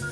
Всем 0.00 0.08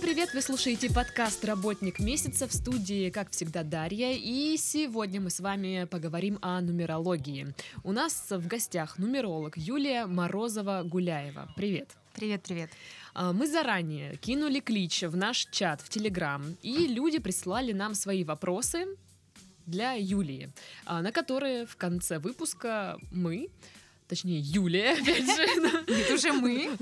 привет! 0.00 0.32
Вы 0.32 0.40
слушаете 0.40 0.90
подкаст 0.90 1.44
«Работник 1.44 1.98
месяца» 2.00 2.48
в 2.48 2.52
студии, 2.54 3.10
как 3.10 3.30
всегда, 3.30 3.62
Дарья. 3.62 4.12
И 4.12 4.56
сегодня 4.56 5.20
мы 5.20 5.28
с 5.28 5.40
вами 5.40 5.84
поговорим 5.84 6.38
о 6.40 6.58
нумерологии. 6.62 7.54
У 7.84 7.92
нас 7.92 8.28
в 8.30 8.46
гостях 8.46 8.98
нумеролог 8.98 9.58
Юлия 9.58 10.06
Морозова-Гуляева. 10.06 11.50
Привет! 11.56 11.94
Привет, 12.18 12.42
привет. 12.42 12.70
А, 13.14 13.32
Мы 13.32 13.46
заранее 13.46 14.16
кинули 14.16 14.58
клич 14.58 15.04
в 15.04 15.16
наш 15.16 15.46
чат 15.52 15.80
в 15.80 15.88
Телеграм, 15.88 16.56
и 16.62 16.88
люди 16.88 17.20
прислали 17.20 17.70
нам 17.70 17.94
свои 17.94 18.24
вопросы 18.24 18.86
для 19.66 19.92
Юлии, 19.92 20.50
а, 20.84 21.00
на 21.00 21.12
которые 21.12 21.64
в 21.64 21.76
конце 21.76 22.18
выпуска 22.18 22.98
мы 23.12 23.50
точнее 24.08 24.40
Юлия, 24.40 24.92
опять 25.00 25.26
же, 25.26 25.42
Это 25.86 26.14
уже 26.14 26.32
мы. 26.32 26.76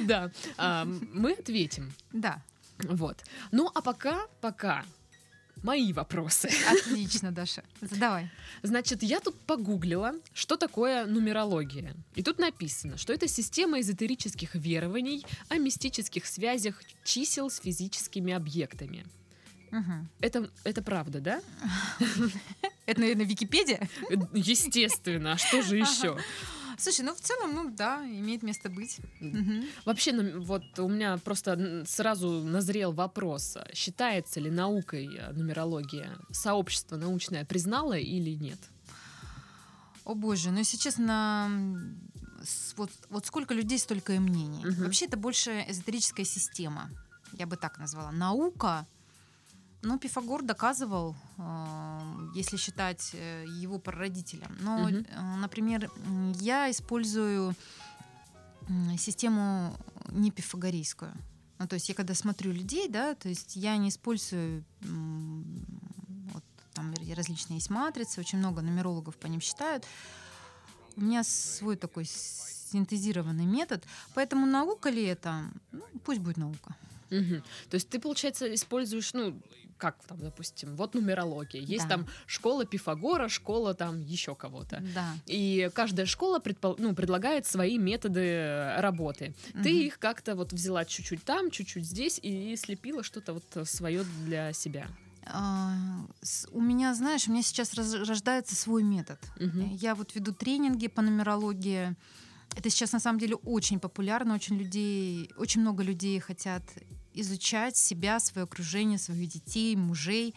да, 0.00 0.30
а, 0.56 0.86
мы 0.86 1.32
ответим. 1.32 1.92
Да, 2.14 2.42
Вот. 2.78 3.18
Ну, 3.52 3.70
а 3.74 3.82
пока, 3.82 4.28
пока 4.40 4.82
мои 5.62 5.92
вопросы. 5.92 6.50
отлично, 6.70 7.32
Даша. 7.32 7.62
Задавай. 7.80 8.30
Значит, 8.62 9.02
я 9.02 9.20
тут 9.20 9.38
погуглила, 9.40 10.14
что 10.34 10.56
такое 10.56 11.06
нумерология. 11.06 11.94
И 12.14 12.22
тут 12.22 12.38
написано, 12.38 12.96
что 12.96 13.12
это 13.12 13.28
система 13.28 13.80
эзотерических 13.80 14.54
верований 14.54 15.24
о 15.48 15.58
мистических 15.58 16.26
связях 16.26 16.82
чисел 17.04 17.50
с 17.50 17.60
физическими 17.60 18.32
объектами. 18.32 19.04
Мгм. 19.70 20.08
Это, 20.20 20.50
это 20.64 20.82
правда, 20.82 21.20
да? 21.20 21.42
Это, 22.86 23.00
наверное, 23.00 23.26
Википедия? 23.26 23.88
Естественно, 24.32 25.32
а 25.32 25.36
что 25.36 25.62
же 25.62 25.76
еще? 25.76 26.16
Слушай, 26.78 27.04
ну 27.04 27.14
в 27.14 27.20
целом, 27.20 27.54
ну 27.54 27.70
да, 27.70 28.04
имеет 28.06 28.42
место 28.42 28.70
быть. 28.70 29.00
Вообще, 29.84 30.12
ну, 30.12 30.40
вот 30.40 30.78
у 30.78 30.88
меня 30.88 31.18
просто 31.18 31.84
сразу 31.86 32.28
назрел 32.44 32.92
вопрос, 32.92 33.58
считается 33.74 34.40
ли 34.40 34.50
наукой 34.50 35.16
э, 35.16 35.32
нумерология? 35.32 36.16
Сообщество 36.30 36.96
научное 36.96 37.44
признало 37.44 37.98
или 37.98 38.30
нет? 38.30 38.58
О 40.04 40.14
боже, 40.14 40.50
ну 40.50 40.58
если 40.58 40.76
честно, 40.78 41.50
вот, 42.76 42.90
вот 43.10 43.26
сколько 43.26 43.54
людей, 43.54 43.78
столько 43.78 44.14
и 44.14 44.18
мнений. 44.18 44.64
Мгм. 44.64 44.84
Вообще 44.84 45.06
это 45.06 45.16
больше 45.16 45.64
эзотерическая 45.68 46.24
система, 46.24 46.90
я 47.32 47.46
бы 47.46 47.56
так 47.56 47.78
назвала. 47.78 48.12
Наука, 48.12 48.86
ну 49.82 49.98
Пифагор 49.98 50.42
доказывал, 50.42 51.14
э, 51.36 52.00
если 52.34 52.56
считать 52.56 53.10
э, 53.14 53.44
его 53.62 53.78
прародителем. 53.78 54.56
Но, 54.60 54.88
э, 54.88 55.02
например, 55.36 55.90
я 56.40 56.70
использую 56.70 57.54
систему 58.98 59.74
не 60.10 60.30
пифагорейскую. 60.30 61.12
Ну, 61.58 61.66
то 61.66 61.74
есть 61.74 61.88
я 61.88 61.94
когда 61.94 62.14
смотрю 62.14 62.52
людей, 62.52 62.88
да, 62.88 63.14
то 63.14 63.28
есть 63.28 63.56
я 63.56 63.76
не 63.76 63.88
использую 63.88 64.64
вот, 64.80 66.44
там 66.74 66.94
различные 67.16 67.56
есть 67.56 67.70
матрицы, 67.70 68.20
очень 68.20 68.38
много 68.38 68.60
нумерологов 68.60 69.16
по 69.16 69.26
ним 69.26 69.40
считают. 69.40 69.84
У 70.96 71.00
меня 71.00 71.24
свой 71.24 71.76
такой 71.76 72.04
синтезированный 72.04 73.46
метод, 73.46 73.84
поэтому 74.14 74.46
наука 74.46 74.90
ли 74.90 75.04
это? 75.04 75.44
Ну, 75.72 75.84
пусть 76.04 76.20
будет 76.20 76.36
наука. 76.36 76.76
Мгм. 77.10 77.42
То 77.70 77.74
есть 77.74 77.88
ты, 77.88 77.98
получается, 77.98 78.52
используешь, 78.54 79.14
ну, 79.14 79.40
как 79.78 79.96
там, 80.06 80.18
допустим, 80.18 80.76
вот 80.76 80.94
нумерология. 80.94 81.60
Есть 81.60 81.84
Да. 81.88 81.96
там 81.96 82.06
школа 82.26 82.64
Пифагора, 82.64 83.28
школа 83.28 83.74
там 83.74 84.00
еще 84.02 84.34
кого-то. 84.34 84.82
Да. 84.94 85.14
И 85.26 85.70
каждая 85.74 86.06
школа 86.06 86.38
предпол- 86.40 86.76
ну, 86.78 86.94
предлагает 86.94 87.46
свои 87.46 87.78
методы 87.78 88.20
э, 88.20 88.80
работы. 88.80 89.34
Ты 89.52 89.58
Мгм. 89.58 89.86
их 89.86 89.98
как-то 89.98 90.34
вот 90.34 90.52
взяла 90.52 90.84
чуть-чуть 90.84 91.22
там, 91.24 91.50
чуть-чуть 91.50 91.84
здесь 91.86 92.18
и 92.22 92.56
слепила 92.56 93.02
что-то 93.02 93.32
вот 93.34 93.68
свое 93.68 94.04
для 94.26 94.52
себя. 94.52 94.86
А, 95.30 95.74
У 96.52 96.60
меня, 96.60 96.94
знаешь, 96.94 97.28
у 97.28 97.32
меня 97.32 97.42
сейчас 97.42 97.74
рождается 97.74 98.54
свой 98.54 98.82
метод. 98.82 99.18
Мгм. 99.38 99.74
Я 99.76 99.94
вот 99.94 100.14
веду 100.14 100.32
тренинги 100.32 100.88
по 100.88 101.02
нумерологии. 101.02 101.94
Это 102.56 102.70
сейчас 102.70 102.92
на 102.92 102.98
самом 103.00 103.18
деле 103.18 103.34
очень 103.36 103.78
популярно, 103.78 104.34
очень 104.34 104.56
людей, 104.56 105.30
очень 105.36 105.60
много 105.60 105.82
людей 105.82 106.18
хотят 106.18 106.62
изучать 107.20 107.76
себя, 107.76 108.20
свое 108.20 108.44
окружение, 108.44 108.98
своих 108.98 109.28
детей, 109.28 109.76
мужей. 109.76 110.34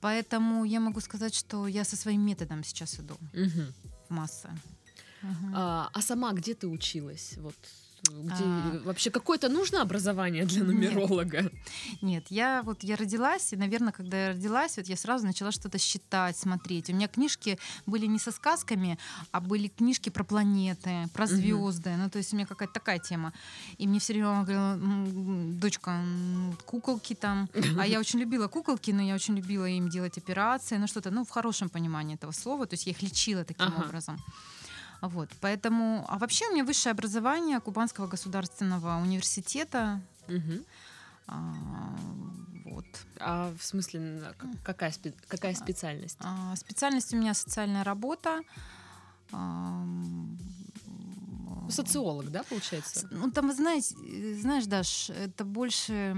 Поэтому 0.00 0.64
я 0.64 0.80
могу 0.80 1.00
сказать, 1.00 1.34
что 1.34 1.66
я 1.66 1.84
со 1.84 1.96
своим 1.96 2.20
методом 2.26 2.64
сейчас 2.64 3.00
иду 3.00 3.16
Мгм. 3.32 3.72
в 4.08 4.10
массы. 4.10 4.48
Мгм. 5.22 5.52
А, 5.54 5.90
а 5.92 6.02
сама 6.02 6.32
где 6.32 6.54
ты 6.54 6.66
училась? 6.66 7.34
Вот 7.36 7.56
где 8.02 8.44
А. 8.44 8.80
вообще 8.84 9.10
какое-то 9.10 9.48
нужно 9.48 9.82
образование 9.82 10.44
для 10.44 10.64
нумеролога? 10.64 11.50
Нет, 12.00 12.26
я 12.30 12.62
вот 12.62 12.82
я 12.82 12.96
родилась, 12.96 13.52
и, 13.52 13.56
наверное, 13.56 13.92
когда 13.92 14.16
я 14.26 14.28
родилась, 14.30 14.76
вот 14.76 14.86
я 14.86 14.96
сразу 14.96 15.26
начала 15.26 15.52
что-то 15.52 15.78
считать, 15.78 16.36
смотреть. 16.36 16.90
У 16.90 16.94
меня 16.94 17.08
книжки 17.08 17.58
были 17.86 18.06
не 18.06 18.18
со 18.18 18.32
сказками, 18.32 18.98
а 19.32 19.40
были 19.40 19.68
книжки 19.68 20.10
про 20.10 20.24
планеты, 20.24 21.06
про 21.12 21.26
звезды. 21.26 21.94
Ну, 21.96 22.08
то 22.10 22.18
есть 22.18 22.32
у 22.32 22.36
меня 22.36 22.46
какая-то 22.46 22.74
такая 22.74 22.98
тема. 22.98 23.32
И 23.78 23.86
мне 23.86 23.98
все 24.00 24.12
время 24.12 24.28
мама 24.28 24.44
говорила, 24.44 24.72
«М, 24.74 25.58
дочка, 25.58 26.02
куколки 26.64 27.14
там. 27.14 27.48
А 27.78 27.86
я 27.86 28.00
очень 28.00 28.18
любила 28.20 28.48
куколки, 28.48 28.90
но 28.92 29.02
я 29.02 29.14
очень 29.14 29.36
любила 29.36 29.66
им 29.66 29.88
делать 29.88 30.18
операции, 30.18 30.76
ну 30.78 30.86
что-то, 30.86 31.10
ну, 31.10 31.24
в 31.24 31.30
хорошем 31.30 31.68
понимании 31.68 32.14
этого 32.16 32.32
слова. 32.32 32.66
То 32.66 32.74
есть 32.74 32.86
я 32.86 32.92
их 32.92 33.02
лечила 33.02 33.44
таким 33.44 33.66
Ага. 33.68 33.84
образом. 33.86 34.18
Вот, 35.02 35.30
поэтому, 35.40 36.04
а 36.08 36.18
вообще 36.18 36.46
у 36.48 36.52
меня 36.52 36.64
высшее 36.64 36.92
образование 36.92 37.58
Кубанского 37.60 38.06
государственного 38.06 39.00
университета, 39.00 40.00
Мгм. 40.28 40.64
а, 41.26 41.54
вот. 42.66 42.84
А 43.18 43.52
в 43.58 43.62
смысле, 43.64 44.22
какая, 44.62 44.90
спе- 44.90 45.14
какая 45.28 45.54
специальность? 45.54 46.18
А, 46.20 46.54
Специальность 46.56 47.14
у 47.14 47.16
меня 47.16 47.32
социальная 47.34 47.82
работа. 47.84 48.42
Ну, 49.32 50.36
Социолог, 51.70 52.30
да, 52.30 52.42
получается? 52.42 53.06
Ну, 53.12 53.30
там, 53.30 53.46
вы 53.48 53.54
знаете, 53.54 53.94
э, 53.94 54.34
знаешь, 54.40 54.66
Даш, 54.66 55.10
это 55.10 55.44
больше 55.44 56.16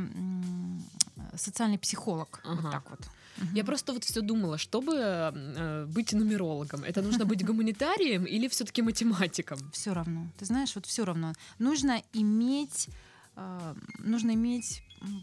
социальный 1.37 1.79
психолог. 1.79 2.41
Ага. 2.45 2.61
Вот 2.63 2.73
так 2.73 2.91
вот. 2.91 3.01
Я 3.55 3.65
просто 3.65 3.93
вот 3.93 4.05
все 4.05 4.21
думала, 4.21 4.59
чтобы 4.59 4.93
э, 4.97 5.87
быть 5.87 6.13
нумерологом, 6.13 6.85
это 6.85 7.03
нужно 7.03 7.25
быть 7.25 7.45
гуманитарием 7.49 8.25
или 8.25 8.49
все-таки 8.49 8.83
математиком? 8.83 9.59
Все 9.73 9.93
равно. 9.93 10.27
Ты 10.39 10.45
знаешь, 10.45 10.75
вот 10.75 10.87
все 10.87 11.05
равно. 11.05 11.33
Нужно 11.59 12.03
иметь, 12.13 12.89
э, 13.37 13.75
нужно 13.99 14.33
иметь 14.33 14.83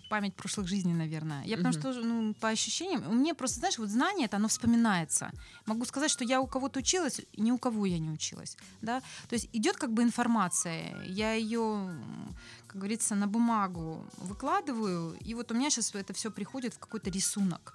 память 0.10 0.36
прошлых 0.36 0.68
жизней, 0.68 0.94
наверное. 0.94 1.44
Я 1.46 1.58
потому 1.58 1.74
что, 1.74 1.94
ну, 1.94 2.34
по 2.34 2.50
ощущениям, 2.50 3.04
у 3.08 3.14
меня 3.14 3.34
просто, 3.34 3.60
знаешь, 3.60 3.78
вот 3.78 3.90
знание 3.90 4.26
это, 4.26 4.38
оно 4.38 4.48
вспоминается. 4.48 5.32
Могу 5.66 5.86
сказать, 5.86 6.12
что 6.12 6.24
я 6.24 6.42
у 6.42 6.48
кого-то 6.48 6.80
училась, 6.80 7.22
ни 7.38 7.52
у 7.52 7.58
кого 7.58 7.86
я 7.86 8.00
не 8.00 8.10
училась, 8.10 8.58
да. 8.82 9.02
То 9.28 9.36
есть 9.36 9.50
идет 9.54 9.78
как 9.78 9.94
бы 9.94 10.04
информация, 10.04 11.04
я 11.06 11.34
ее, 11.34 11.96
как 12.68 12.78
говорится, 12.78 13.16
на 13.16 13.28
бумагу 13.28 14.06
выкладываю, 14.18 15.18
и 15.20 15.34
вот 15.34 15.52
у 15.52 15.56
меня 15.56 15.70
сейчас 15.70 15.96
это 15.96 16.14
все 16.14 16.32
приходит 16.32 16.74
в 16.74 16.80
какой-то 16.80 17.10
рисунок. 17.10 17.74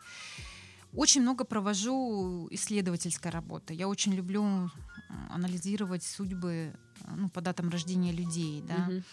Очень 0.93 1.23
много 1.23 1.45
провожу 1.45 2.49
исследовательской 2.53 3.31
работы. 3.31 3.75
Я 3.75 3.89
очень 3.89 4.15
люблю 4.15 4.71
анализировать 5.31 6.05
судьбы 6.05 6.73
ну, 7.09 7.29
по 7.29 7.41
датам 7.41 7.69
рождения 7.69 8.13
людей, 8.13 8.63
да. 8.63 8.87
Мгм. 8.89 9.05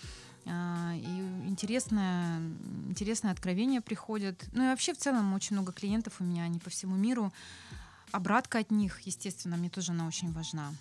А, 0.45 0.93
И 0.95 1.47
интересное, 1.47 2.41
интересное 2.87 3.31
откровение 3.31 3.81
приходят. 3.81 4.43
Ну 4.53 4.63
и 4.63 4.67
вообще 4.67 4.93
в 4.93 4.97
целом 4.97 5.33
очень 5.33 5.55
много 5.55 5.71
клиентов 5.71 6.15
у 6.19 6.23
меня, 6.23 6.43
они 6.43 6.59
по 6.59 6.69
всему 6.69 6.95
миру. 6.95 7.31
Обратка 8.11 8.59
от 8.59 8.71
них, 8.71 9.01
естественно, 9.01 9.57
мне 9.57 9.69
тоже 9.69 9.91
она 9.91 10.07
очень 10.07 10.31
важна. 10.31 10.73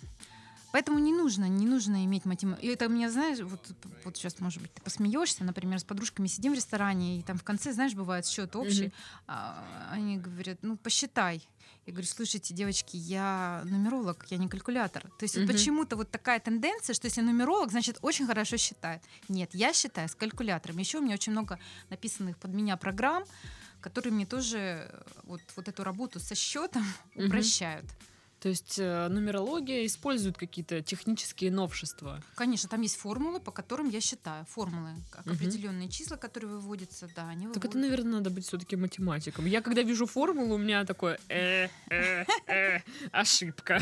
Поэтому 0.71 0.99
не 0.99 1.13
нужно, 1.13 1.45
не 1.49 1.65
нужно 1.65 2.05
иметь 2.05 2.23
математику. 2.25 2.65
И 2.65 2.69
это 2.69 2.87
меня, 2.87 3.11
знаешь, 3.11 3.39
вот, 3.39 3.59
вот 4.05 4.15
сейчас, 4.15 4.39
может 4.39 4.61
быть, 4.61 4.73
ты 4.73 4.81
посмеешься, 4.81 5.43
например, 5.43 5.79
с 5.79 5.83
подружками 5.83 6.27
сидим 6.27 6.53
в 6.53 6.55
ресторане, 6.55 7.19
и 7.19 7.23
там 7.23 7.37
в 7.37 7.43
конце, 7.43 7.73
знаешь, 7.73 7.93
бывает 7.93 8.25
счет 8.25 8.55
общий. 8.55 8.85
Мгм. 8.85 8.93
А, 9.27 9.89
они 9.91 10.17
говорят, 10.17 10.59
ну, 10.61 10.77
посчитай. 10.77 11.45
Я 11.91 11.93
говорю, 11.93 12.07
слушайте, 12.07 12.53
девочки, 12.53 12.95
я 12.95 13.63
нумеролог, 13.65 14.25
я 14.29 14.37
не 14.37 14.47
калькулятор. 14.47 15.03
То 15.17 15.23
есть 15.23 15.35
вот 15.35 15.43
Мгм. 15.43 15.53
почему-то 15.53 15.97
вот 15.97 16.09
такая 16.09 16.39
тенденция, 16.39 16.93
что 16.93 17.07
если 17.07 17.19
нумеролог, 17.19 17.69
значит, 17.69 17.97
очень 18.01 18.25
хорошо 18.25 18.55
считает. 18.55 19.01
Нет, 19.27 19.49
я 19.53 19.73
считаю 19.73 20.07
с 20.07 20.15
калькулятором. 20.15 20.77
Еще 20.77 20.99
у 20.99 21.01
меня 21.01 21.15
очень 21.15 21.33
много 21.33 21.59
написанных 21.89 22.37
под 22.37 22.53
меня 22.53 22.77
программ, 22.77 23.25
которые 23.81 24.13
мне 24.13 24.25
тоже 24.25 24.57
э, 24.57 25.01
вот, 25.23 25.41
вот 25.57 25.67
эту 25.67 25.83
работу 25.83 26.21
со 26.21 26.33
счетом 26.33 26.85
Мгм. 27.15 27.25
упрощают. 27.25 27.85
То 28.41 28.49
есть 28.49 28.79
э, 28.79 29.07
нумерология 29.07 29.85
использует 29.85 30.35
какие-то 30.35 30.81
технические 30.81 31.51
новшества. 31.51 32.23
Конечно, 32.33 32.67
там 32.67 32.81
есть 32.81 32.95
формулы, 32.97 33.39
по 33.39 33.51
которым 33.51 33.87
я 33.89 34.01
считаю. 34.01 34.45
Формулы, 34.45 34.95
как 35.11 35.27
Мгм. 35.27 35.35
определенные 35.35 35.89
числа, 35.89 36.17
которые 36.17 36.49
выводятся, 36.49 37.07
да, 37.15 37.27
они 37.29 37.47
Так 37.53 37.63
это, 37.65 37.77
наверное, 37.77 38.13
надо 38.13 38.31
быть 38.31 38.47
все-таки 38.47 38.75
математиком. 38.75 39.45
Я 39.45 39.61
когда 39.61 39.83
вижу 39.83 40.07
формулу, 40.07 40.55
у 40.55 40.57
меня 40.57 40.85
такое 40.85 41.19
э, 41.29 41.67
э, 41.91 42.25
э, 42.47 42.79
ошибка. 43.11 43.79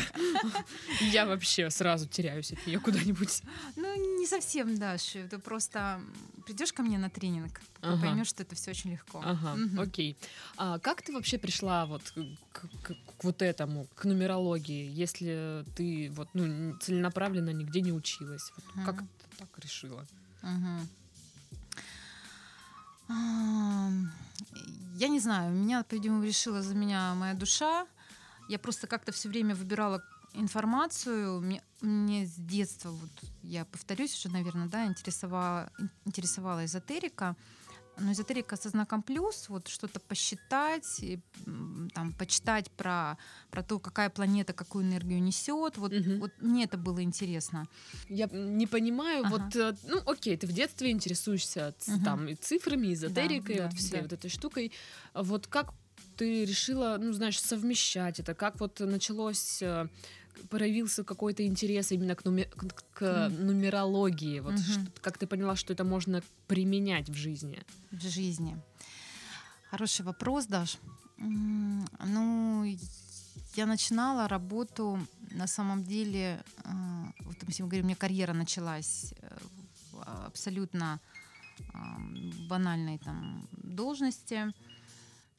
Я 1.00 1.24
вообще 1.24 1.70
сразу 1.70 2.06
теряюсь 2.06 2.52
от 2.52 2.66
нее 2.66 2.80
куда-нибудь. 2.80 3.42
Ну, 3.76 4.18
не 4.18 4.26
совсем, 4.26 4.76
Даша. 4.78 5.26
Ты 5.28 5.38
просто 5.38 6.02
придешь 6.44 6.72
ко 6.74 6.82
мне 6.82 6.98
на 6.98 7.08
тренинг, 7.08 7.60
Ага. 7.80 8.00
поймешь, 8.02 8.26
что 8.28 8.42
это 8.42 8.54
все 8.54 8.72
очень 8.72 8.90
легко. 8.92 9.22
Ага, 9.24 9.56
окей. 9.78 10.16
А 10.58 10.78
как 10.78 11.00
ты 11.00 11.12
вообще 11.14 11.38
пришла 11.38 11.86
вот 11.86 12.02
к, 12.52 12.60
к- 12.82 12.94
к 13.16 13.24
вот 13.24 13.40
этому, 13.40 13.86
к 13.94 14.04
нумерологии, 14.04 14.49
если 14.58 15.64
ты 15.76 16.10
вот 16.14 16.28
ну 16.34 16.76
целенаправленно 16.78 17.50
нигде 17.50 17.80
не 17.80 17.92
училась? 17.92 18.52
Вот 18.56 18.84
Как 18.84 18.94
Мгм. 18.96 19.08
ты 19.30 19.36
так 19.38 19.48
решила? 19.64 20.06
Ам, 23.08 24.10
Я 24.98 25.08
не 25.08 25.18
знаю, 25.20 25.52
меня, 25.52 25.82
по-видимому, 25.82 26.24
решила 26.24 26.62
за 26.62 26.74
меня 26.74 27.14
моя 27.14 27.34
душа. 27.34 27.86
Я 28.48 28.58
просто 28.58 28.86
как-то 28.86 29.12
все 29.12 29.28
время 29.28 29.54
выбирала 29.54 30.02
информацию. 30.34 31.40
Мне, 31.40 31.62
мне 31.80 32.26
с 32.26 32.34
детства, 32.34 32.90
вот 32.90 33.10
я 33.42 33.64
повторюсь 33.64 34.14
уже, 34.18 34.28
наверное, 34.32 34.68
да, 34.68 34.84
интересовала, 34.86 35.70
ин- 35.78 35.90
интересовала 36.04 36.64
эзотерика. 36.64 37.34
Но 38.00 38.12
эзотерика 38.12 38.56
со 38.56 38.68
знаком 38.68 39.02
плюс, 39.02 39.48
вот 39.48 39.68
что-то 39.68 40.00
посчитать, 40.00 41.00
и, 41.02 41.20
там, 41.94 42.12
почитать 42.18 42.70
про, 42.70 43.18
про 43.50 43.62
то, 43.62 43.78
какая 43.78 44.08
планета 44.10 44.52
какую 44.52 44.84
энергию 44.84 45.22
несет. 45.22 45.76
Вот, 45.76 45.92
Мгм. 45.92 46.20
вот 46.20 46.32
мне 46.40 46.64
это 46.64 46.78
было 46.78 47.02
интересно. 47.02 47.66
Я 48.08 48.26
не 48.32 48.66
понимаю, 48.66 49.24
Ага. 49.26 49.44
вот, 49.44 49.56
э, 49.56 49.76
ну, 49.84 50.00
окей, 50.06 50.36
ты 50.36 50.46
в 50.46 50.52
детстве 50.52 50.90
интересуешься 50.90 51.74
Мгм. 51.86 52.04
там 52.04 52.28
и 52.28 52.34
цифрами, 52.34 52.88
и 52.88 52.94
эзотерикой, 52.94 53.56
да, 53.56 53.64
вот 53.64 53.74
всей 53.74 53.96
да. 53.96 54.02
вот 54.02 54.12
этой 54.12 54.30
штукой. 54.30 54.72
А 55.12 55.22
Вот 55.22 55.46
как 55.46 55.74
ты 56.16 56.44
решила, 56.44 56.96
ну, 57.00 57.12
знаешь, 57.12 57.40
совмещать 57.40 58.20
это? 58.20 58.34
Как 58.34 58.60
вот 58.60 58.80
началось, 58.80 59.62
э, 59.62 59.88
проявился 60.48 61.04
какой-то 61.04 61.42
интерес 61.46 61.92
именно 61.92 62.14
к, 62.14 62.22
нуме- 62.24 62.48
к- 62.94 63.28
нумерологии? 63.28 64.40
Вот 64.40 64.52
Мгм. 64.54 64.62
что- 64.62 64.90
как 65.00 65.18
ты 65.18 65.26
поняла, 65.26 65.56
что 65.56 65.72
это 65.72 65.84
можно 65.84 66.22
применять 66.46 67.08
в 67.08 67.14
жизни? 67.14 67.58
в 67.90 68.00
жизни? 68.08 68.56
Хороший 69.70 70.04
вопрос, 70.04 70.46
Даш. 70.46 70.78
Ну, 71.18 72.64
я 73.56 73.66
начинала 73.66 74.28
работу, 74.28 74.98
на 75.36 75.46
самом 75.46 75.82
деле, 75.84 76.42
э, 76.64 77.24
вот 77.24 77.36
если 77.48 77.62
мы 77.62 77.68
говорим, 77.68 77.84
у 77.84 77.88
меня 77.88 77.96
карьера 77.96 78.32
началась 78.32 79.14
э, 79.22 79.36
в 79.92 80.26
абсолютно 80.26 80.98
ам, 81.74 82.32
банальной 82.48 82.98
там 82.98 83.48
должности. 83.62 84.52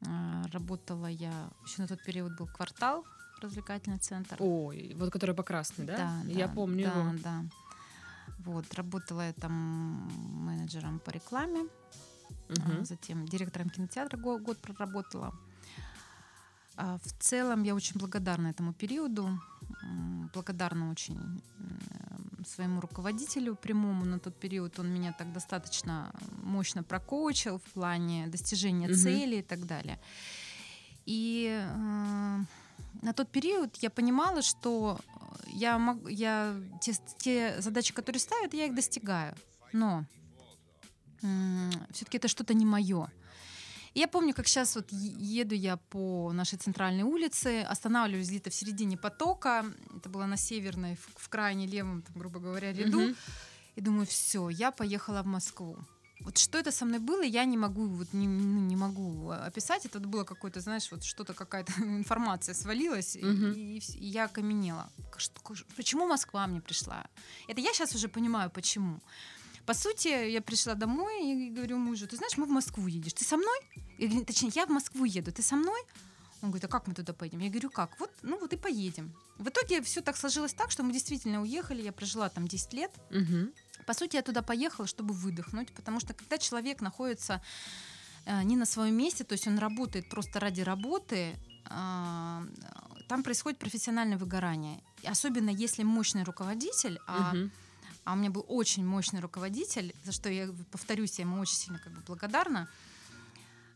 Э, 0.02 0.44
Работала 0.54 1.08
я, 1.08 1.50
еще 1.66 1.82
на 1.82 1.88
тот 1.88 2.04
период 2.04 2.38
был 2.38 2.48
квартал, 2.48 3.06
развлекательный 3.42 4.00
центр. 4.00 4.36
Ой, 4.40 4.96
вот 4.98 5.12
который 5.12 5.36
по 5.36 5.44
красной, 5.44 5.86
да? 5.86 6.22
Я 6.26 6.48
да, 6.48 6.54
помню 6.54 6.86
да, 6.86 7.00
его. 7.00 7.20
да. 7.24 7.44
Вот, 8.40 8.74
работала 8.74 9.22
я 9.28 9.34
там 9.34 9.52
менеджером 10.46 11.00
по 11.00 11.12
рекламе. 11.12 11.66
А, 12.50 12.84
Затем 12.84 13.26
директором 13.26 13.70
кинотеатра 13.70 14.18
го- 14.18 14.40
год 14.40 14.58
проработала. 14.58 15.34
А, 16.78 16.98
В 16.98 17.12
целом 17.20 17.64
я 17.64 17.76
очень 17.76 18.00
благодарна 18.00 18.48
этому 18.48 18.74
периоду. 18.74 19.40
Благодарна 20.34 20.90
очень 20.92 21.42
своему 22.48 22.82
руководителю 22.82 23.56
прямому 23.56 24.06
на 24.06 24.18
тот 24.20 24.40
период. 24.40 24.80
Он 24.80 24.92
меня 24.94 25.14
так 25.14 25.32
достаточно 25.34 26.12
мощно 26.44 26.84
прокоучил 26.84 27.58
в 27.60 27.74
плане 27.74 28.28
достижения 28.28 28.88
Мгм. 28.88 28.98
цели 28.98 29.36
и 29.36 29.42
так 29.44 29.66
далее. 29.66 30.00
И 31.06 31.48
э, 31.52 32.40
на 33.02 33.14
тот 33.14 33.30
период 33.30 33.76
я 33.78 33.90
понимала, 33.90 34.42
что 34.42 35.00
я, 35.48 35.78
мог, 35.78 36.10
я 36.10 36.56
те, 36.82 36.94
те 37.18 37.62
задачи, 37.62 37.94
которые 37.94 38.20
ставят, 38.20 38.54
я 38.54 38.66
их 38.66 38.76
достигаю. 38.76 39.36
Но 39.74 40.06
все-таки 41.92 42.18
это 42.18 42.28
что-то 42.28 42.54
не 42.54 42.66
мое. 42.66 43.08
И 43.94 44.00
я 44.00 44.08
помню, 44.08 44.34
как 44.34 44.48
сейчас 44.48 44.76
вот 44.76 44.92
еду 44.92 45.54
я 45.54 45.78
по 45.78 46.32
нашей 46.34 46.58
центральной 46.58 47.04
улице, 47.04 47.62
останавливаюсь 47.62 48.30
где-то 48.30 48.50
в 48.50 48.54
середине 48.56 48.98
потока, 48.98 49.66
это 49.98 50.10
было 50.10 50.26
на 50.26 50.38
северной, 50.38 50.96
в, 50.96 51.10
в 51.24 51.30
крайне 51.30 51.68
левом, 51.68 52.02
там, 52.02 52.16
грубо 52.18 52.40
говоря, 52.40 52.72
ряду, 52.72 53.02
Мгм. 53.02 53.16
и 53.76 53.82
думаю, 53.82 54.06
все, 54.08 54.48
я 54.50 54.72
поехала 54.72 55.22
в 55.24 55.26
Москву. 55.26 55.78
Вот 56.24 56.38
что 56.38 56.58
это 56.60 56.72
со 56.72 56.86
мной 56.86 57.00
было, 57.00 57.24
я 57.24 57.46
не 57.46 57.58
могу, 57.58 57.88
вот 57.88 58.14
не, 58.14 58.28
ну, 58.28 58.60
не 58.62 58.76
могу 58.76 59.30
описать. 59.32 59.86
Это 59.86 60.00
было 60.00 60.24
какое-то, 60.24 60.60
знаешь, 60.62 60.92
вот 60.92 61.04
что-то 61.04 61.34
какая-то 61.34 61.72
информация 61.84 62.54
свалилась, 62.56 63.16
и- 63.16 63.26
Мгм. 63.26 63.52
и, 63.54 63.80
и 63.80 64.06
я 64.08 64.26
окаменела. 64.26 64.90
Почему 65.76 66.08
Москва 66.08 66.48
мне 66.48 66.62
пришла? 66.62 67.06
Это 67.48 67.62
я 67.62 67.74
сейчас 67.74 67.96
уже 67.96 68.08
понимаю, 68.08 68.50
почему. 68.50 69.00
По 69.66 69.74
сути, 69.74 70.08
я 70.32 70.42
пришла 70.42 70.74
домой 70.74 71.24
и 71.24 71.50
говорю 71.50 71.78
мужу, 71.78 72.08
ты 72.08 72.16
знаешь, 72.18 72.38
мы 72.38 72.46
в 72.46 72.50
Москву 72.50 72.88
едешь, 72.88 73.14
ты 73.14 73.24
со 73.24 73.38
мной? 73.38 73.60
Или, 74.00 74.24
точнее, 74.24 74.52
я 74.56 74.66
в 74.66 74.70
Москву 74.70 75.06
еду, 75.06 75.32
ты 75.32 75.42
со 75.44 75.56
мной? 75.56 75.82
Он 76.42 76.50
говорит, 76.50 76.66
а 76.66 76.68
как 76.68 76.88
мы 76.88 76.94
туда 76.96 77.14
поедем? 77.14 77.40
Я 77.40 77.50
говорю, 77.50 77.70
как? 77.70 78.00
Вот, 78.00 78.10
ну 78.24 78.40
вот 78.40 78.54
и 78.54 78.58
поедем. 78.58 79.14
В 79.38 79.48
итоге 79.50 79.82
все 79.82 80.02
так 80.02 80.18
сложилось 80.18 80.54
так, 80.54 80.72
что 80.72 80.84
мы 80.84 80.92
действительно 80.92 81.42
уехали, 81.42 81.84
я 81.84 81.92
прожила 81.92 82.30
там 82.30 82.48
10 82.48 82.74
лет. 82.74 82.92
Мгм. 83.12 83.52
По 83.86 83.94
сути, 83.94 84.16
я 84.16 84.22
туда 84.22 84.42
поехала, 84.42 84.88
чтобы 84.88 85.14
выдохнуть, 85.14 85.72
потому 85.74 86.00
что 86.00 86.14
когда 86.14 86.38
человек 86.38 86.82
находится 86.82 87.42
э, 88.26 88.44
не 88.44 88.56
на 88.56 88.66
своем 88.66 88.96
месте, 88.96 89.24
то 89.24 89.34
есть 89.34 89.48
он 89.48 89.58
работает 89.60 90.10
просто 90.10 90.40
ради 90.40 90.62
работы, 90.62 91.36
а, 91.66 92.44
там 93.08 93.24
происходит 93.24 93.60
профессиональное 93.60 94.18
выгорание. 94.18 94.82
Особенно 95.06 95.50
если 95.50 95.84
мощный 95.84 96.24
руководитель, 96.24 97.00
а, 97.08 97.34
Мгм. 97.34 97.52
а 98.06 98.14
у 98.14 98.16
меня 98.16 98.30
был 98.30 98.46
очень 98.48 98.86
мощный 98.86 99.20
руководитель, 99.22 99.94
за 100.04 100.12
что 100.12 100.30
я 100.30 100.50
повторюсь, 100.72 101.20
я 101.20 101.26
ему 101.26 101.40
очень 101.40 101.56
сильно 101.56 101.80
как 101.80 101.94
бы 101.94 102.02
благодарна. 102.02 102.68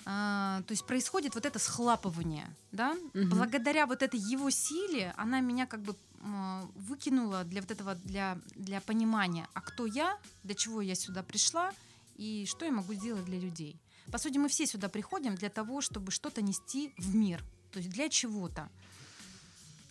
А, 0.05 0.61
то 0.67 0.71
есть 0.71 0.85
происходит 0.85 1.33
вот 1.35 1.45
это 1.45 1.57
схлапывание, 1.59 2.47
да? 2.71 2.95
Мгм. 3.13 3.29
Благодаря 3.29 3.87
вот 3.87 4.03
этой 4.03 4.19
его 4.19 4.49
силе 4.51 5.13
она 5.17 5.39
меня 5.39 5.65
как 5.65 5.81
бы 5.81 5.95
м, 6.21 6.71
выкинула 6.75 7.43
для 7.43 7.61
вот 7.61 7.71
этого 7.71 7.95
для 7.95 8.37
для 8.55 8.81
понимания, 8.81 9.47
а 9.53 9.61
кто 9.61 9.85
я, 9.85 10.17
для 10.43 10.55
чего 10.55 10.81
я 10.81 10.95
сюда 10.95 11.23
пришла 11.23 11.71
и 12.17 12.45
что 12.47 12.65
я 12.65 12.71
могу 12.71 12.93
сделать 12.93 13.25
для 13.25 13.39
людей. 13.39 13.79
По 14.11 14.19
сути, 14.19 14.37
мы 14.37 14.47
все 14.47 14.67
сюда 14.67 14.89
приходим 14.89 15.35
для 15.35 15.49
того, 15.49 15.81
чтобы 15.81 16.11
что-то 16.11 16.41
нести 16.43 16.93
в 16.97 17.15
мир, 17.15 17.43
то 17.71 17.79
есть 17.79 17.89
для 17.91 18.07
чего-то. 18.09 18.69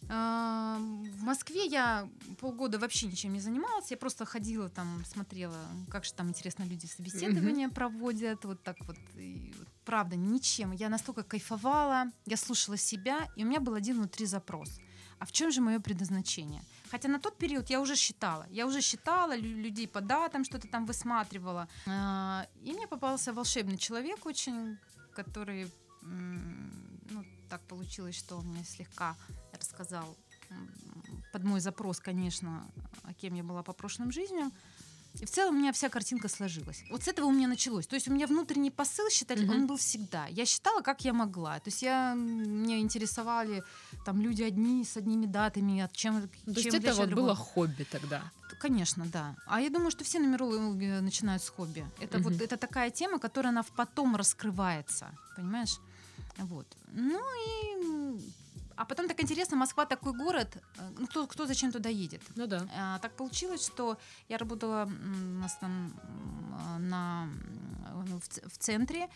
А, 0.08 0.78
В 1.18 1.22
Москве 1.22 1.66
я 1.66 2.08
полгода 2.40 2.78
вообще 2.78 3.06
ничем 3.06 3.32
не 3.32 3.40
занималась. 3.40 3.90
Я 3.90 3.96
просто 3.96 4.24
ходила 4.24 4.68
там, 4.68 5.04
смотрела, 5.06 5.56
как 5.90 6.04
же 6.04 6.12
там 6.14 6.28
интересно 6.28 6.64
люди 6.64 6.86
собеседования 6.86 7.68
проводят. 7.68 8.44
Вот 8.44 8.62
так 8.62 8.76
вот. 8.86 8.96
И 9.16 9.54
вот 9.58 9.68
правда, 9.84 10.16
ничем. 10.16 10.72
Я 10.72 10.88
настолько 10.88 11.22
кайфовала, 11.22 12.04
я 12.26 12.36
слушала 12.36 12.76
себя, 12.76 13.28
и 13.36 13.44
у 13.44 13.46
меня 13.48 13.60
был 13.60 13.74
один 13.74 13.96
внутри 13.96 14.26
запрос. 14.26 14.78
А 15.18 15.24
в 15.26 15.32
чем 15.32 15.50
же 15.52 15.60
мое 15.60 15.78
предназначение? 15.80 16.62
Хотя 16.90 17.08
на 17.08 17.18
тот 17.18 17.38
период 17.38 17.70
я 17.70 17.80
уже 17.80 17.96
считала. 17.96 18.46
Я 18.50 18.66
уже 18.66 18.80
считала 18.80 19.34
лю- 19.36 19.62
людей 19.62 19.86
по 19.88 20.00
датам, 20.00 20.44
что-то 20.44 20.68
там 20.68 20.86
высматривала. 20.86 21.66
А, 21.86 22.46
И 22.62 22.72
мне 22.72 22.86
попался 22.86 23.32
волшебный 23.32 23.78
человек 23.78 24.26
очень, 24.26 24.76
который... 25.16 25.70
Ну, 26.02 27.24
так 27.48 27.60
получилось, 27.62 28.16
что 28.18 28.36
он 28.36 28.46
мне 28.48 28.64
слегка 28.64 29.16
рассказал 29.58 30.16
под 31.32 31.42
мой 31.44 31.60
запрос, 31.60 31.98
конечно, 32.00 32.64
о 33.02 33.12
кем 33.14 33.34
я 33.34 33.42
была 33.42 33.62
по 33.62 33.72
прошлым 33.72 34.12
жизням. 34.12 34.52
И 35.20 35.26
в 35.26 35.30
целом 35.30 35.54
у 35.54 35.58
меня 35.58 35.72
вся 35.72 35.88
картинка 35.88 36.28
сложилась. 36.28 36.82
Вот 36.90 37.04
с 37.04 37.08
этого 37.08 37.26
у 37.26 37.32
меня 37.32 37.46
началось. 37.46 37.86
То 37.86 37.94
есть 37.94 38.08
у 38.08 38.12
меня 38.12 38.26
внутренний 38.26 38.72
посыл 38.72 39.08
считать, 39.10 39.40
Мгм. 39.40 39.50
он 39.50 39.66
был 39.68 39.76
всегда. 39.76 40.26
Я 40.26 40.44
считала, 40.44 40.80
как 40.80 41.04
я 41.04 41.12
могла. 41.12 41.58
То 41.60 41.68
есть 41.70 41.82
я, 41.82 42.14
меня 42.14 42.78
интересовали 42.80 43.62
там 44.04 44.20
люди 44.20 44.42
одни 44.42 44.84
с 44.84 44.96
одними 44.96 45.26
датами, 45.26 45.80
от 45.80 45.92
чем, 45.92 46.22
То 46.22 46.28
есть 46.46 46.62
чем 46.62 46.68
это 46.74 46.76
отличие 46.78 46.94
вот 46.94 47.06
другого. 47.08 47.26
было 47.26 47.34
хобби 47.36 47.84
тогда. 47.84 48.22
Конечно, 48.60 49.06
да. 49.06 49.36
А 49.46 49.60
я 49.60 49.70
думаю, 49.70 49.92
что 49.92 50.02
все 50.02 50.18
нумерологи 50.18 51.00
начинают 51.00 51.42
с 51.44 51.48
хобби. 51.48 51.86
Это 52.00 52.18
вот 52.18 52.32
Мгм. 52.32 52.42
это 52.42 52.56
такая 52.56 52.90
тема, 52.90 53.18
которая 53.20 53.52
она 53.52 53.62
потом 53.76 54.16
раскрывается, 54.16 55.16
понимаешь? 55.36 55.78
Вот. 56.38 56.66
Ну 56.88 57.20
и 57.48 58.18
а 58.76 58.84
потом 58.84 59.08
так 59.08 59.22
интересно, 59.22 59.56
Москва 59.56 59.86
такой 59.86 60.12
город, 60.12 60.56
э, 60.78 60.90
ну 60.98 61.06
кто 61.06 61.26
кто 61.26 61.46
зачем 61.46 61.72
туда 61.72 61.88
едет? 61.88 62.22
Ну 62.36 62.46
да. 62.46 62.66
А, 62.76 62.98
так 62.98 63.16
получилось, 63.16 63.64
что 63.64 63.98
я 64.28 64.38
работала 64.38 64.84
у 64.84 65.40
нас 65.40 65.56
там 65.60 65.92
на 66.78 67.28
в, 67.94 68.48
в 68.48 68.58
центре. 68.58 69.08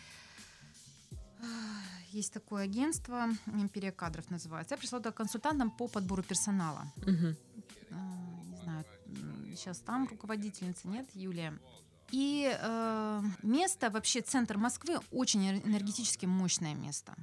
есть 2.11 2.33
такое 2.33 2.63
агентство, 2.63 3.29
Империя 3.47 3.91
кадров 3.91 4.29
называется. 4.29 4.75
Я 4.75 4.77
пришла 4.77 4.99
туда 4.99 5.11
консультантом 5.11 5.71
по 5.71 5.87
подбору 5.87 6.23
персонала. 6.23 6.91
Мгм. 6.97 7.35
А, 7.91 7.95
Не 8.49 8.57
знаю, 8.63 8.85
сейчас 9.55 9.79
там 9.79 10.07
руководительница, 10.07 10.87
нет, 10.87 11.07
Юлия. 11.13 11.53
И 12.11 12.51
э, 12.59 13.21
место, 13.43 13.89
вообще 13.89 14.21
центр 14.21 14.57
Москвы, 14.57 14.99
очень 15.11 15.47
энергетически 15.47 16.25
мощное 16.25 16.73
место. 16.73 17.13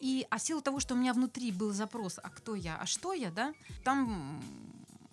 И, 0.00 0.26
а 0.30 0.38
в 0.38 0.42
силу 0.42 0.60
того, 0.60 0.80
что 0.80 0.94
у 0.94 0.96
меня 0.96 1.12
внутри 1.12 1.50
был 1.52 1.72
запрос, 1.72 2.18
а 2.22 2.30
кто 2.30 2.54
я, 2.54 2.76
а 2.76 2.86
что 2.86 3.12
я, 3.12 3.30
да, 3.30 3.52
там 3.84 4.40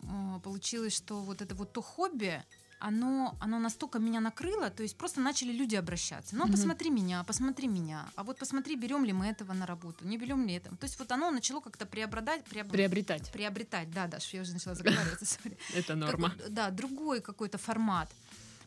э, 0.03 0.39
получилось, 0.43 0.95
что 0.95 1.21
вот 1.21 1.41
это 1.41 1.55
вот 1.55 1.73
то 1.73 1.81
хобби, 1.81 2.43
оно, 2.79 3.35
оно 3.39 3.57
настолько 3.59 3.97
меня 3.99 4.19
накрыло, 4.19 4.69
то 4.69 4.83
есть 4.83 4.95
просто 4.97 5.21
начали 5.21 5.51
люди 5.51 5.75
обращаться. 5.75 6.35
Ну, 6.35 6.43
Мгм. 6.43 6.51
посмотри 6.51 6.89
меня, 6.91 7.23
посмотри 7.23 7.67
меня. 7.67 8.07
А 8.15 8.23
вот 8.23 8.37
посмотри, 8.37 8.75
берем 8.75 9.05
ли 9.05 9.13
мы 9.13 9.25
этого 9.27 9.53
на 9.53 9.65
работу, 9.65 10.05
не 10.05 10.17
берем 10.17 10.45
ли 10.45 10.53
это. 10.53 10.69
То 10.75 10.83
есть 10.85 10.99
вот 10.99 11.11
оно 11.11 11.31
начало 11.31 11.61
как-то 11.61 11.85
преобладать, 11.87 12.43
преоб- 12.43 12.69
Приобретать. 12.69 13.31
приобретать. 13.31 13.89
Да, 13.91 14.05
Даш, 14.07 14.33
я 14.33 14.41
уже 14.41 14.53
начала 14.53 14.75
заговариваться. 14.75 15.39
Это 15.73 15.95
норма. 15.95 16.33
Да, 16.49 16.69
другой 16.69 17.21
какой-то 17.21 17.57
формат. 17.57 18.09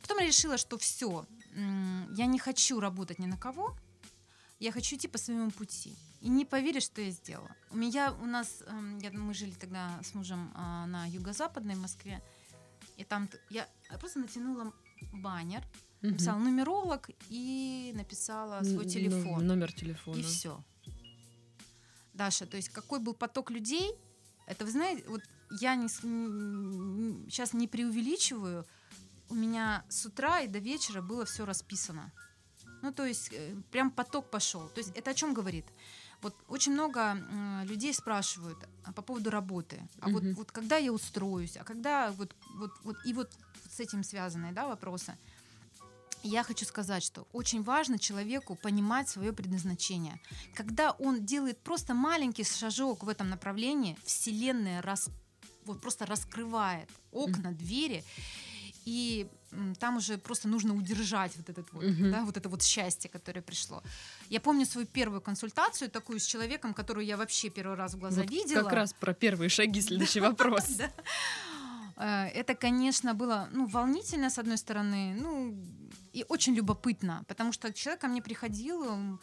Потом 0.03 0.19
я 0.19 0.27
решила, 0.27 0.57
что 0.59 0.79
все, 0.79 1.27
я 1.55 2.27
не 2.27 2.39
хочу 2.39 2.81
работать 2.81 3.19
ни 3.21 3.27
на 3.27 3.37
кого, 3.37 3.77
я 4.59 4.73
хочу 4.73 4.97
идти 4.97 5.07
по 5.07 5.19
своему 5.19 5.51
пути. 5.51 5.95
И 6.21 6.29
не 6.29 6.45
поверишь, 6.45 6.85
что 6.85 7.01
я 7.01 7.11
сделала. 7.11 7.51
У 7.71 7.77
меня, 7.77 8.13
у 8.13 8.27
нас, 8.27 8.63
эм, 8.67 8.99
я- 8.99 9.13
мы 9.13 9.33
жили 9.35 9.53
тогда 9.53 10.01
с 10.03 10.15
мужем 10.15 10.51
а, 10.55 10.87
на 10.87 11.07
юго-западной 11.07 11.77
Москве, 11.77 12.21
и 12.97 13.05
там 13.05 13.29
я 13.51 13.69
просто 14.01 14.19
натянула 14.19 14.73
баннер, 15.13 15.63
написала 16.03 16.39
нумеролог 16.39 17.11
и 17.31 17.93
написала 17.95 18.63
свой 18.65 18.85
Н- 18.85 18.91
телефон. 18.91 19.41
ну, 19.43 19.55
Номер 19.55 19.73
телефона. 19.73 20.17
И 20.19 20.23
все. 20.23 20.61
Даша, 22.15 22.47
то 22.47 22.57
есть 22.57 22.71
какой 22.71 22.99
был 22.99 23.15
поток 23.15 23.51
людей, 23.51 23.93
это 24.47 24.65
вы 24.65 24.71
знаете, 24.73 25.05
вот 25.09 25.23
я 25.61 25.77
не, 25.77 25.89
сейчас 27.31 27.53
не 27.53 27.69
преувеличиваю, 27.69 28.67
у 29.29 29.35
меня 29.35 29.85
с 29.89 30.05
утра 30.07 30.41
и 30.41 30.49
до 30.49 30.59
вечера 30.59 31.01
было 31.03 31.25
все 31.25 31.45
расписано. 31.45 32.11
Ну, 32.83 32.93
то 32.93 33.05
есть 33.05 33.31
э, 33.33 33.55
прям 33.71 33.91
поток 33.91 34.31
пошел. 34.31 34.69
То 34.69 34.79
есть 34.81 34.93
это 34.97 35.11
о 35.11 35.15
чем 35.15 35.35
говорит? 35.35 35.67
Вот 36.23 36.35
очень 36.49 36.73
много 36.73 37.01
м, 37.01 37.63
людей 37.65 37.95
спрашивают 37.95 38.59
а, 38.85 38.93
по 38.93 39.03
поводу 39.03 39.31
работы. 39.31 39.81
А 40.01 40.09
вот, 40.09 40.23
Мгм. 40.23 40.35
вот 40.35 40.53
когда 40.53 40.77
я 40.77 40.93
устроюсь, 40.93 41.57
а 41.57 41.65
когда 41.65 42.11
вот, 42.13 42.35
вот, 42.55 42.71
вот 42.85 42.97
и 43.05 43.13
вот 43.13 43.31
с 43.71 43.81
этим 43.81 44.03
связанные 44.03 44.53
да, 44.53 44.67
вопросы. 44.67 45.15
Я 46.25 46.43
хочу 46.43 46.65
сказать, 46.67 47.05
что 47.05 47.29
очень 47.33 47.63
важно 47.63 47.97
человеку 47.99 48.57
понимать 48.57 49.09
свое 49.09 49.33
предназначение. 49.33 50.19
Когда 50.55 50.91
он 50.91 51.25
делает 51.25 51.61
просто 51.61 51.95
маленький 51.95 52.43
шажок 52.45 53.05
в 53.05 53.09
этом 53.09 53.29
направлении, 53.31 53.97
Вселенная 54.05 54.83
рас, 54.83 55.11
вот 55.65 55.81
просто 55.81 56.07
раскрывает 56.07 56.89
окна, 57.13 57.53
двери, 57.53 58.03
и 58.89 59.27
там 59.81 59.97
уже 59.97 60.17
просто 60.17 60.49
нужно 60.49 60.75
удержать 60.75 61.37
вот, 61.37 61.51
этот 61.51 61.73
вот, 61.73 61.85
Мгм. 61.85 62.11
да, 62.11 62.25
вот 62.25 62.37
это 62.37 62.49
вот 62.49 62.63
счастье, 62.63 63.11
которое 63.11 63.43
пришло. 63.43 63.83
Я 64.31 64.41
помню 64.41 64.65
свою 64.67 64.87
первую 64.87 65.21
консультацию 65.21 65.91
такую 65.91 66.19
с 66.19 66.27
человеком, 66.27 66.75
которую 66.75 67.07
я 67.07 67.17
вообще 67.17 67.51
первый 67.51 67.77
раз 67.77 67.95
в 67.95 67.99
глаза 67.99 68.23
Вот 68.23 68.31
видела. 68.31 68.63
Как 68.63 68.73
раз 68.73 68.93
про 68.93 69.13
первые 69.13 69.49
шаги 69.51 69.83
следующий 69.83 70.21
вопрос. 70.31 70.65
Э, 72.01 72.29
Это, 72.29 72.55
конечно, 72.55 73.13
было 73.13 73.49
ну, 73.53 73.67
волнительно, 73.67 74.31
с 74.31 74.39
одной 74.39 74.57
стороны, 74.57 75.17
ну, 75.21 75.55
и 76.13 76.25
очень 76.29 76.55
любопытно, 76.55 77.25
потому 77.27 77.53
что 77.53 77.73
человек 77.73 78.01
ко 78.01 78.09
мне 78.09 78.23
приходил, 78.23 79.19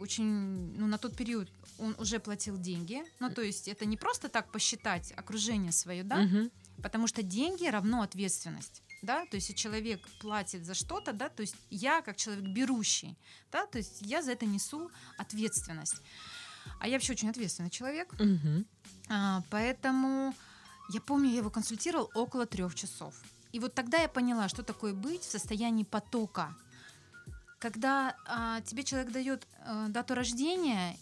очень, 0.00 0.78
ну, 0.78 0.86
на 0.86 0.96
тот 0.96 1.16
период 1.16 1.48
он 1.78 1.96
уже 1.98 2.18
платил 2.18 2.56
деньги, 2.56 3.02
ну, 3.20 3.30
то 3.30 3.42
есть 3.42 3.68
это 3.68 3.84
не 3.84 3.96
просто 3.96 4.28
так 4.28 4.52
посчитать 4.52 5.12
окружение 5.16 5.72
свое, 5.72 6.04
да, 6.04 6.16
Мгм. 6.16 6.50
Потому 6.82 7.06
что 7.06 7.22
деньги 7.22 7.66
равно 7.66 8.02
ответственность. 8.02 8.82
Да, 9.02 9.24
то 9.26 9.36
есть 9.36 9.48
если 9.48 9.62
человек 9.62 10.06
платит 10.20 10.66
за 10.66 10.74
что-то, 10.74 11.12
да, 11.14 11.30
то 11.30 11.40
есть 11.40 11.56
я 11.70 12.02
как 12.02 12.16
человек 12.16 12.44
берущий, 12.44 13.16
да, 13.50 13.66
то 13.66 13.78
есть 13.78 14.02
я 14.02 14.20
за 14.22 14.32
это 14.32 14.44
несу 14.44 14.90
ответственность. 15.16 16.02
А 16.80 16.86
я 16.86 16.94
вообще 16.94 17.12
очень 17.12 17.30
ответственный 17.30 17.70
человек, 17.70 18.12
Мгм. 18.20 18.66
а, 19.08 19.42
поэтому 19.50 20.34
я 20.90 21.00
помню, 21.00 21.30
я 21.30 21.38
его 21.38 21.48
консультировал 21.50 22.10
около 22.14 22.44
трех 22.44 22.74
часов. 22.74 23.14
И 23.52 23.58
вот 23.58 23.74
тогда 23.74 23.96
я 23.98 24.08
поняла, 24.08 24.48
что 24.48 24.62
такое 24.62 24.92
быть 24.92 25.22
в 25.22 25.30
состоянии 25.30 25.84
потока. 25.84 26.54
Когда 27.58 28.16
а, 28.26 28.60
тебе 28.62 28.84
человек 28.84 29.12
дает 29.12 29.46
а, 29.64 29.88
дату 29.88 30.14
рождения, 30.14 30.96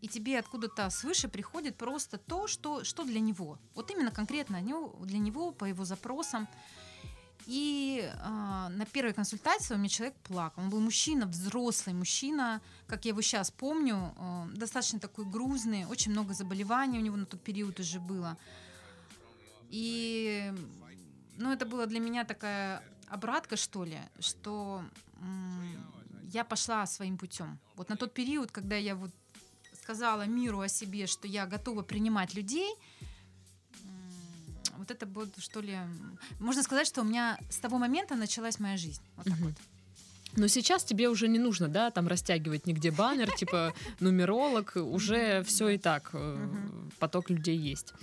и 0.00 0.08
тебе 0.08 0.38
откуда-то 0.38 0.90
свыше 0.90 1.28
приходит 1.28 1.76
просто 1.76 2.18
то, 2.18 2.46
что, 2.46 2.84
что 2.84 3.04
для 3.04 3.20
него. 3.20 3.58
Вот 3.74 3.90
именно 3.90 4.10
конкретно 4.10 4.60
для 5.00 5.18
него, 5.18 5.52
по 5.52 5.64
его 5.64 5.84
запросам. 5.84 6.48
И 7.46 8.10
а, 8.20 8.68
на 8.70 8.86
первой 8.86 9.12
консультации 9.12 9.74
у 9.74 9.78
меня 9.78 9.88
человек 9.88 10.16
плакал. 10.24 10.64
Он 10.64 10.70
был 10.70 10.80
мужчина, 10.80 11.26
взрослый 11.26 11.94
мужчина, 11.94 12.60
как 12.88 13.04
я 13.04 13.10
его 13.10 13.22
сейчас 13.22 13.52
помню, 13.52 14.14
э, 14.18 14.46
достаточно 14.56 14.98
такой 14.98 15.24
грузный, 15.24 15.84
очень 15.84 16.10
много 16.10 16.34
заболеваний 16.34 16.98
у 16.98 17.02
него 17.02 17.16
на 17.16 17.24
тот 17.24 17.40
период 17.40 17.78
уже 17.78 18.00
было. 18.00 18.36
И 19.70 20.52
ну, 21.36 21.52
это 21.52 21.66
была 21.66 21.86
для 21.86 22.00
меня 22.00 22.24
такая 22.24 22.82
обратка, 23.08 23.56
что 23.56 23.84
ли, 23.84 23.98
что 24.18 24.84
м, 25.20 25.86
я 26.32 26.44
пошла 26.44 26.84
своим 26.86 27.16
путем. 27.16 27.58
Вот 27.76 27.88
на 27.88 27.96
тот 27.96 28.12
период, 28.12 28.50
когда 28.50 28.76
я 28.76 28.96
вот 28.96 29.12
сказала 29.86 30.26
миру 30.26 30.60
о 30.60 30.68
себе, 30.68 31.06
что 31.06 31.28
я 31.28 31.46
готова 31.46 31.82
принимать 31.82 32.34
людей, 32.34 32.74
вот 34.78 34.90
это 34.90 35.06
вот, 35.06 35.28
что 35.38 35.60
ли, 35.60 35.78
можно 36.40 36.62
сказать, 36.62 36.88
что 36.88 37.02
у 37.02 37.04
меня 37.04 37.38
с 37.50 37.58
того 37.58 37.78
момента 37.78 38.16
началась 38.16 38.58
моя 38.58 38.76
жизнь. 38.76 39.00
Вот 39.16 39.26
так 39.26 39.38
Мгм. 39.38 39.44
вот. 39.44 39.54
Но 40.36 40.48
сейчас 40.48 40.84
тебе 40.84 41.08
уже 41.08 41.28
не 41.28 41.38
нужно, 41.38 41.68
да, 41.68 41.90
там 41.90 42.08
растягивать 42.08 42.66
нигде 42.66 42.90
баннер, 42.90 43.30
типа 43.30 43.72
нумеролог, 44.00 44.72
уже 44.76 45.42
все 45.44 45.68
и 45.68 45.78
так, 45.78 46.10
э, 46.12 46.48
поток 46.98 47.30
людей 47.30 47.56
есть. 47.56 47.94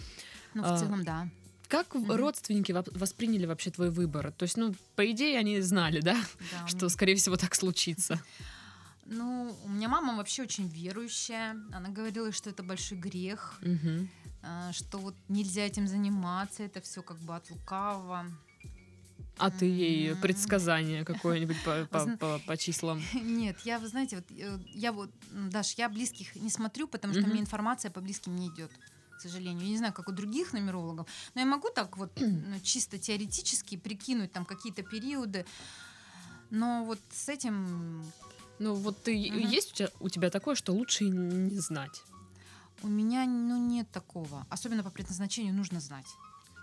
Ну, 0.53 0.63
в 0.63 0.65
А, 0.65 0.77
целом, 0.77 1.03
да. 1.03 1.27
Как 1.67 1.95
Мгм. 1.95 2.11
родственники 2.15 2.71
восприняли 2.71 3.45
вообще 3.45 3.71
твой 3.71 3.89
выбор? 3.89 4.31
То 4.31 4.43
есть, 4.43 4.57
ну, 4.57 4.73
по 4.95 5.03
идее, 5.11 5.37
они 5.37 5.61
знали, 5.61 5.99
да, 5.99 6.15
да 6.51 6.67
что, 6.67 6.89
скорее 6.89 7.15
всего, 7.15 7.35
так 7.35 7.55
случится. 7.55 8.19
Ну, 9.05 9.55
у 9.65 9.69
меня 9.69 9.89
мама 9.89 10.15
вообще 10.15 10.43
очень 10.43 10.67
верующая. 10.67 11.51
Она 11.73 11.89
говорила, 11.89 12.31
что 12.31 12.49
это 12.49 12.63
большой 12.63 12.97
грех, 12.97 13.59
а, 14.41 14.71
что 14.73 14.97
вот 14.97 15.15
нельзя 15.29 15.65
этим 15.65 15.87
заниматься, 15.87 16.63
это 16.63 16.79
все 16.81 17.01
как 17.01 17.17
бы 17.19 17.35
от 17.35 17.49
лукавого. 17.51 18.25
А 19.37 19.49
ты 19.49 19.65
ей 19.65 20.15
предсказание 20.15 21.03
какое-нибудь 21.03 21.57
по, 21.63 21.85
по- 21.91 22.17
по- 22.17 22.39
по 22.45 22.57
числам? 22.57 23.01
Нет, 23.13 23.59
я, 23.65 23.79
вы 23.79 23.87
знаете, 23.87 24.17
вот 24.17 24.25
э, 24.29 24.59
я 24.73 24.91
вот, 24.91 25.09
Даш, 25.31 25.73
я 25.73 25.89
близких 25.89 26.35
не 26.35 26.49
смотрю, 26.49 26.87
потому 26.87 27.13
что 27.13 27.23
мне 27.31 27.41
информация 27.41 27.89
по 27.91 27.99
близким 27.99 28.35
не 28.35 28.47
идет. 28.49 28.71
К 29.17 29.21
сожалению, 29.21 29.63
я 29.63 29.69
не 29.69 29.77
знаю, 29.77 29.93
как 29.93 30.07
у 30.09 30.11
других 30.11 30.53
нумерологов, 30.53 31.07
но 31.33 31.41
я 31.41 31.47
могу 31.47 31.69
так 31.69 31.97
вот 31.97 32.11
ну, 32.21 32.59
чисто 32.61 32.97
теоретически 32.99 33.75
прикинуть 33.77 34.31
там 34.31 34.45
какие-то 34.45 34.83
периоды, 34.83 35.45
но 36.51 36.83
вот 36.85 36.99
с 37.11 37.27
этим 37.29 38.03
Ну, 38.59 38.75
вот 38.75 39.01
ты, 39.03 39.11
Мгм. 39.31 39.39
есть 39.39 39.71
у 39.73 39.75
тебя, 39.75 39.89
у 39.99 40.09
тебя 40.09 40.29
такое, 40.29 40.55
что 40.55 40.73
лучше 40.73 41.05
не 41.05 41.59
знать? 41.59 42.03
у 42.83 42.87
меня 42.87 43.25
ну 43.25 43.57
нет 43.57 43.89
такого, 43.91 44.45
особенно 44.49 44.83
по 44.83 44.89
предназначению 44.89 45.53
нужно 45.53 45.79
знать. 45.79 46.07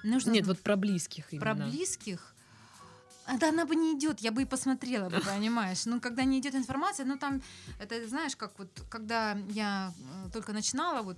Нужно 0.04 0.30
Нет, 0.32 0.44
зна- 0.44 0.52
вот 0.54 0.62
про 0.62 0.76
близких 0.76 1.32
именно. 1.32 1.54
Про 1.54 1.54
близких. 1.66 2.34
А, 3.26 3.38
Да 3.38 3.48
она 3.48 3.64
бы 3.64 3.74
не 3.76 3.96
идет, 3.96 4.20
я 4.20 4.32
бы 4.32 4.42
и 4.42 4.44
посмотрела 4.44 5.08
бы, 5.08 5.20
понимаешь. 5.20 5.86
Ну, 5.86 6.00
когда 6.00 6.24
не 6.24 6.38
идет 6.40 6.54
информация, 6.54 7.06
ну 7.06 7.16
там, 7.16 7.42
это 7.78 8.06
знаешь, 8.08 8.36
как 8.36 8.58
вот, 8.58 8.68
когда 8.90 9.32
я 9.50 9.92
э, 10.26 10.30
только 10.32 10.52
начинала, 10.52 11.02
вот 11.02 11.16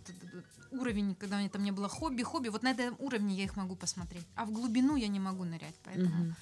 уровень, 0.70 1.14
когда 1.14 1.38
меня 1.38 1.48
там 1.48 1.64
не 1.64 1.72
было 1.72 1.88
хобби, 1.88 2.22
хобби, 2.22 2.48
вот 2.48 2.62
на 2.62 2.70
этом 2.70 2.96
уровне 2.98 3.34
я 3.34 3.44
их 3.44 3.56
могу 3.56 3.76
посмотреть. 3.76 4.26
А 4.36 4.44
в 4.44 4.52
глубину 4.52 4.96
я 4.96 5.08
не 5.08 5.20
могу 5.20 5.44
нырять, 5.44 5.74
поэтому. 5.84 6.24
Мгм. 6.24 6.36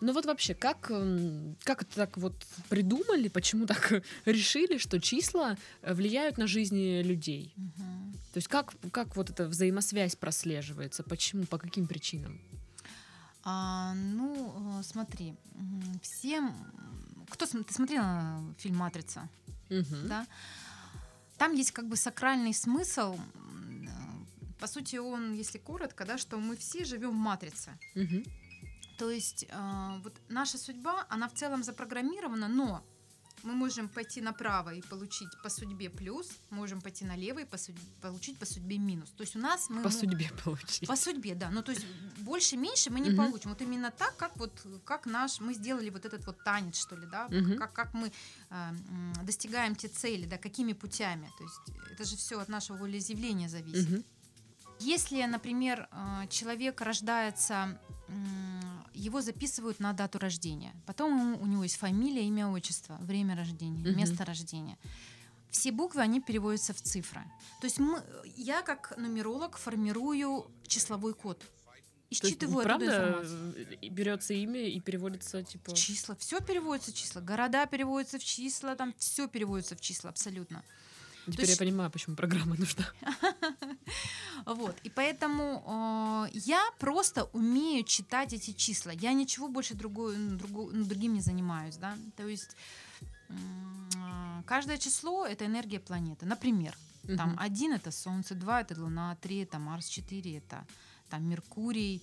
Ну 0.00 0.12
вот 0.12 0.26
вообще, 0.26 0.54
как, 0.54 0.90
м, 0.90 1.56
как 1.64 1.82
это 1.82 1.94
так 1.94 2.16
вот 2.18 2.34
придумали, 2.68 3.28
почему 3.28 3.66
так 3.66 3.92
решили, 4.24 4.78
что 4.78 5.00
числа 5.00 5.56
э, 5.82 5.94
влияют 5.94 6.38
на 6.38 6.46
жизни 6.46 7.02
людей? 7.02 7.52
Мгм. 7.56 8.12
То 8.32 8.38
есть 8.38 8.48
как, 8.48 8.74
как 8.90 9.16
вот 9.16 9.30
эта 9.30 9.46
взаимосвязь 9.46 10.16
прослеживается? 10.16 11.02
Почему, 11.02 11.44
по 11.44 11.58
каким 11.58 11.86
причинам? 11.86 12.40
А, 13.44 13.94
ну, 13.94 14.78
э, 14.80 14.82
смотри, 14.82 15.34
всем... 16.02 16.52
Кто 17.30 17.46
ты 17.46 17.72
смотрела 17.72 18.42
фильм 18.58 18.76
«Матрица»? 18.76 19.28
Мгм. 19.70 20.08
да, 20.08 20.26
там 21.38 21.54
есть 21.54 21.72
как 21.72 21.88
бы 21.88 21.96
сакральный 21.96 22.52
смысл. 22.54 23.16
э, 23.16 23.88
По 24.60 24.66
сути, 24.66 24.96
он, 24.96 25.32
если 25.34 25.58
коротко, 25.58 26.04
да, 26.04 26.18
что 26.18 26.38
мы 26.38 26.56
все 26.56 26.84
живем 26.84 27.10
в 27.10 27.14
матрице. 27.14 27.70
Мгм. 27.94 28.24
То 28.98 29.10
есть 29.10 29.46
э, 29.48 30.00
вот 30.02 30.14
наша 30.28 30.58
судьба, 30.58 31.06
она 31.08 31.28
в 31.28 31.34
целом 31.34 31.62
запрограммирована, 31.62 32.48
но 32.48 32.82
мы 33.42 33.52
можем 33.54 33.88
пойти 33.88 34.22
направо 34.22 34.72
и 34.72 34.80
получить 34.80 35.28
по 35.42 35.50
судьбе 35.50 35.90
плюс, 35.90 36.30
можем 36.50 36.80
пойти 36.80 37.04
налево 37.04 37.40
и 37.40 37.44
по 37.44 37.58
судьбе, 37.58 37.82
получить 38.00 38.38
по 38.38 38.46
судьбе 38.46 38.78
минус. 38.78 39.10
То 39.10 39.22
есть 39.22 39.36
у 39.36 39.38
нас 39.38 39.68
мы 39.68 39.82
По 39.82 39.88
мо- 39.90 39.94
судьбе 39.94 40.30
получить. 40.44 40.88
по 40.88 40.96
судьбе, 40.96 41.34
да. 41.34 41.50
Ну, 41.50 41.62
то 41.62 41.72
есть 41.72 41.84
больше-меньше 42.20 42.90
мы 42.90 43.00
не 43.00 43.10
Мгм. 43.10 43.16
получим. 43.18 43.50
Вот 43.50 43.60
именно 43.60 43.90
так, 43.90 44.16
как 44.16 44.36
вот 44.38 44.66
как 44.84 45.04
наш, 45.06 45.40
мы 45.40 45.52
сделали 45.54 45.90
вот 45.90 46.06
этот 46.06 46.24
вот 46.26 46.42
танец, 46.44 46.76
что 46.80 46.96
ли, 46.96 47.06
да, 47.06 47.28
Мгм. 47.28 47.58
как, 47.58 47.72
как 47.74 47.92
мы 47.94 48.12
м, 48.50 49.12
достигаем 49.24 49.74
те 49.74 49.88
цели, 49.88 50.24
да, 50.26 50.38
какими 50.38 50.72
путями. 50.72 51.28
То 51.36 51.44
есть 51.44 51.60
это 51.92 52.04
же 52.04 52.16
все 52.16 52.38
от 52.40 52.48
нашего 52.48 52.78
волеизъявления 52.78 53.48
зависит. 53.48 53.90
Мгм. 53.90 54.04
Если, 54.80 55.22
например, 55.24 55.88
э, 55.90 56.26
человек 56.28 56.80
рождается, 56.80 57.78
его 58.92 59.20
записывают 59.22 59.80
на 59.80 59.92
дату 59.92 60.18
рождения, 60.18 60.74
потом 60.86 61.40
у 61.40 61.46
него 61.46 61.62
есть 61.62 61.76
фамилия, 61.76 62.26
имя, 62.26 62.48
отчество, 62.48 62.96
время 63.00 63.34
рождения, 63.36 63.80
Мгм. 63.88 63.96
место 63.98 64.24
рождения. 64.24 64.76
Все 65.50 65.72
буквы, 65.72 66.02
они 66.02 66.20
переводятся 66.20 66.74
в 66.74 66.80
цифры. 66.82 67.22
То 67.60 67.66
есть 67.66 67.78
мы, 67.78 68.02
я 68.36 68.62
как 68.62 68.94
нумеролог 68.98 69.56
формирую 69.56 70.50
числовой 70.66 71.14
код. 71.14 71.38
То 71.38 71.46
есть, 72.10 72.24
Исчитываю 72.24 72.58
оттуда 72.66 72.86
правда, 72.86 73.22
э, 73.56 73.88
берется 73.88 74.34
имя 74.34 74.68
и 74.68 74.78
переводится 74.80 75.42
типа. 75.42 75.74
Числа, 75.74 76.14
все 76.16 76.40
переводится 76.40 76.92
в 76.92 76.94
числа, 76.94 77.20
города 77.22 77.66
переводятся 77.66 78.18
в 78.18 78.24
числа, 78.24 78.76
там 78.76 78.94
все 78.98 79.26
переводится 79.28 79.74
в 79.76 79.80
числа 79.80 80.10
абсолютно. 80.10 80.62
Теперь 81.26 81.46
я 81.46 81.50
есть- 81.52 81.58
понимаю, 81.58 81.90
почему 81.90 82.14
программа 82.16 82.54
нужна. 82.56 82.84
Вот. 84.46 84.76
И 84.84 84.90
поэтому 84.90 85.62
э, 86.26 86.38
я 86.46 86.62
просто 86.78 87.24
умею 87.32 87.84
читать 87.84 88.32
эти 88.32 88.52
числа. 88.52 88.92
Я 88.92 89.12
ничего 89.14 89.48
больше 89.48 89.74
другой, 89.74 90.16
ну, 90.16 90.36
другу- 90.36 90.70
другим 90.72 91.14
не 91.14 91.20
занимаюсь. 91.20 91.76
Да? 91.76 91.96
То 92.16 92.26
есть 92.28 92.56
э, 93.28 93.34
каждое 94.46 94.78
число 94.78 95.26
это 95.26 95.46
энергия 95.46 95.80
планеты. 95.80 96.26
Например, 96.26 96.76
там 97.16 97.30
Мгм. 97.30 97.38
один 97.38 97.72
это 97.72 97.90
Солнце, 97.90 98.34
два 98.34 98.60
это 98.62 98.80
Луна, 98.80 99.16
три 99.20 99.38
это 99.44 99.58
Марс, 99.58 99.86
четыре 99.88 100.38
это 100.38 100.64
там 101.10 101.28
Меркурий, 101.28 102.02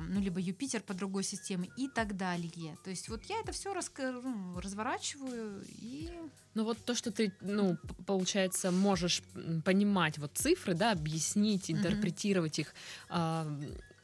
ну 0.00 0.20
либо 0.20 0.40
Юпитер 0.40 0.82
по 0.82 0.94
другой 0.94 1.24
системе 1.24 1.70
и 1.76 1.88
так 1.88 2.16
далее. 2.16 2.76
То 2.84 2.90
есть 2.90 3.08
вот 3.08 3.24
я 3.24 3.40
это 3.40 3.52
все 3.52 3.72
разворачиваю 3.72 5.64
и 5.66 6.10
Ну 6.54 6.64
вот 6.64 6.78
то, 6.84 6.94
что 6.94 7.10
ты, 7.10 7.32
ну, 7.40 7.76
получается, 8.06 8.70
можешь 8.70 9.22
понимать 9.64 10.18
вот 10.18 10.32
цифры, 10.34 10.74
да, 10.74 10.92
объяснить, 10.92 11.70
интерпретировать 11.70 12.58
их, 12.58 12.74
а, 13.08 13.46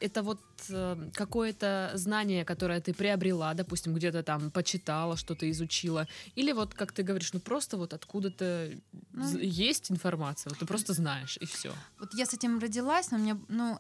это 0.01 0.23
вот 0.23 0.41
э, 0.69 1.11
какое-то 1.15 1.91
знание, 1.95 2.45
которое 2.45 2.81
ты 2.81 2.93
приобрела, 2.93 3.55
допустим, 3.55 3.95
где-то 3.95 4.23
там 4.23 4.51
почитала, 4.51 5.17
что-то 5.17 5.51
изучила, 5.51 6.07
или 6.35 6.53
вот, 6.53 6.75
как 6.75 6.93
ты 6.93 7.03
говоришь, 7.03 7.33
ну 7.33 7.41
просто 7.41 7.77
вот 7.77 7.93
откуда-то 7.93 8.71
Ну, 9.13 9.39
есть 9.39 9.91
информация, 9.91 10.51
вот 10.51 10.59
ты 10.59 10.67
просто 10.67 10.93
знаешь, 10.93 11.39
и 11.41 11.47
все. 11.47 11.73
Вот 11.99 12.15
я 12.15 12.25
с 12.27 12.35
этим 12.35 12.59
родилась, 12.59 13.11
но 13.11 13.19
у 13.19 13.21
меня 13.21 13.39
ну, 13.49 13.79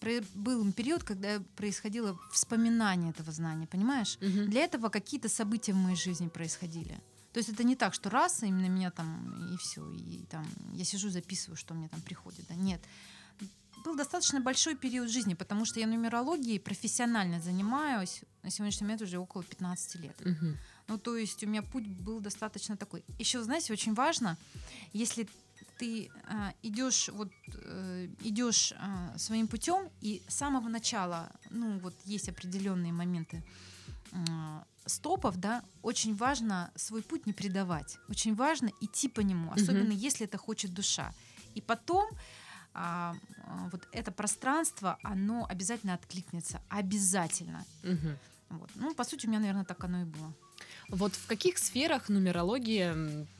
про- 0.00 0.24
был 0.34 0.72
период, 0.72 1.04
когда 1.04 1.40
происходило 1.56 2.18
вспоминание 2.32 3.10
этого 3.10 3.32
знания, 3.32 3.66
понимаешь? 3.66 4.18
Для 4.20 4.64
этого 4.64 4.88
какие-то 4.88 5.28
события 5.28 5.72
в 5.72 5.76
моей 5.76 5.96
жизни 5.96 6.28
происходили. 6.28 7.00
То 7.32 7.38
есть 7.38 7.48
это 7.50 7.64
не 7.64 7.74
так, 7.74 7.94
что 7.94 8.10
раз, 8.10 8.42
именно 8.44 8.68
меня 8.68 8.90
там, 8.90 9.52
и 9.52 9.56
все, 9.56 9.90
и 9.90 10.24
там 10.30 10.46
я 10.72 10.84
сижу, 10.84 11.10
записываю, 11.10 11.56
что 11.56 11.74
мне 11.74 11.88
там 11.88 12.00
приходит. 12.00 12.44
Да, 12.48 12.54
нет. 12.54 12.80
Был 13.84 13.96
достаточно 13.96 14.40
большой 14.40 14.76
период 14.76 15.10
жизни, 15.10 15.34
потому 15.34 15.64
что 15.64 15.80
я 15.80 15.86
нумерологией 15.86 16.58
профессионально 16.58 17.40
занимаюсь 17.40 18.22
на 18.42 18.50
сегодняшний 18.50 18.86
момент 18.86 19.02
уже 19.02 19.18
около 19.18 19.44
15 19.44 19.96
лет. 19.96 20.16
Мгм. 20.24 20.56
Ну, 20.88 20.98
то 20.98 21.16
есть 21.16 21.44
у 21.44 21.46
меня 21.46 21.62
путь 21.62 21.86
был 21.86 22.20
достаточно 22.20 22.76
такой. 22.76 23.04
Еще, 23.18 23.42
знаете, 23.42 23.72
очень 23.72 23.94
важно, 23.94 24.36
если 24.94 25.28
ты 25.78 26.10
а, 26.28 26.52
идешь 26.62 27.08
вот 27.08 27.28
э, 27.48 28.08
идешь 28.22 28.72
а, 28.76 29.18
своим 29.18 29.48
путем 29.48 29.90
и 30.00 30.22
с 30.28 30.34
самого 30.34 30.68
начала, 30.68 31.30
ну 31.50 31.78
вот 31.78 31.94
есть 32.04 32.28
определенные 32.28 32.92
моменты 32.92 33.42
а, 34.12 34.64
стопов, 34.86 35.36
да, 35.36 35.62
очень 35.82 36.14
важно 36.14 36.70
свой 36.76 37.02
путь 37.02 37.26
не 37.26 37.32
предавать, 37.32 37.98
очень 38.08 38.34
важно 38.34 38.70
идти 38.80 39.08
по 39.08 39.20
нему, 39.20 39.52
особенно 39.52 39.92
если 39.92 40.26
это 40.26 40.38
хочет 40.38 40.72
душа. 40.72 41.12
И 41.54 41.60
потом 41.60 42.08
а, 42.74 43.14
а, 43.46 43.68
вот 43.70 43.88
это 43.92 44.10
пространство, 44.10 44.98
оно 45.02 45.46
обязательно 45.48 45.94
откликнется, 45.94 46.60
обязательно. 46.68 47.64
Мгм. 47.82 48.18
Вот. 48.50 48.70
Ну, 48.74 48.94
по 48.94 49.04
сути, 49.04 49.26
у 49.26 49.28
меня, 49.30 49.40
наверное, 49.40 49.64
так 49.64 49.82
оно 49.84 50.02
и 50.02 50.04
было. 50.04 50.32
Вот 50.88 51.14
в 51.14 51.26
каких 51.26 51.58
сферах 51.58 52.08
нумерология 52.08 52.96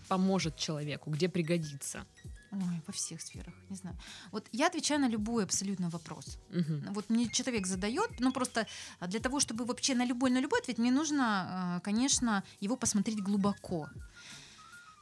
поможет 0.08 0.56
человеку, 0.56 1.10
где 1.10 1.28
пригодится? 1.28 2.04
Ой, 2.52 2.80
во 2.86 2.92
всех 2.92 3.20
сферах, 3.20 3.54
не 3.70 3.76
знаю. 3.76 3.96
Вот 4.32 4.46
я 4.52 4.68
отвечаю 4.68 5.00
на 5.00 5.08
любой 5.08 5.44
абсолютно 5.44 5.90
вопрос. 5.90 6.38
Мгм. 6.50 6.92
Вот 6.92 7.10
мне 7.10 7.28
человек 7.28 7.66
задает, 7.66 8.20
ну 8.20 8.32
просто 8.32 8.66
для 9.00 9.20
того, 9.20 9.40
чтобы 9.40 9.64
вообще 9.64 9.94
на 9.94 10.04
любой, 10.04 10.30
на 10.30 10.40
любой 10.40 10.60
ответ, 10.60 10.78
мне 10.78 10.92
нужно, 10.92 11.24
а, 11.26 11.80
конечно, 11.80 12.44
его 12.60 12.76
посмотреть 12.76 13.22
глубоко. 13.22 13.88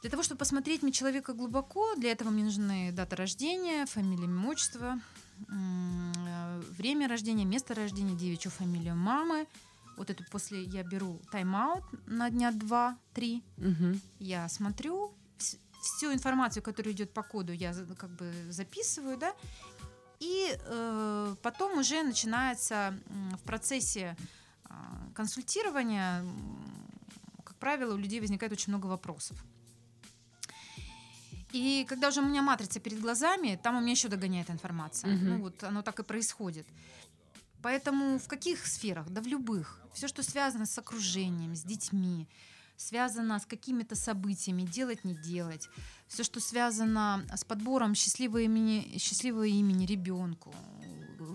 Для 0.03 0.09
того, 0.09 0.21
чтобы 0.21 0.39
посмотреть 0.39 0.83
мне 0.83 0.91
человека 0.91 1.31
глубоко, 1.33 1.95
для 1.95 2.11
этого 2.11 2.29
мне 2.29 2.43
нужны 2.43 2.91
дата 2.91 3.15
рождения, 3.15 3.85
фамилия, 3.85 4.25
имя, 4.25 4.49
отчество, 4.49 4.99
э, 5.47 6.61
время 6.77 7.07
рождения, 7.07 7.45
место 7.45 7.73
рождения, 7.73 8.13
девичью 8.13 8.51
фамилию 8.51 8.97
мамы. 8.97 9.47
Вот 9.95 10.09
эту 10.09 10.25
после 10.29 10.63
я 10.63 10.83
беру 10.83 11.21
тайм-аут 11.31 11.85
на 12.05 12.29
дня 12.29 12.51
два-три, 12.51 13.43
Мгм. 13.55 14.01
я 14.19 14.49
смотрю 14.49 15.13
вс- 15.37 15.57
всю 15.81 16.11
информацию, 16.11 16.61
которая 16.61 16.93
идет 16.93 17.13
по 17.13 17.23
коду, 17.23 17.53
я 17.53 17.73
как 17.97 18.09
бы 18.09 18.29
записываю, 18.49 19.17
да, 19.17 19.33
и 20.19 20.53
э, 20.53 21.35
потом 21.41 21.77
уже 21.77 22.03
начинается 22.03 22.93
м, 23.07 23.37
в 23.37 23.41
процессе 23.43 24.17
а, 24.65 25.07
консультирования, 25.15 26.25
как 27.45 27.55
правило, 27.55 27.93
у 27.93 27.97
людей 27.97 28.19
возникает 28.19 28.51
очень 28.51 28.73
много 28.73 28.87
вопросов. 28.87 29.37
И 31.53 31.85
когда 31.87 32.07
уже 32.07 32.21
у 32.21 32.25
меня 32.25 32.41
матрица 32.41 32.79
перед 32.79 32.99
глазами, 32.99 33.59
там 33.61 33.77
у 33.77 33.79
меня 33.79 33.91
еще 33.91 34.09
догоняет 34.09 34.49
информация. 34.49 35.11
Мгм. 35.11 35.29
Ну 35.29 35.37
вот 35.37 35.63
оно 35.63 35.81
так 35.83 35.99
и 35.99 36.03
происходит. 36.03 36.67
Поэтому 37.61 38.17
в 38.17 38.27
каких 38.27 38.65
сферах? 38.65 39.09
Да 39.09 39.21
в 39.21 39.27
любых. 39.27 39.79
Все, 39.93 40.07
что 40.07 40.23
связано 40.23 40.65
с 40.65 40.77
окружением, 40.77 41.55
с 41.55 41.63
детьми, 41.63 42.27
связано 42.75 43.39
с 43.39 43.45
какими-то 43.45 43.95
событиями, 43.95 44.63
делать, 44.63 45.05
не 45.05 45.15
делать. 45.15 45.69
Все, 46.07 46.23
что 46.23 46.39
связано 46.39 47.23
с 47.33 47.43
подбором 47.43 47.95
счастливого 47.95 48.39
имени, 48.39 48.97
счастливого 48.97 49.45
имени 49.45 49.85
ребенку. 49.85 50.53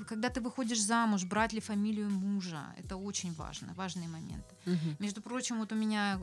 Когда 0.08 0.28
ты 0.28 0.40
выходишь 0.40 0.80
замуж, 0.80 1.24
брать 1.24 1.52
ли 1.52 1.60
фамилию 1.60 2.10
мужа, 2.10 2.74
это 2.76 2.96
очень 2.96 3.32
важно, 3.34 3.72
важные 3.74 4.08
моменты. 4.08 4.54
Мгм. 4.66 4.96
Между 4.98 5.22
прочим, 5.22 5.58
вот 5.58 5.72
у 5.72 5.76
меня 5.76 6.18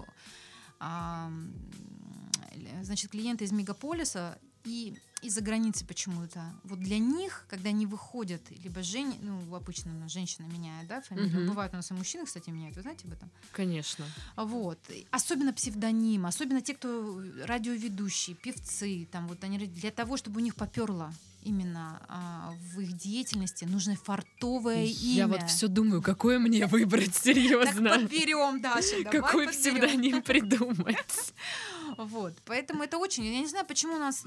значит, 2.82 3.12
клиенты 3.12 3.46
из 3.46 3.52
мегаполиса 3.52 4.38
и 4.64 4.98
из-за 5.22 5.42
границы 5.42 5.86
почему-то. 5.86 6.54
Вот 6.64 6.80
для 6.80 7.00
них, 7.00 7.46
когда 7.50 7.70
они 7.70 7.86
выходят, 7.86 8.42
либо 8.64 8.84
жен... 8.84 9.14
ну, 9.22 9.56
обычно 9.56 10.08
женщина 10.08 10.46
меняет, 10.46 10.88
да, 10.88 11.02
фамилию. 11.02 11.40
Мгм. 11.40 11.50
Бывает 11.50 11.74
у 11.74 11.78
нас 11.78 11.90
и 11.90 11.94
мужчины, 11.94 12.26
кстати, 12.26 12.50
меняют. 12.52 12.76
Вы 12.76 12.84
знаете 12.84 13.08
об 13.08 13.14
этом? 13.14 13.32
Конечно. 13.52 14.06
Вот. 14.36 14.80
Особенно 15.10 15.52
псевдонимы, 15.54 16.28
особенно 16.28 16.62
те, 16.62 16.76
кто 16.76 17.22
радиоведущие, 17.44 18.36
певцы, 18.36 19.08
там 19.12 19.28
вот 19.28 19.44
они 19.44 19.58
для 19.58 19.92
того, 19.92 20.18
чтобы 20.18 20.42
у 20.42 20.44
них 20.44 20.56
поперло 20.56 21.12
именно 21.46 22.02
а, 22.10 22.54
в 22.74 22.80
их 22.82 22.94
деятельности, 22.98 23.66
нужно 23.66 23.96
фартовое 23.96 24.86
имя. 24.86 25.14
Я 25.16 25.28
вот 25.28 25.44
все 25.48 25.68
думаю, 25.68 26.02
какое 26.02 26.40
мне 26.40 26.66
выбрать, 26.66 27.06
Так 27.14 27.24
серьезно. 27.24 27.90
подберем, 27.92 28.62
Даша, 28.62 29.04
давай 29.04 29.04
Какой 29.22 29.46
подберем. 29.46 29.52
псевдоним 29.52 30.22
придумать? 30.24 30.98
Вот, 31.98 32.34
поэтому 32.46 32.84
это 32.84 32.98
очень, 32.98 33.26
я 33.26 33.40
не 33.40 33.48
знаю, 33.48 33.66
почему 33.66 33.96
у 33.96 34.00
нас 34.00 34.24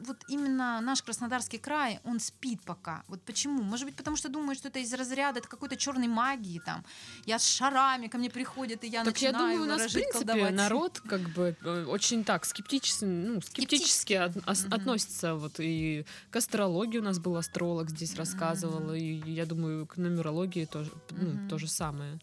вот 0.00 0.16
именно 0.28 0.80
наш 0.80 1.02
Краснодарский 1.02 1.58
край, 1.58 2.00
он 2.04 2.20
спит 2.20 2.60
пока. 2.64 3.02
Вот 3.08 3.20
почему? 3.22 3.62
Может 3.62 3.86
быть, 3.86 3.96
потому 3.96 4.16
что 4.16 4.28
думают, 4.28 4.58
что 4.58 4.68
это 4.68 4.78
из 4.78 4.92
разряда 4.92 5.38
это 5.40 5.48
какой-то 5.48 5.76
черной 5.76 6.08
магии 6.08 6.60
там. 6.64 6.84
Я 7.26 7.38
с 7.38 7.44
шарами 7.46 8.06
ко 8.08 8.18
мне 8.18 8.30
приходят 8.30 8.84
и 8.84 8.88
я 8.88 9.04
Так 9.04 9.20
я 9.22 9.32
начинаю 9.32 9.58
думаю, 9.58 9.62
у 9.62 9.78
нас, 9.78 9.90
в 9.90 9.94
принципе, 9.94 10.18
колдовать. 10.26 10.54
народ 10.54 11.00
как 11.08 11.20
бы 11.20 11.56
э, 11.64 11.84
очень 11.88 12.24
так 12.24 12.44
скептически, 12.44 13.04
ну, 13.04 13.40
скептически 13.40 14.12
от- 14.14 14.36
ос- 14.48 14.64
Мгм. 14.64 14.74
относится. 14.74 15.34
Вот 15.34 15.54
и 15.60 16.04
к 16.30 16.36
астрологии 16.36 16.98
у 16.98 17.02
нас 17.02 17.18
был 17.18 17.36
астролог 17.36 17.90
здесь 17.90 18.10
Мгм. 18.12 18.18
рассказывал, 18.18 18.92
и 18.94 19.02
я 19.32 19.46
думаю, 19.46 19.86
к 19.86 19.96
нумерологии 19.96 20.66
тоже, 20.66 20.90
ну, 21.10 21.30
Мгм. 21.30 21.48
то 21.48 21.58
же 21.58 21.68
самое. 21.68 22.18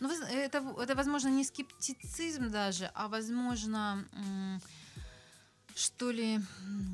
Ну, 0.00 0.08
это, 0.10 0.62
это, 0.80 0.94
возможно, 0.94 1.28
не 1.28 1.44
скептицизм 1.44 2.50
даже, 2.50 2.90
а, 2.94 3.08
возможно, 3.08 4.04
что 5.78 6.10
ли, 6.10 6.40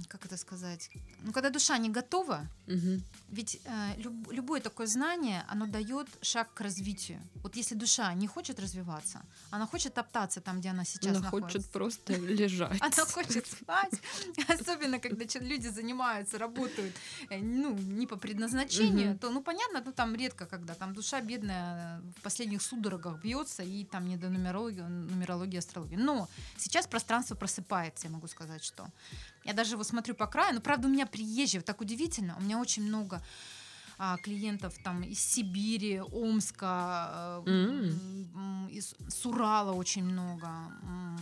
как 0.08 0.26
это 0.26 0.36
сказать, 0.36 0.90
ну, 1.22 1.32
когда 1.32 1.50
душа 1.50 1.78
не 1.78 1.88
готова, 1.88 2.46
Мгм. 2.66 3.02
ведь 3.28 3.60
э, 3.64 3.94
люб- 3.96 4.30
любое 4.32 4.60
такое 4.60 4.86
знание, 4.86 5.42
оно 5.52 5.66
дает 5.66 6.06
шаг 6.22 6.52
к 6.54 6.60
развитию. 6.60 7.18
Вот 7.42 7.56
если 7.56 7.74
душа 7.78 8.12
не 8.14 8.26
хочет 8.26 8.60
развиваться, 8.60 9.20
она 9.50 9.66
хочет 9.66 9.94
топтаться 9.94 10.40
там, 10.40 10.58
где 10.60 10.70
она 10.70 10.84
сейчас 10.84 11.16
Она 11.16 11.20
находится. 11.20 11.58
хочет 11.58 11.70
просто 11.72 12.12
лежать. 12.42 12.82
Она 12.82 13.04
хочет 13.06 13.46
спать, 13.46 14.00
особенно 14.48 14.98
когда 14.98 15.24
люди 15.40 15.68
занимаются, 15.68 16.38
работают, 16.38 16.94
э, 17.30 17.38
ну, 17.40 17.74
не 17.76 18.06
по 18.06 18.16
предназначению, 18.16 19.18
то, 19.18 19.30
ну, 19.30 19.42
понятно, 19.42 19.82
ну, 19.86 19.92
там 19.92 20.14
редко, 20.14 20.44
когда 20.46 20.74
там 20.74 20.92
душа 20.94 21.20
бедная 21.22 22.00
в 22.18 22.20
последних 22.22 22.60
судорогах 22.62 23.20
бьется, 23.22 23.62
и 23.62 23.84
там 23.84 24.08
не 24.08 24.16
до 24.16 24.28
нумерологии, 24.28 24.82
нумерологии, 24.82 25.58
астрологии. 25.58 25.96
Но 25.96 26.28
сейчас 26.58 26.86
пространство 26.86 27.34
просыпается, 27.36 28.08
я 28.08 28.12
могу 28.12 28.26
сказать, 28.28 28.62
что. 28.62 28.73
Я 29.44 29.52
даже 29.52 29.76
вот 29.76 29.86
смотрю 29.86 30.14
по 30.14 30.26
краю, 30.26 30.54
ну, 30.54 30.60
правда, 30.60 30.88
у 30.88 30.90
меня 30.90 31.06
приезжие, 31.06 31.60
так 31.62 31.80
удивительно, 31.80 32.36
у 32.38 32.42
меня 32.42 32.58
очень 32.58 32.82
много 32.82 33.20
а, 33.98 34.16
клиентов 34.16 34.74
там 34.82 35.02
из 35.02 35.20
Сибири, 35.20 36.00
Омска, 36.00 37.42
м, 37.46 38.68
из 38.68 38.94
с 39.08 39.26
Урала 39.26 39.72
очень 39.72 40.04
много, 40.04 40.48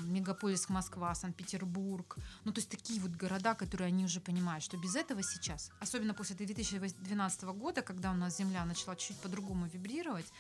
мегаполис 0.06 0.68
Москва, 0.68 1.14
Санкт-Петербург. 1.14 2.16
Ну, 2.44 2.52
то 2.52 2.60
есть 2.60 2.70
такие 2.70 3.00
вот 3.00 3.10
города, 3.10 3.54
которые 3.54 3.88
они 3.88 4.04
уже 4.04 4.20
понимают, 4.20 4.64
что 4.64 4.78
без 4.78 4.96
этого 4.96 5.22
сейчас, 5.22 5.70
особенно 5.80 6.14
после 6.14 6.36
2012 6.36 7.52
года, 7.52 7.82
когда 7.82 8.10
у 8.10 8.14
нас 8.14 8.38
Земля 8.38 8.64
начала 8.64 8.96
чуть 8.96 9.18
по-другому 9.18 9.66
вибрировать, 9.66 10.32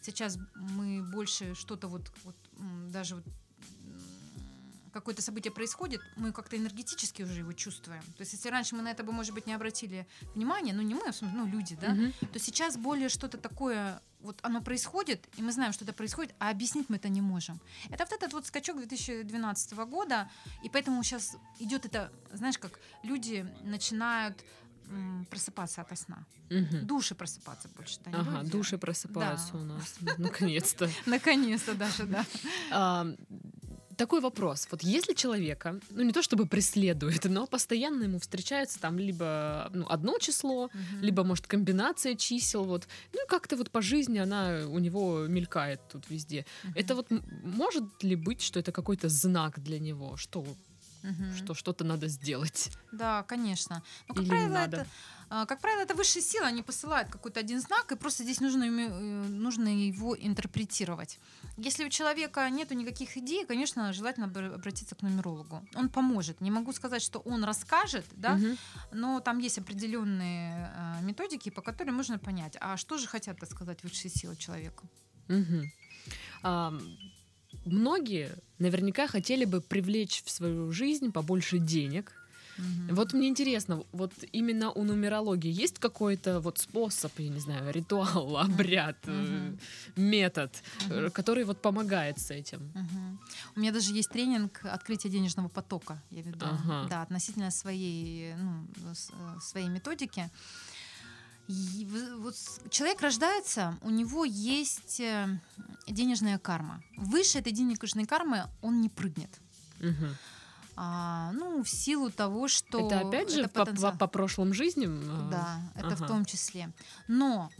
сейчас 0.00 0.38
мы 0.54 1.02
больше 1.02 1.54
что-то 1.54 1.88
вот, 1.88 2.12
вот 2.24 2.36
даже 2.90 3.16
вот 3.16 3.24
какое-то 4.94 5.20
событие 5.22 5.52
происходит, 5.52 6.00
мы 6.16 6.32
как-то 6.32 6.56
энергетически 6.56 7.22
уже 7.22 7.40
его 7.40 7.52
чувствуем. 7.52 8.02
То 8.16 8.20
есть, 8.22 8.32
если 8.32 8.48
раньше 8.48 8.74
мы 8.76 8.82
на 8.82 8.90
это 8.90 9.02
бы, 9.04 9.12
может 9.12 9.34
быть, 9.34 9.46
не 9.46 9.52
обратили 9.54 10.06
внимания, 10.34 10.72
ну 10.72 10.82
не 10.82 10.94
мы, 10.94 11.02
а 11.08 11.12
в 11.12 11.16
смысле, 11.16 11.36
ну 11.38 11.46
люди, 11.46 11.76
да, 11.80 11.90
Мгм. 11.90 12.12
то 12.32 12.38
сейчас 12.38 12.76
более 12.76 13.08
что-то 13.08 13.36
такое, 13.38 14.00
вот 14.20 14.38
оно 14.42 14.62
происходит, 14.62 15.28
и 15.36 15.42
мы 15.42 15.52
знаем, 15.52 15.72
что 15.72 15.84
это 15.84 15.92
происходит, 15.92 16.34
а 16.38 16.50
объяснить 16.50 16.88
мы 16.88 16.96
это 16.96 17.08
не 17.10 17.20
можем. 17.20 17.60
Это 17.90 18.04
вот 18.04 18.12
этот 18.12 18.32
вот 18.32 18.46
скачок 18.46 18.76
2012 18.78 19.72
года, 19.86 20.30
и 20.64 20.68
поэтому 20.70 21.02
сейчас 21.02 21.36
идет 21.60 21.84
это, 21.86 22.10
знаешь, 22.32 22.56
как 22.58 22.78
люди 23.02 23.44
начинают 23.62 24.42
просыпаться 25.30 25.80
ото 25.80 25.96
сна. 25.96 26.24
Мгм. 26.50 26.86
Души 26.86 27.14
просыпаться 27.14 27.68
больше. 27.76 27.98
да, 28.04 28.20
Ага, 28.20 28.40
люди. 28.42 28.50
души 28.52 28.76
просыпаются 28.78 29.52
Да. 29.54 29.58
у 29.58 29.62
нас. 29.64 29.94
Наконец-то. 30.18 30.90
Наконец-то 31.06 31.74
даже, 31.74 32.04
да. 32.06 32.24
Такой 33.96 34.20
вопрос. 34.20 34.68
Вот 34.70 34.82
если 34.82 35.14
человека, 35.14 35.80
ну 35.90 36.02
не 36.02 36.12
то 36.12 36.22
чтобы 36.22 36.46
преследует, 36.46 37.24
но 37.24 37.46
постоянно 37.46 38.04
ему 38.04 38.18
встречается 38.18 38.80
там 38.80 38.98
либо 38.98 39.70
ну, 39.74 39.86
одно 39.88 40.18
число, 40.18 40.70
либо, 41.00 41.24
может, 41.24 41.46
комбинация 41.46 42.14
чисел, 42.14 42.64
вот, 42.64 42.88
ну 43.12 43.24
и 43.24 43.28
как-то 43.28 43.56
вот 43.56 43.70
по 43.70 43.82
жизни 43.82 44.18
она 44.18 44.62
у 44.66 44.78
него 44.78 45.26
мелькает 45.26 45.80
тут 45.92 46.10
везде. 46.10 46.44
Мгм. 46.64 46.72
Это 46.76 46.94
вот 46.94 47.06
может 47.10 48.02
ли 48.02 48.16
быть, 48.16 48.42
что 48.42 48.60
это 48.60 48.72
какой-то 48.72 49.08
знак 49.08 49.62
для 49.62 49.78
него, 49.78 50.16
что, 50.16 50.44
Мгм. 51.04 51.36
что 51.36 51.54
что-то 51.54 51.84
надо 51.84 52.08
сделать? 52.08 52.70
Да, 52.92 53.22
конечно. 53.24 53.82
Но, 54.08 54.14
как 54.14 54.22
Или 54.24 54.30
правило, 54.30 54.54
надо? 54.54 54.76
это, 54.78 54.86
а, 55.28 55.44
как 55.46 55.60
правило, 55.60 55.82
это 55.82 55.94
высшие 55.94 56.22
силы, 56.22 56.46
они 56.46 56.62
посылают 56.62 57.08
какой-то 57.10 57.40
один 57.40 57.60
знак, 57.60 57.92
и 57.92 57.96
просто 57.96 58.22
здесь 58.22 58.40
нужно, 58.40 58.64
э, 58.64 58.88
нужно 59.28 59.68
его 59.68 60.16
интерпретировать. 60.16 61.18
Если 61.58 61.84
у 61.84 61.90
человека 61.90 62.48
нету 62.50 62.74
никаких 62.74 63.16
идей, 63.18 63.44
конечно, 63.46 63.92
желательно 63.92 64.24
обр- 64.26 64.54
обратиться 64.54 64.94
к 64.94 65.02
нумерологу. 65.02 65.62
Он 65.74 65.88
поможет. 65.88 66.40
Не 66.40 66.50
могу 66.50 66.72
сказать, 66.72 67.02
что 67.02 67.18
он 67.20 67.44
расскажет, 67.44 68.06
да, 68.16 68.34
Мгм. 68.36 68.56
но 68.92 69.20
там 69.20 69.38
есть 69.38 69.58
определенные 69.58 70.70
э, 70.74 71.02
методики, 71.02 71.50
по 71.50 71.60
которым 71.62 71.96
можно 71.96 72.18
понять, 72.18 72.56
а 72.60 72.76
что 72.76 72.96
же 72.98 73.06
хотят 73.06 73.36
сказать 73.50 73.82
высшие 73.84 74.10
силы 74.10 74.36
человеку. 74.36 74.88
Мгм. 75.28 75.70
А, 76.42 76.72
Многие 77.64 78.36
наверняка 78.58 79.06
хотели 79.06 79.44
бы 79.44 79.60
привлечь 79.60 80.22
в 80.24 80.30
свою 80.30 80.70
жизнь 80.72 81.12
побольше 81.12 81.58
денег. 81.58 82.12
Мгм. 82.56 82.94
Вот 82.94 83.12
мне 83.14 83.28
интересно, 83.28 83.84
вот 83.92 84.12
именно 84.32 84.70
у 84.70 84.84
нумерологии 84.84 85.50
есть 85.50 85.78
какой-то 85.78 86.40
вот 86.40 86.58
способ, 86.58 87.18
я 87.18 87.28
не 87.28 87.40
знаю, 87.40 87.72
ритуал, 87.72 88.36
обряд, 88.38 88.96
Мгм. 89.06 89.58
метод, 89.96 90.62
э, 90.90 91.10
который 91.10 91.44
вот 91.44 91.62
помогает 91.62 92.20
с 92.20 92.30
этим? 92.30 92.70
Мгм. 92.74 93.18
У 93.56 93.60
меня 93.60 93.72
даже 93.72 93.92
есть 93.92 94.10
тренинг 94.10 94.60
открытия 94.64 95.08
денежного 95.08 95.48
потока, 95.48 96.00
я 96.10 96.22
веду, 96.22 96.46
Ага. 96.46 96.88
да, 96.88 97.02
относительно 97.02 97.50
своей, 97.50 98.34
ну, 98.34 98.68
э, 98.76 99.40
своей 99.40 99.68
методики. 99.68 100.30
И 101.48 101.86
вот 102.18 102.34
человек 102.70 103.00
рождается, 103.02 103.76
у 103.82 103.90
него 103.90 104.24
есть 104.24 105.00
э, 105.00 105.28
денежная 105.86 106.38
карма. 106.38 106.82
Выше 106.96 107.38
этой 107.38 107.52
денежной 107.52 108.06
кармы 108.06 108.44
он 108.62 108.80
не 108.80 108.88
прыгнет. 108.88 109.30
Мгм. 109.80 110.16
А, 110.76 111.30
ну, 111.32 111.62
в 111.62 111.68
силу 111.68 112.10
того, 112.10 112.48
что... 112.48 112.78
это 112.80 113.00
опять 113.00 113.30
же 113.30 113.40
это 113.40 113.48
по, 113.50 113.64
потенциал. 113.64 113.92
по- 113.92 113.98
по 113.98 114.06
прошлым 114.06 114.54
жизням? 114.54 115.00
э, 115.02 115.30
Да, 115.30 115.60
это 115.76 115.88
ага. 115.88 115.96
в 116.04 116.06
том 116.08 116.24
числе. 116.24 116.72
Но 117.08 117.50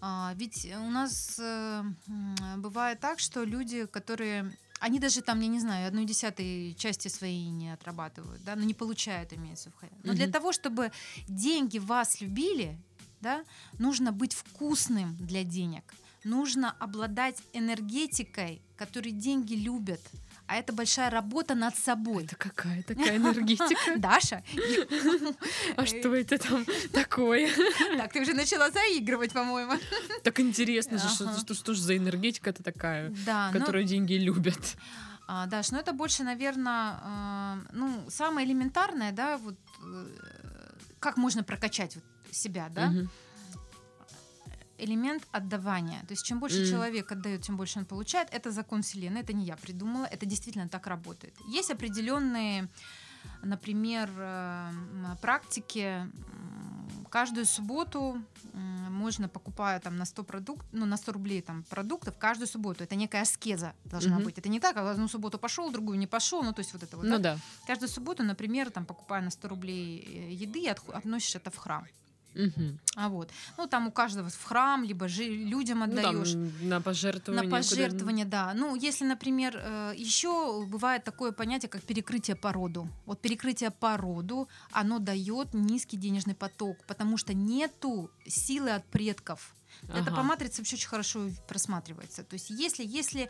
а, 0.00 0.32
ведь 0.36 0.66
у 0.66 0.90
нас 0.90 1.38
м, 1.38 1.96
бывает 2.58 3.00
так, 3.00 3.18
что 3.18 3.44
люди, 3.44 3.86
которые 3.86 4.52
они 4.78 4.98
даже 4.98 5.22
там, 5.22 5.40
я 5.40 5.46
не 5.46 5.60
знаю, 5.60 5.86
одной 5.86 6.04
десятой 6.04 6.74
части 6.74 7.06
своей 7.06 7.50
не 7.50 7.70
отрабатывают, 7.72 8.42
да, 8.44 8.56
но 8.56 8.64
не 8.64 8.74
получают, 8.74 9.32
имеется 9.32 9.70
в 9.70 9.82
виду. 9.82 9.94
Но 10.02 10.12
для 10.12 10.24
Мгм. 10.24 10.32
того, 10.32 10.52
чтобы 10.52 10.90
деньги 11.28 11.78
вас 11.78 12.20
любили, 12.20 12.76
да, 13.22 13.44
нужно 13.78 14.12
быть 14.12 14.34
вкусным 14.34 15.16
для 15.16 15.44
денег. 15.44 15.84
Нужно 16.24 16.74
обладать 16.78 17.36
энергетикой, 17.52 18.60
которой 18.76 19.10
деньги 19.12 19.54
любят. 19.54 20.00
А 20.48 20.56
это 20.56 20.72
большая 20.72 21.08
работа 21.08 21.54
над 21.54 21.74
собой. 21.76 22.24
Это 22.24 22.36
какая 22.36 22.82
такая 22.86 23.16
энергетика? 23.16 23.96
Даша, 23.96 24.42
А 25.76 25.86
что 25.86 26.14
это 26.14 26.38
там 26.38 26.64
такое? 26.92 27.48
так, 27.96 28.12
ты 28.12 28.20
уже 28.20 28.34
начала 28.34 28.70
заигрывать, 28.70 29.32
по-моему. 29.32 29.72
Так 30.22 30.40
интересно 30.40 30.98
же, 30.98 31.08
что- 31.08 31.28
Ага. 31.30 31.38
что 31.38 31.54
что 31.54 31.74
ж 31.74 31.78
за 31.78 31.96
энергетика-то 31.96 32.62
такая, 32.62 33.14
но- 33.26 33.50
которую 33.52 33.84
деньги 33.84 34.14
любят? 34.14 34.76
А, 35.28 35.46
Даш, 35.46 35.70
ну 35.70 35.78
это 35.78 35.92
больше, 35.92 36.24
наверное, 36.24 37.58
ну, 37.72 38.04
самое 38.10 38.46
элементарное, 38.46 39.12
да, 39.12 39.38
вот 39.38 39.54
э, 39.82 40.06
как 40.98 41.16
можно 41.16 41.42
прокачать 41.44 41.94
вот 41.94 42.04
себя, 42.32 42.68
да, 42.68 42.92
элемент 44.78 45.22
отдавания. 45.30 46.00
То 46.08 46.12
есть 46.12 46.24
чем 46.24 46.40
больше 46.40 46.60
М. 46.62 46.66
человек 46.66 47.12
отдает, 47.12 47.42
тем 47.42 47.56
больше 47.56 47.78
он 47.78 47.84
получает. 47.84 48.28
Это 48.32 48.50
закон 48.50 48.82
Вселенной, 48.82 49.20
это 49.20 49.32
не 49.32 49.44
я 49.44 49.56
придумала, 49.56 50.06
это 50.06 50.26
действительно 50.26 50.68
так 50.68 50.86
работает. 50.88 51.34
Есть 51.46 51.70
определенные, 51.70 52.68
например, 53.42 54.10
э, 54.16 54.70
м, 54.70 55.16
практики. 55.20 56.08
Каждую 57.10 57.46
субботу 57.46 58.20
можно, 58.54 59.28
покупая 59.28 59.78
там 59.80 59.96
на 59.96 60.04
100, 60.04 60.24
продукт, 60.24 60.66
ну, 60.72 60.86
на 60.86 60.96
100 60.96 61.12
рублей 61.12 61.42
там, 61.42 61.62
продуктов, 61.64 62.18
каждую 62.18 62.48
субботу. 62.48 62.84
Это 62.84 62.96
некая 62.96 63.22
аскеза 63.22 63.74
должна 63.84 64.16
Мгм. 64.16 64.24
быть. 64.24 64.38
Это 64.38 64.48
не 64.48 64.60
так, 64.60 64.76
а 64.76 64.90
одну 64.90 65.08
субботу 65.08 65.38
пошел, 65.38 65.70
другую 65.70 65.98
не 65.98 66.06
пошел. 66.06 66.42
Ну, 66.42 66.52
то 66.52 66.60
есть 66.60 66.72
вот 66.72 66.82
это 66.82 66.96
вот. 66.96 67.04
Ну 67.06 67.18
да? 67.18 67.34
да. 67.34 67.38
Каждую 67.66 67.88
субботу, 67.88 68.22
например, 68.22 68.70
там, 68.70 68.84
покупая 68.84 69.22
на 69.22 69.30
100 69.30 69.48
рублей 69.48 70.04
э, 70.06 70.32
еды, 70.32 70.68
относишь 70.68 71.36
это 71.36 71.50
в 71.50 71.56
храм. 71.56 71.86
Мгм. 72.34 72.78
А 72.96 73.08
вот. 73.08 73.30
Ну, 73.58 73.66
там 73.66 73.88
у 73.88 73.90
каждого 73.92 74.28
в 74.28 74.44
храм, 74.44 74.84
либо 74.84 75.06
жи- 75.08 75.24
людям 75.28 75.80
Ну, 75.80 75.86
там 76.02 76.16
отдаешь. 76.20 76.34
на 76.62 76.80
пожертвование. 76.80 77.42
на 77.42 77.48
куда- 77.48 77.56
пожертвование, 77.68 78.24
да. 78.24 78.52
Ну, 78.54 78.74
если, 78.74 79.04
например, 79.04 79.56
еще 79.96 80.64
бывает 80.66 81.04
такое 81.04 81.32
понятие, 81.32 81.68
как 81.68 81.82
перекрытие 81.82 82.36
по 82.36 82.52
роду. 82.52 82.88
Вот 83.06 83.20
перекрытие 83.20 83.70
по 83.70 83.96
роду, 83.96 84.48
оно 84.72 84.98
дает 84.98 85.54
низкий 85.54 85.96
денежный 85.96 86.34
поток, 86.34 86.76
потому 86.86 87.16
что 87.16 87.34
нету 87.34 88.10
силы 88.26 88.70
от 88.70 88.84
предков. 88.86 89.54
Это 89.88 89.98
Ага. 90.10 90.16
по 90.16 90.22
матрице 90.22 90.58
вообще 90.58 90.76
очень 90.76 90.88
хорошо 90.88 91.30
просматривается. 91.48 92.22
То 92.24 92.34
есть 92.34 92.50
если, 92.50 92.84
если 92.84 93.28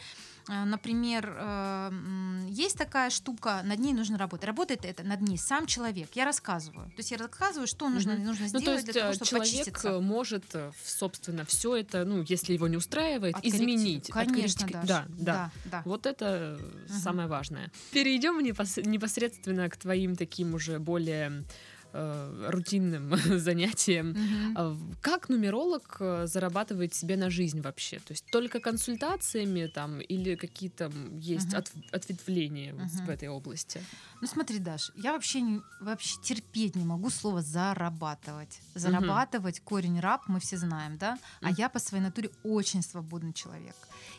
э, 0.49 0.65
например, 0.65 1.35
э, 1.39 2.47
есть 2.49 2.77
такая 2.77 3.11
штука, 3.11 3.61
над 3.65 3.79
ней 3.79 3.93
нужно 3.93 4.19
работать. 4.19 4.47
Работает 4.47 4.85
это 4.85 5.03
над 5.03 5.21
ней 5.21 5.39
сам 5.39 5.67
человек. 5.67 6.11
Я 6.15 6.25
рассказываю. 6.25 6.87
То 6.91 6.99
есть 6.99 7.11
я 7.11 7.19
рассказываю, 7.19 7.67
что 7.67 7.89
нужно, 7.89 8.15
Мгм. 8.15 8.25
нужно 8.27 8.43
Ну, 8.45 8.49
сделать 8.49 8.65
то 8.65 8.73
есть 8.73 8.85
для 8.87 8.93
того, 9.01 9.13
э, 9.13 9.15
чтобы 9.15 9.29
человек 9.29 9.51
почиститься. 9.53 10.01
может, 10.01 10.45
собственно, 10.85 11.45
все 11.45 11.77
это, 11.77 12.05
ну, 12.05 12.23
если 12.29 12.53
его 12.55 12.69
не 12.69 12.77
устраивает, 12.77 13.37
изменить. 13.43 14.09
Конечно. 14.11 14.69
Да, 14.71 14.83
да. 14.83 15.07
да, 15.09 15.51
да. 15.65 15.83
Вот 15.85 16.07
это 16.07 16.59
Мгм. 16.89 16.99
самое 16.99 17.29
важное. 17.29 17.71
Перейдем 17.93 18.39
непос- 18.41 18.83
непосредственно 18.87 19.69
к 19.71 19.77
твоим 19.77 20.17
таким 20.17 20.55
уже 20.55 20.79
более 20.79 21.45
э, 21.93 22.47
рутинным 22.51 23.15
занятием. 23.39 24.15
В- 24.55 24.97
Как 25.01 25.29
нумеролог 25.29 25.97
э, 26.01 26.27
зарабатывает 26.27 26.95
себе 26.95 27.17
на 27.17 27.31
жизнь 27.31 27.61
вообще? 27.61 27.99
То 27.99 28.13
есть 28.13 28.25
только 28.33 28.61
консультациями 28.61 29.67
там 29.67 30.01
или 30.01 30.35
какие-то 30.37 30.91
есть 31.21 31.49
Мгм. 31.53 31.57
отв- 31.61 31.91
ответвления 31.93 32.75
вот 32.75 32.85
Мгм. 32.93 33.07
в 33.07 33.11
этой 33.11 33.29
области? 33.29 33.81
Ну 34.21 34.27
смотри, 34.29 34.59
Даш, 34.59 34.91
я 34.97 35.13
вообще, 35.13 35.41
не, 35.41 35.61
вообще 35.81 36.17
терпеть 36.23 36.77
не 36.77 36.85
могу 36.85 37.11
слово 37.11 37.43
зарабатывать. 37.43 38.61
Зарабатывать, 38.75 39.61
корень 39.61 40.01
раб, 40.01 40.23
мы 40.29 40.39
все 40.41 40.57
знаем, 40.57 40.97
да? 40.99 41.19
А 41.41 41.47
Мгм. 41.49 41.55
я 41.59 41.69
по 41.69 41.79
своей 41.79 42.03
натуре 42.05 42.31
очень 42.45 42.83
свободный 42.83 43.33
человек. 43.33 43.75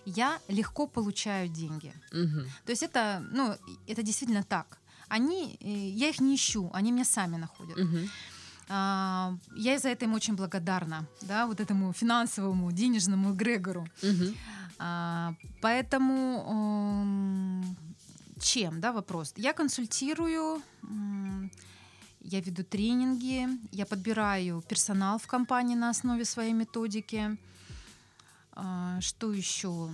Я 0.05 0.39
легко 0.49 0.87
получаю 0.87 1.47
деньги. 1.49 1.93
Мгм. 2.11 2.45
То 2.65 2.71
есть 2.71 2.83
это, 2.83 3.23
ну, 3.31 3.55
это 3.87 4.03
действительно 4.03 4.43
так. 4.43 4.77
Они, 5.09 5.57
э, 5.61 5.69
я 5.89 6.09
их 6.09 6.19
не 6.21 6.35
ищу, 6.35 6.69
они 6.73 6.91
меня 6.91 7.05
сами 7.05 7.37
находят. 7.37 7.77
А, 8.69 9.35
Я 9.55 9.77
за 9.79 9.89
это 9.89 10.05
им 10.05 10.13
очень 10.13 10.35
благодарна, 10.35 11.05
да, 11.21 11.45
вот 11.47 11.59
этому 11.59 11.91
финансовому, 11.93 12.71
денежному 12.71 13.33
эгрегору. 13.33 13.85
А, 14.79 15.33
Поэтому 15.61 16.45
м, 17.03 17.75
чем, 18.39 18.79
да, 18.79 18.91
вопрос? 18.91 19.33
Я 19.37 19.53
консультирую, 19.53 20.61
я 22.21 22.39
веду 22.39 22.63
тренинги, 22.63 23.47
я 23.71 23.85
подбираю 23.85 24.61
персонал 24.61 25.17
в 25.19 25.27
компании 25.27 25.75
на 25.75 25.89
основе 25.89 26.23
своей 26.25 26.53
методики. 26.53 27.37
А, 28.53 28.99
Что 29.01 29.33
еще? 29.33 29.89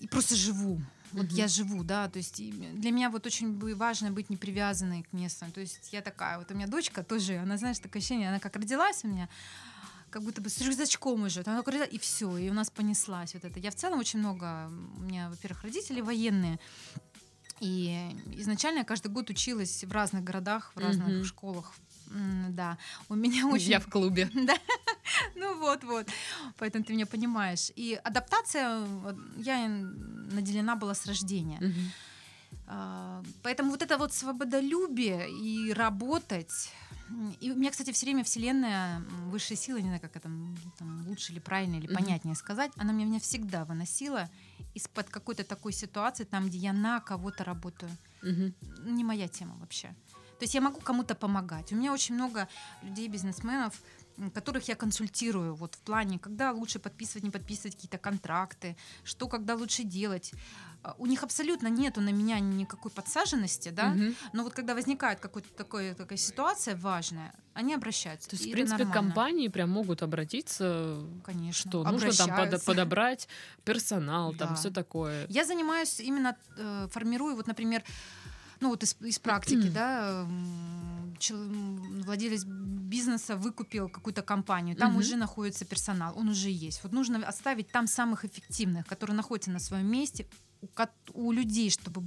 И 0.00 0.06
просто 0.06 0.36
живу. 0.36 0.80
Вот 1.12 1.30
я 1.32 1.48
живу, 1.48 1.84
да, 1.84 2.08
то 2.08 2.18
есть 2.18 2.36
для 2.36 2.90
меня 2.90 3.10
вот 3.10 3.26
очень 3.26 3.74
важно 3.74 4.10
быть 4.10 4.30
не 4.30 4.36
привязанной 4.36 5.02
к 5.02 5.12
месту. 5.12 5.46
То 5.52 5.60
есть 5.60 5.92
я 5.92 6.00
такая, 6.00 6.38
вот 6.38 6.50
у 6.50 6.54
меня 6.54 6.66
дочка 6.66 7.02
тоже, 7.02 7.36
она, 7.36 7.56
знаешь, 7.58 7.78
такое 7.78 8.00
ощущение, 8.00 8.28
она 8.28 8.38
как 8.38 8.56
родилась 8.56 9.04
у 9.04 9.08
меня, 9.08 9.28
как 10.10 10.22
будто 10.22 10.40
бы 10.40 10.48
с 10.48 10.60
рюкзачком 10.60 11.24
уже, 11.24 11.42
она 11.46 11.62
такая, 11.62 11.84
и 11.84 11.98
все, 11.98 12.36
и 12.36 12.50
у 12.50 12.54
нас 12.54 12.70
понеслась 12.70 13.34
вот 13.34 13.44
это. 13.44 13.58
Я 13.60 13.70
в 13.70 13.74
целом 13.74 13.98
очень 13.98 14.18
много, 14.20 14.70
у 14.96 15.00
меня, 15.00 15.28
во-первых, 15.30 15.62
родители 15.64 16.00
военные, 16.00 16.58
и 17.60 18.10
изначально 18.32 18.78
я 18.78 18.84
каждый 18.84 19.08
год 19.12 19.30
училась 19.30 19.84
в 19.84 19.92
разных 19.92 20.24
городах, 20.24 20.72
в 20.74 20.78
разных 20.78 21.08
Мгм. 21.08 21.24
школах. 21.24 21.74
Да, 22.50 22.78
у 23.08 23.14
меня 23.14 23.46
очень... 23.52 23.70
Я 23.70 23.80
в 23.80 23.86
клубе. 23.86 24.30
Да, 24.34 24.56
ну 25.34 25.58
вот, 25.58 25.84
вот. 25.84 26.06
Поэтому 26.58 26.84
ты 26.84 26.92
меня 26.92 27.06
понимаешь. 27.06 27.72
И 27.76 28.00
адаптация, 28.04 28.86
я 29.36 29.68
наделена 29.68 30.76
была 30.76 30.94
с 30.94 31.06
рождения. 31.06 31.60
А, 32.66 33.22
Поэтому 33.42 33.70
вот 33.70 33.82
это 33.82 33.98
вот 33.98 34.12
свободолюбие 34.12 35.30
и 35.30 35.72
работать. 35.72 36.72
И 37.40 37.50
у 37.50 37.56
меня, 37.56 37.70
кстати, 37.70 37.92
все 37.92 38.06
время 38.06 38.24
Вселенная, 38.24 39.00
высшая 39.26 39.56
сила, 39.56 39.76
не 39.76 39.84
знаю, 39.88 40.00
как 40.00 40.16
это 40.16 40.30
там, 40.78 41.06
лучше 41.06 41.32
или 41.32 41.40
правильно, 41.40 41.76
или 41.76 41.86
понятнее 41.86 42.34
сказать, 42.34 42.72
она 42.76 42.92
меня, 42.92 43.06
меня 43.06 43.20
всегда 43.20 43.64
выносила 43.64 44.30
из-под 44.74 45.10
какой-то 45.10 45.44
такой 45.44 45.72
ситуации, 45.72 46.24
там, 46.24 46.46
где 46.46 46.58
я 46.58 46.72
на 46.72 47.00
кого-то 47.00 47.44
работаю. 47.44 47.90
Не 48.22 49.04
моя 49.04 49.28
тема 49.28 49.56
вообще. 49.56 49.94
То 50.42 50.44
есть 50.44 50.54
я 50.54 50.60
могу 50.60 50.80
кому-то 50.80 51.14
помогать. 51.14 51.70
У 51.72 51.76
меня 51.76 51.92
очень 51.92 52.16
много 52.16 52.48
людей, 52.82 53.06
бизнесменов, 53.06 53.80
которых 54.34 54.66
я 54.68 54.74
консультирую 54.74 55.54
вот 55.54 55.76
в 55.76 55.78
плане, 55.78 56.18
когда 56.18 56.50
лучше 56.50 56.80
подписывать, 56.80 57.22
не 57.22 57.30
подписывать 57.30 57.76
какие-то 57.76 57.98
контракты, 57.98 58.76
что 59.04 59.28
когда 59.28 59.54
лучше 59.54 59.84
делать. 59.84 60.32
А, 60.82 60.96
У 60.98 61.06
них 61.06 61.22
абсолютно 61.22 61.68
нету 61.68 62.00
на 62.00 62.10
меня 62.10 62.40
никакой 62.40 62.90
подсаженности, 62.90 63.68
да, 63.68 63.90
Мгм. 63.90 64.16
но 64.32 64.42
вот 64.42 64.52
когда 64.52 64.74
возникает 64.74 65.20
какая-то 65.20 65.48
такая, 65.56 65.94
такая 65.94 66.18
ситуация 66.18 66.74
важная, 66.74 67.32
они 67.54 67.72
обращаются. 67.74 68.28
То 68.28 68.34
есть, 68.34 68.48
в 68.48 68.50
принципе, 68.52 68.84
нормально. 68.84 69.00
компании 69.14 69.46
прям 69.48 69.70
могут 69.70 70.02
обратиться, 70.02 70.98
Конечно. 71.24 71.70
что 71.70 71.84
нужно 71.84 72.10
там 72.12 72.30
обращаются. 72.32 72.66
подобрать 72.66 73.28
персонал, 73.64 74.34
там 74.34 74.48
Да. 74.48 74.54
все 74.56 74.70
такое. 74.70 75.24
Я 75.28 75.44
занимаюсь 75.44 76.00
именно, 76.00 76.36
э, 76.58 76.88
формирую, 76.90 77.36
вот, 77.36 77.46
например, 77.46 77.84
ну 78.62 78.68
вот 78.70 78.82
из, 78.82 78.96
из 79.00 79.18
практики, 79.18 79.68
да, 79.74 80.26
владелец 82.04 82.44
бизнеса 82.44 83.36
выкупил 83.36 83.88
какую-то 83.88 84.22
компанию, 84.22 84.76
там 84.76 84.96
уже 84.96 85.16
находится 85.16 85.64
персонал, 85.64 86.12
он 86.16 86.28
уже 86.28 86.48
есть. 86.50 86.82
Вот 86.82 86.92
нужно 86.92 87.26
оставить 87.26 87.68
там 87.68 87.86
самых 87.86 88.24
эффективных, 88.24 88.86
которые 88.86 89.16
находятся 89.16 89.50
на 89.50 89.58
своем 89.58 89.86
месте, 89.90 90.26
у, 90.60 90.68
у 91.14 91.32
людей, 91.32 91.70
чтобы 91.70 92.02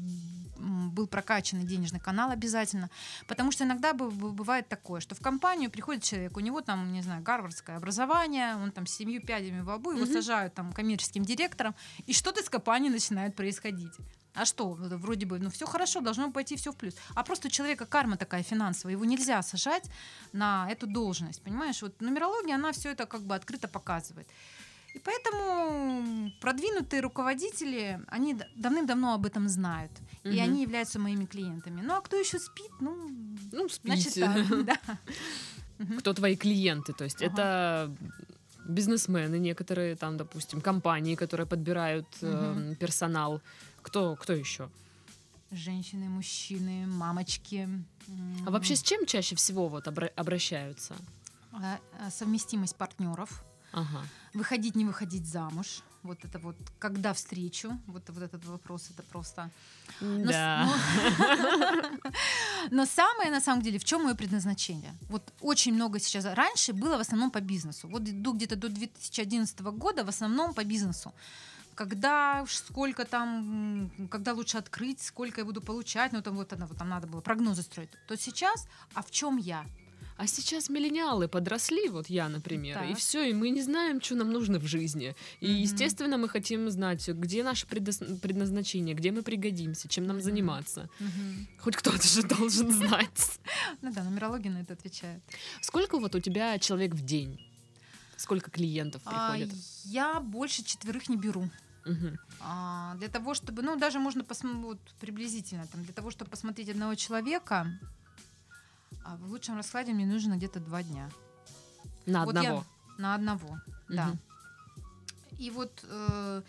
был 0.96 1.08
прокачанный 1.08 1.66
денежный 1.66 2.00
канал 2.00 2.32
обязательно. 2.32 2.90
Потому 3.28 3.52
что 3.52 3.66
иногда 3.66 3.94
бы- 3.94 4.10
бы- 4.10 4.32
бывает 4.32 4.70
такое, 4.70 5.02
что 5.02 5.14
в 5.14 5.20
компанию 5.20 5.70
приходит 5.70 6.04
человек, 6.04 6.38
у 6.38 6.40
него 6.40 6.62
там, 6.62 6.94
не 6.94 7.02
знаю, 7.02 7.22
гарвардское 7.22 7.76
образование, 7.78 8.56
он 8.56 8.72
там 8.72 8.86
с 8.88 8.92
семью 8.92 9.22
пядями 9.22 9.62
во 9.62 9.76
лбу, 9.76 9.92
его 9.92 10.06
Мгм. 10.06 10.14
сажают 10.14 10.54
там 10.54 10.72
коммерческим 10.72 11.26
директором, 11.26 11.76
и 12.08 12.14
что-то 12.14 12.42
с 12.42 12.50
компанией 12.50 12.92
начинает 12.94 13.36
происходить. 13.36 13.94
А 14.36 14.46
что, 14.46 14.74
вроде 14.74 15.26
бы, 15.26 15.40
ну 15.40 15.50
все 15.50 15.66
хорошо, 15.66 16.02
должно 16.02 16.32
пойти 16.32 16.56
все 16.56 16.72
в 16.72 16.76
плюс. 16.76 16.96
А 17.16 17.24
просто 17.24 17.48
у 17.48 17.52
человека 17.52 17.86
карма 17.86 18.18
такая 18.18 18.44
финансовая, 18.44 18.94
его 18.96 19.06
нельзя 19.06 19.42
сажать 19.42 19.90
на 20.34 20.68
эту 20.70 20.88
должность, 20.88 21.42
понимаешь? 21.42 21.82
Вот 21.82 22.02
нумерология, 22.02 22.56
она 22.56 22.72
все 22.72 22.92
это 22.92 23.06
как 23.06 23.22
бы 23.22 23.36
открыто 23.36 23.68
показывает. 23.68 24.28
И 24.96 25.00
поэтому 25.00 26.32
продвинутые 26.42 27.02
руководители, 27.02 28.00
они 28.08 28.38
давным-давно 28.56 29.14
об 29.14 29.26
этом 29.26 29.50
знают. 29.50 29.92
И 30.24 30.30
Мгм. 30.30 30.40
они 30.44 30.62
являются 30.62 31.00
моими 31.00 31.26
клиентами. 31.26 31.82
Ну 31.82 31.94
а 31.96 32.02
кто 32.02 32.18
еще 32.18 32.40
спит? 32.40 32.72
Ну, 32.80 33.10
Ну, 33.52 33.68
значит 33.84 34.14
так, 34.14 34.66
да. 34.66 34.80
Кто 36.00 36.14
твои 36.14 36.36
клиенты? 36.36 36.94
То 36.94 37.04
есть 37.06 37.22
Ага. 37.22 37.32
это 37.34 37.96
бизнесмены 38.68 39.38
некоторые, 39.40 39.96
там, 39.96 40.18
допустим, 40.18 40.62
компании, 40.62 41.16
которые 41.16 41.46
подбирают 41.46 42.08
э, 42.22 42.76
персонал. 42.80 43.42
Кто, 43.86 44.16
кто 44.16 44.34
еще? 44.34 44.70
Женщины, 45.52 46.10
мужчины, 46.10 46.88
мамочки. 46.88 47.70
А 48.48 48.50
вообще 48.50 48.76
с 48.76 48.82
чем 48.82 49.06
чаще 49.06 49.36
всего 49.36 49.68
вот 49.70 49.88
обра- 49.88 50.12
обращаются? 50.16 50.96
А, 51.52 51.78
а, 52.00 52.10
совместимость 52.10 52.76
партнеров. 52.76 53.44
Ага. 53.72 54.02
Выходить, 54.34 54.76
не 54.76 54.86
выходить 54.86 55.26
замуж. 55.28 55.84
Вот 56.04 56.18
это 56.26 56.40
вот, 56.40 56.56
когда 56.80 57.14
встречу, 57.14 57.80
вот, 57.88 58.10
вот 58.10 58.24
этот 58.24 58.44
вопрос, 58.46 58.90
это 58.90 59.04
просто... 59.04 59.50
Но, 60.02 60.32
Да. 60.32 60.66
но- 60.68 61.92
но 62.72 62.86
самое, 62.86 63.32
на 63.32 63.42
самом 63.42 63.62
деле, 63.62 63.78
в 63.78 63.84
чем 63.84 64.04
мое 64.04 64.16
предназначение? 64.16 64.94
Вот 65.10 65.22
очень 65.42 65.74
много 65.76 66.00
сейчас... 66.00 66.26
Раньше 66.26 66.74
было 66.74 66.98
в 66.98 67.02
основном 67.02 67.30
по 67.30 67.40
бизнесу. 67.40 67.88
Вот 67.88 68.02
иду 68.10 68.34
где-то 68.34 68.56
до 68.56 68.70
2011 68.70 69.62
года 69.62 70.04
в 70.04 70.10
основном 70.10 70.54
по 70.54 70.64
бизнесу. 70.64 71.14
Когда, 71.76 72.46
сколько 72.48 73.04
там, 73.06 73.92
когда 74.10 74.34
лучше 74.34 74.58
открыть, 74.58 75.02
сколько 75.02 75.42
я 75.42 75.46
буду 75.46 75.62
получать, 75.62 76.14
ну 76.14 76.22
там 76.22 76.36
вот, 76.36 76.54
это 76.54 76.66
вот 76.66 76.78
там 76.78 76.90
надо 76.90 77.08
было 77.08 77.22
прогнозы 77.22 77.64
строить. 77.64 77.90
То 78.08 78.16
сейчас, 78.18 78.68
а 78.94 79.02
в 79.04 79.12
чем 79.12 79.38
я? 79.38 79.66
А 80.18 80.28
сейчас 80.28 80.70
миллениалы 80.70 81.28
подросли, 81.28 81.90
вот 81.90 82.08
я, 82.10 82.30
например, 82.30 82.82
и 82.84 82.90
Так. 82.94 82.98
все, 82.98 83.30
и 83.30 83.34
мы 83.34 83.50
не 83.50 83.62
знаем, 83.62 84.00
что 84.02 84.16
нам 84.16 84.32
нужно 84.32 84.60
в 84.60 84.66
жизни. 84.66 85.14
И, 85.42 85.48
Мгм. 85.48 85.56
естественно, 85.62 86.18
мы 86.18 86.30
хотим 86.30 86.70
знать, 86.70 87.06
где 87.10 87.44
наше 87.44 87.68
предназначение, 87.68 88.96
где 88.96 89.12
мы 89.12 89.24
пригодимся, 89.24 89.90
чем 89.90 90.08
нам 90.08 90.22
заниматься. 90.22 90.90
Хоть 91.60 91.76
кто-то 91.76 92.08
же 92.08 92.24
должен 92.24 92.72
знать. 92.72 93.40
Ну 93.82 93.92
да, 93.92 94.04
нумерология 94.04 94.52
на 94.52 94.60
это 94.60 94.74
отвечает. 94.74 95.22
Сколько 95.60 96.00
вот 96.00 96.16
у 96.16 96.22
тебя 96.22 96.58
человек 96.60 96.94
в 96.96 97.04
день? 97.04 97.38
Сколько 98.16 98.50
клиентов 98.50 99.02
А, 99.04 99.10
приходит? 99.10 99.50
я 99.84 100.22
больше 100.22 100.64
четверых 100.64 101.10
не 101.10 101.18
беру. 101.18 101.50
Мгм. 101.86 102.18
А, 102.40 102.96
для 102.96 103.08
того, 103.08 103.34
чтобы, 103.34 103.62
ну, 103.62 103.76
даже 103.78 104.00
можно 104.00 104.24
посмотреть 104.24 104.64
вот, 104.64 104.80
приблизительно, 105.00 105.68
там, 105.68 105.84
для 105.84 105.94
того, 105.94 106.12
чтобы 106.12 106.32
посмотреть 106.32 106.70
одного 106.70 106.96
человека, 106.96 107.68
а 109.04 109.16
в 109.18 109.30
лучшем 109.30 109.56
раскладе 109.58 109.94
мне 109.94 110.06
нужно 110.06 110.36
где-то 110.36 110.60
два 110.60 110.84
дня. 110.84 111.10
На 112.06 112.26
Вот 112.26 112.34
я- 112.36 112.42
одного. 112.42 112.66
На 112.98 113.16
одного, 113.16 113.60
да. 113.90 114.08
Мгм. 114.08 114.20
И 115.40 115.52
вот 115.52 115.84
э, 115.84 116.42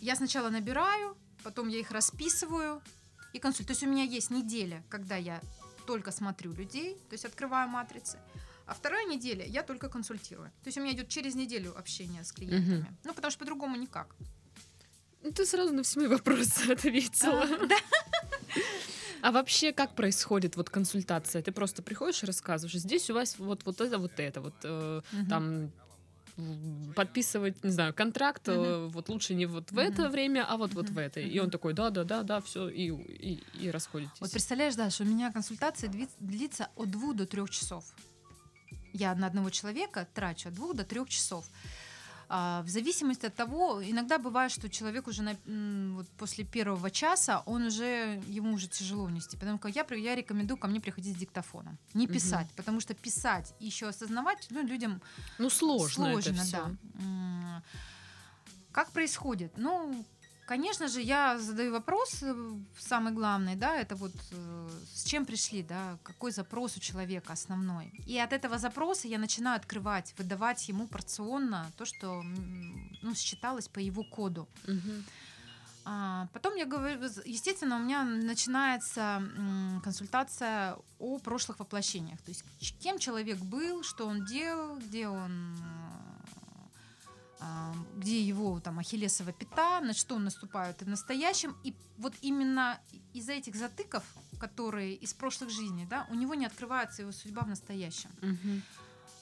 я 0.00 0.16
сначала 0.16 0.50
набираю, 0.50 1.16
потом 1.44 1.68
я 1.68 1.78
их 1.78 1.90
расписываю 1.90 2.80
и 3.34 3.38
консультирую. 3.38 3.66
То 3.66 3.72
есть 3.72 3.82
у 3.82 3.86
меня 3.88 4.04
есть 4.04 4.30
неделя, 4.30 4.82
когда 4.88 5.16
я 5.16 5.40
только 5.86 6.10
смотрю 6.12 6.52
людей, 6.54 6.94
то 7.08 7.14
есть 7.14 7.24
открываю 7.24 7.68
матрицы. 7.68 8.18
А 8.66 8.74
вторая 8.74 9.04
неделя 9.06 9.44
я 9.44 9.62
только 9.62 9.88
консультирую. 9.88 10.48
То 10.62 10.68
есть 10.68 10.78
у 10.78 10.80
меня 10.80 10.92
идет 10.94 11.08
через 11.08 11.34
неделю 11.34 11.76
общение 11.78 12.24
с 12.24 12.32
клиентами. 12.32 12.86
Ну, 13.04 13.12
потому 13.12 13.30
что 13.30 13.40
по-другому 13.40 13.76
никак. 13.76 14.14
Ну, 15.22 15.30
ты 15.32 15.46
сразу 15.46 15.72
на 15.72 15.82
все 15.82 16.00
мои 16.00 16.08
вопросы 16.08 16.72
ответила. 16.72 17.42
А, 17.42 17.66
да. 17.66 17.76
А 19.22 19.30
вообще, 19.30 19.72
как 19.72 19.94
происходит 19.94 20.56
вот 20.56 20.68
консультация? 20.68 21.42
Ты 21.42 21.52
просто 21.52 21.82
приходишь 21.82 22.22
и 22.22 22.26
рассказываешь, 22.26 22.76
здесь 22.76 23.08
у 23.10 23.14
вас 23.14 23.38
вот, 23.38 23.64
вот 23.64 23.80
это, 23.80 23.98
вот 23.98 24.18
это, 24.18 24.40
вот 24.40 24.54
э, 24.64 25.00
Мгм. 25.12 25.28
там 25.28 25.72
подписывать, 26.96 27.62
не 27.62 27.70
знаю, 27.70 27.94
контракт, 27.94 28.48
э, 28.48 28.86
вот 28.86 29.08
лучше 29.08 29.34
не 29.34 29.46
вот 29.46 29.70
в 29.70 29.74
Мгм. 29.74 29.82
это 29.82 30.08
время, 30.08 30.44
а 30.48 30.56
вот 30.56 30.74
вот 30.74 30.90
в 30.90 30.98
это. 30.98 31.20
И 31.20 31.38
он 31.38 31.50
такой, 31.50 31.72
да, 31.72 31.90
да, 31.90 32.04
да, 32.04 32.22
да, 32.22 32.40
все, 32.40 32.68
и, 32.68 32.90
и, 32.90 33.66
и 33.66 33.70
расходитесь. 33.70 34.20
Вот 34.20 34.30
представляешь, 34.32 34.74
Даша, 34.74 35.04
у 35.04 35.06
меня 35.06 35.30
консультация 35.30 35.90
длится 36.18 36.68
от 36.74 36.90
двух 36.90 37.14
до 37.16 37.26
трех 37.26 37.50
часов. 37.50 37.84
Я 38.92 39.14
на 39.14 39.26
одного 39.26 39.50
человека 39.50 40.08
трачу 40.14 40.48
от 40.48 40.54
двух 40.54 40.74
до 40.74 40.84
трех 40.84 41.08
часов. 41.08 41.44
А, 42.34 42.62
в 42.62 42.68
зависимости 42.68 43.26
от 43.26 43.34
того, 43.34 43.82
иногда 43.84 44.16
бывает, 44.16 44.50
что 44.52 44.68
человек 44.70 45.06
уже 45.06 45.22
на- 45.22 45.36
вот 45.94 46.08
после 46.16 46.44
первого 46.44 46.90
часа, 46.90 47.42
он 47.44 47.66
уже, 47.66 48.22
ему 48.26 48.54
уже 48.54 48.68
тяжело 48.68 49.10
нести. 49.10 49.36
Потому 49.36 49.58
что 49.58 49.68
я, 49.68 49.84
я 49.96 50.14
рекомендую 50.14 50.56
ко 50.56 50.66
мне 50.66 50.80
приходить 50.80 51.14
с 51.14 51.18
диктофоном. 51.20 51.76
Не 51.94 52.06
писать, 52.06 52.46
потому 52.56 52.80
что 52.80 52.94
писать 52.94 53.54
и 53.60 53.66
еще 53.66 53.86
осознавать, 53.88 54.46
ну, 54.50 54.62
людям 54.66 55.02
ну, 55.38 55.50
сложно, 55.50 56.06
это 56.06 56.22
Сложно, 56.22 56.42
всё. 56.42 56.56
да. 56.56 57.04
М, 57.04 57.62
Как 58.72 58.90
происходит? 58.92 59.52
Ну, 59.58 60.02
конечно 60.52 60.88
же, 60.88 61.00
я 61.00 61.38
задаю 61.38 61.72
вопрос, 61.72 62.22
э, 62.22 62.34
самый 62.78 63.12
главный, 63.12 63.56
да, 63.56 63.76
это 63.80 63.96
вот 63.96 64.12
э, 64.32 64.68
с 64.94 65.04
чем 65.04 65.24
пришли, 65.24 65.62
да, 65.62 65.98
какой 66.02 66.32
запрос 66.32 66.76
у 66.76 66.80
человека 66.80 67.32
основной. 67.32 67.86
И 68.06 68.18
от 68.18 68.32
этого 68.32 68.58
запроса 68.58 69.08
я 69.08 69.18
начинаю 69.18 69.56
открывать, 69.56 70.14
выдавать 70.18 70.68
ему 70.68 70.86
порционно 70.86 71.66
то, 71.78 71.84
что 71.86 72.22
ну, 73.02 73.14
считалось 73.14 73.68
по 73.68 73.80
его 73.80 74.04
коду. 74.04 74.46
А, 75.84 76.26
потом 76.32 76.56
я 76.56 76.66
говорю, 76.66 77.00
естественно, 77.24 77.76
у 77.76 77.78
меня 77.78 78.04
начинается 78.04 79.22
консультация 79.82 80.76
о 80.98 81.18
прошлых 81.18 81.58
воплощениях. 81.58 82.20
То 82.20 82.30
есть 82.30 82.44
кем 82.82 82.98
человек 82.98 83.38
был, 83.38 83.82
что 83.82 84.06
он 84.06 84.24
делал, 84.24 84.76
где 84.76 85.08
он, 85.08 85.56
где 87.96 88.20
его 88.20 88.60
там 88.60 88.78
ахиллесова 88.78 89.32
пята, 89.32 89.80
на 89.80 89.92
что 89.92 90.16
он 90.16 90.24
наступает 90.24 90.82
и 90.82 90.84
в 90.84 90.88
настоящем. 90.88 91.56
И 91.64 91.74
вот 91.98 92.14
именно 92.22 92.80
из-за 93.12 93.32
этих 93.32 93.54
затыков, 93.54 94.04
которые 94.38 94.94
из 94.94 95.14
прошлых 95.14 95.50
жизней, 95.50 95.86
да, 95.86 96.06
у 96.10 96.14
него 96.14 96.34
не 96.34 96.46
открывается 96.46 97.02
его 97.02 97.12
судьба 97.12 97.42
в 97.42 97.48
настоящем. 97.48 98.10
Мгм. 98.20 98.62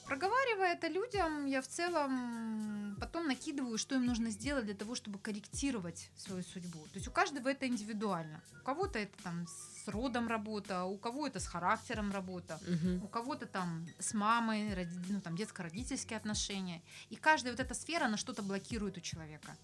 Проговаривая 0.07 0.73
это 0.73 0.89
людям, 0.89 1.45
я 1.45 1.61
в 1.61 1.67
целом 1.67 2.97
потом 2.99 3.27
накидываю, 3.27 3.77
что 3.77 3.95
им 3.95 4.05
нужно 4.05 4.29
сделать 4.29 4.65
для 4.65 4.73
того, 4.73 4.93
чтобы 4.95 5.19
корректировать 5.19 6.09
свою 6.17 6.43
судьбу. 6.43 6.79
То 6.91 6.95
есть 6.95 7.07
у 7.07 7.11
каждого 7.11 7.47
это 7.47 7.65
индивидуально. 7.65 8.41
У 8.61 8.65
кого-то 8.65 8.99
это 8.99 9.23
там 9.23 9.45
с 9.85 9.87
родом 9.87 10.27
работа, 10.27 10.83
у 10.83 10.97
кого 10.97 11.27
это 11.27 11.39
с 11.39 11.47
характером 11.47 12.11
работа, 12.11 12.59
Мгм. 12.67 13.03
у 13.03 13.07
кого-то 13.07 13.45
там 13.45 13.87
с 13.99 14.13
мамой, 14.13 14.73
роди- 14.73 15.13
ну, 15.13 15.21
там 15.21 15.35
детско-родительские 15.35 16.17
отношения. 16.17 16.81
И 17.09 17.15
каждая 17.15 17.53
вот 17.53 17.59
эта 17.59 17.73
сфера, 17.73 18.05
она 18.05 18.17
что-то 18.17 18.43
блокирует 18.43 18.97
у 18.97 19.01
человека. 19.01 19.55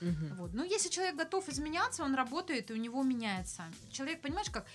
Мгм. 0.00 0.34
Вот. 0.36 0.54
Но 0.54 0.64
если 0.64 0.90
человек 0.90 1.16
готов 1.16 1.48
изменяться, 1.48 2.02
он 2.04 2.14
работает, 2.14 2.70
и 2.70 2.74
у 2.74 2.76
него 2.76 3.02
меняется. 3.02 3.62
Человек, 3.90 4.20
понимаешь, 4.20 4.50
как 4.50 4.66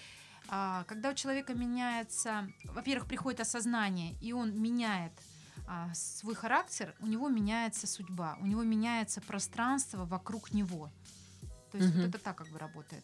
а, 0.50 0.84
когда 0.86 1.10
у 1.10 1.14
человека 1.14 1.54
меняется, 1.54 2.48
во-первых, 2.64 3.08
приходит 3.10 3.42
осознание, 3.42 4.16
и 4.22 4.32
он 4.34 4.58
меняет 4.62 5.12
а, 5.68 5.94
свой 5.94 6.36
характер, 6.36 6.96
у 7.02 7.08
него 7.08 7.28
меняется 7.28 7.86
судьба, 7.88 8.38
у 8.40 8.46
него 8.46 8.64
меняется 8.64 9.20
пространство 9.20 10.06
вокруг 10.06 10.54
него. 10.54 10.90
То 11.72 11.78
есть 11.78 11.90
Мгм. 11.90 12.00
вот 12.02 12.10
это 12.16 12.24
так 12.24 12.38
как 12.38 12.48
бы 12.48 12.58
работает. 12.60 13.04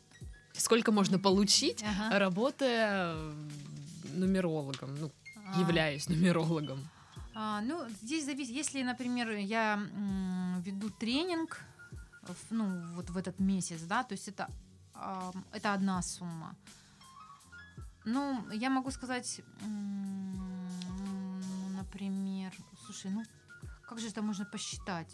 Сколько 0.58 0.92
можно 0.92 1.18
получить, 1.20 1.84
Ага. 1.84 2.20
работая 2.20 3.14
э, 3.16 3.34
нумерологом, 4.16 4.96
ну, 5.00 5.12
А, 5.52 5.60
являясь 5.60 6.08
нумерологом? 6.10 6.80
а, 7.36 7.62
ну, 7.62 7.88
здесь 8.04 8.26
зависит, 8.26 8.52
если, 8.56 8.84
например, 8.84 9.32
я 9.32 9.74
м, 9.74 10.62
веду 10.62 10.90
тренинг, 10.92 11.60
в- 12.22 12.52
ну, 12.52 12.66
вот 12.96 13.10
в 13.10 13.18
этот 13.18 13.40
месяц, 13.40 13.82
да, 13.82 14.04
то 14.04 14.14
есть 14.14 14.28
это, 14.28 14.48
а, 14.94 15.32
это 15.52 15.74
одна 15.74 16.02
сумма. 16.04 16.56
Ну, 18.06 18.46
я 18.52 18.70
могу 18.70 18.92
сказать, 18.92 19.42
м, 19.62 20.38
например, 21.76 22.52
слушай, 22.86 23.10
ну, 23.12 23.24
как 23.88 24.00
же 24.00 24.08
это 24.10 24.22
можно 24.22 24.46
посчитать? 24.46 25.08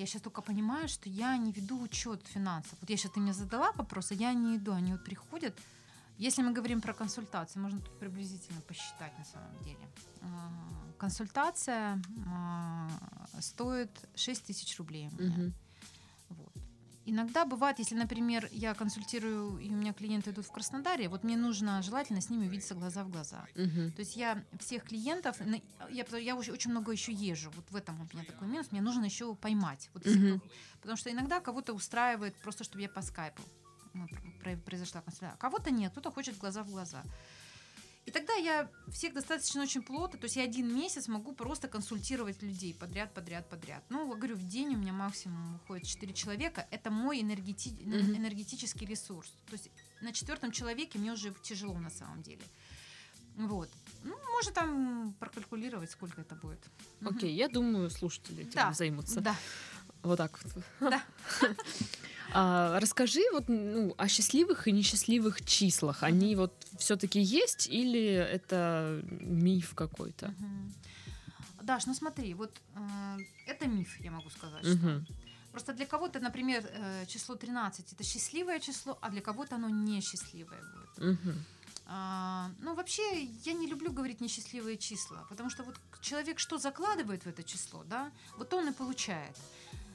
Я 0.00 0.06
сейчас 0.06 0.22
только 0.22 0.40
понимаю, 0.40 0.88
что 0.88 1.10
я 1.10 1.36
не 1.36 1.52
веду 1.52 1.78
учет 1.82 2.26
финансов. 2.26 2.72
Вот 2.80 2.88
я 2.88 2.96
сейчас 2.96 3.12
ты 3.12 3.20
мне 3.20 3.34
задала 3.34 3.70
вопросы, 3.72 4.14
я 4.14 4.32
не 4.32 4.56
иду, 4.56 4.72
они 4.72 4.92
вот 4.92 5.04
приходят. 5.04 5.54
Если 6.16 6.42
мы 6.42 6.52
говорим 6.52 6.80
про 6.80 6.94
консультации, 6.94 7.60
можно 7.60 7.80
тут 7.80 7.98
приблизительно 7.98 8.62
посчитать 8.62 9.12
на 9.18 9.24
самом 9.24 9.62
деле. 9.62 9.86
А, 10.22 10.50
Консультация 10.98 12.02
а, 12.26 12.88
стоит 13.40 13.90
6 14.14 14.46
тысяч 14.46 14.78
рублей 14.78 15.10
у 15.12 15.22
меня. 15.22 15.36
Мгм. 15.36 15.54
Иногда 17.10 17.44
бывает, 17.44 17.80
если, 17.80 17.96
например, 17.96 18.48
я 18.52 18.72
консультирую, 18.74 19.58
и 19.58 19.68
у 19.68 19.72
меня 19.72 19.92
клиенты 19.92 20.30
идут 20.30 20.46
в 20.46 20.52
Краснодаре, 20.52 21.08
вот 21.08 21.24
мне 21.24 21.36
нужно 21.36 21.82
желательно 21.82 22.20
с 22.20 22.30
ними 22.30 22.46
увидеться 22.46 22.74
глаза 22.76 23.02
в 23.02 23.10
глаза. 23.10 23.46
Мгм. 23.56 23.90
То 23.92 24.00
есть 24.00 24.16
я 24.16 24.44
всех 24.60 24.84
клиентов, 24.84 25.36
я, 25.90 26.04
я 26.18 26.36
очень, 26.36 26.52
очень 26.52 26.70
много 26.70 26.92
еще 26.92 27.12
езжу, 27.12 27.50
вот 27.56 27.68
в 27.70 27.74
этом 27.74 27.96
вот 27.96 28.14
у 28.14 28.16
меня 28.16 28.24
такой 28.26 28.46
минус, 28.46 28.70
мне 28.70 28.80
нужно 28.80 29.06
еще 29.06 29.34
поймать. 29.34 29.90
Вот 29.92 30.06
если- 30.06 30.40
потому 30.80 30.96
что 30.96 31.10
иногда 31.10 31.40
кого-то 31.40 31.72
устраивает 31.74 32.34
просто, 32.42 32.62
чтобы 32.62 32.82
я 32.82 32.88
по 32.88 33.02
скайпу 33.02 33.42
про- 34.40 34.56
произошла 34.56 35.00
консультация, 35.00 35.34
а 35.34 35.36
кого-то 35.36 35.70
нет, 35.72 35.90
кто-то 35.90 36.12
хочет 36.12 36.38
глаза 36.38 36.62
в 36.62 36.70
глаза. 36.70 37.02
И 38.06 38.10
тогда 38.10 38.32
я 38.34 38.68
всех 38.90 39.14
достаточно 39.14 39.62
очень 39.62 39.82
плотно, 39.82 40.18
то 40.18 40.24
есть 40.24 40.36
я 40.36 40.42
один 40.44 40.74
месяц 40.74 41.06
могу 41.06 41.32
просто 41.32 41.68
консультировать 41.68 42.42
людей 42.42 42.74
подряд, 42.74 43.12
подряд, 43.14 43.48
подряд. 43.48 43.84
Ну, 43.90 44.08
говорю, 44.16 44.36
в 44.36 44.46
день 44.48 44.74
у 44.74 44.78
меня 44.78 44.92
максимум 44.92 45.56
уходит 45.56 45.86
4 45.86 46.12
человека. 46.14 46.66
Это 46.70 46.90
мой 46.90 47.20
энергети- 47.20 47.78
Мгм. 47.84 48.16
энергетический 48.16 48.86
ресурс. 48.86 49.30
То 49.46 49.52
есть 49.52 49.70
на 50.00 50.12
четвертом 50.12 50.50
человеке 50.50 50.98
мне 50.98 51.12
уже 51.12 51.34
тяжело 51.42 51.78
на 51.78 51.90
самом 51.90 52.22
деле. 52.22 52.42
Вот. 53.36 53.68
Ну, 54.02 54.16
можно 54.32 54.52
там 54.52 55.14
прокалькулировать, 55.20 55.90
сколько 55.90 56.22
это 56.22 56.34
будет. 56.34 56.60
Окей, 57.04 57.34
я 57.34 57.48
думаю, 57.48 57.90
слушатели 57.90 58.42
этим 58.42 58.52
Да. 58.54 58.72
займутся. 58.72 59.20
Да. 59.20 59.36
Вот 60.02 60.16
так 60.16 60.40
вот. 60.42 60.64
Да. 60.90 61.02
А, 62.32 62.78
расскажи 62.80 63.22
вот 63.32 63.48
ну, 63.48 63.94
о 63.98 64.08
счастливых 64.08 64.68
и 64.68 64.72
несчастливых 64.72 65.44
числах. 65.44 66.02
Они 66.02 66.36
вот 66.36 66.52
все-таки 66.78 67.20
есть 67.20 67.68
или 67.68 68.02
это 68.02 69.02
миф 69.20 69.74
какой-то? 69.74 70.28
Мгм. 70.38 70.74
Даш, 71.62 71.86
ну 71.86 71.94
смотри, 71.94 72.34
вот 72.34 72.50
э, 72.74 73.18
это 73.46 73.66
миф, 73.66 74.00
я 74.00 74.10
могу 74.10 74.30
сказать. 74.30 74.64
что 74.64 74.74
Мгм. 74.76 75.06
Просто 75.52 75.72
для 75.72 75.86
кого-то, 75.86 76.20
например, 76.20 76.64
э, 76.64 77.06
число 77.06 77.34
13 77.34 77.92
это 77.92 78.04
счастливое 78.04 78.60
число, 78.60 78.98
а 79.00 79.10
для 79.10 79.20
кого-то 79.20 79.56
оно 79.56 79.68
несчастливое 79.68 80.62
будет. 80.62 80.98
Мгм. 80.98 81.44
А, 81.86 82.50
ну, 82.60 82.74
вообще, 82.74 83.24
я 83.44 83.52
не 83.52 83.66
люблю 83.66 83.92
говорить 83.92 84.20
несчастливые 84.20 84.76
числа, 84.76 85.26
потому 85.28 85.50
что 85.50 85.64
вот 85.64 85.74
человек 86.00 86.38
что 86.38 86.58
закладывает 86.58 87.24
в 87.24 87.26
это 87.26 87.42
число, 87.42 87.82
да, 87.84 88.12
вот 88.36 88.54
он 88.54 88.68
и 88.68 88.72
получает. 88.72 89.36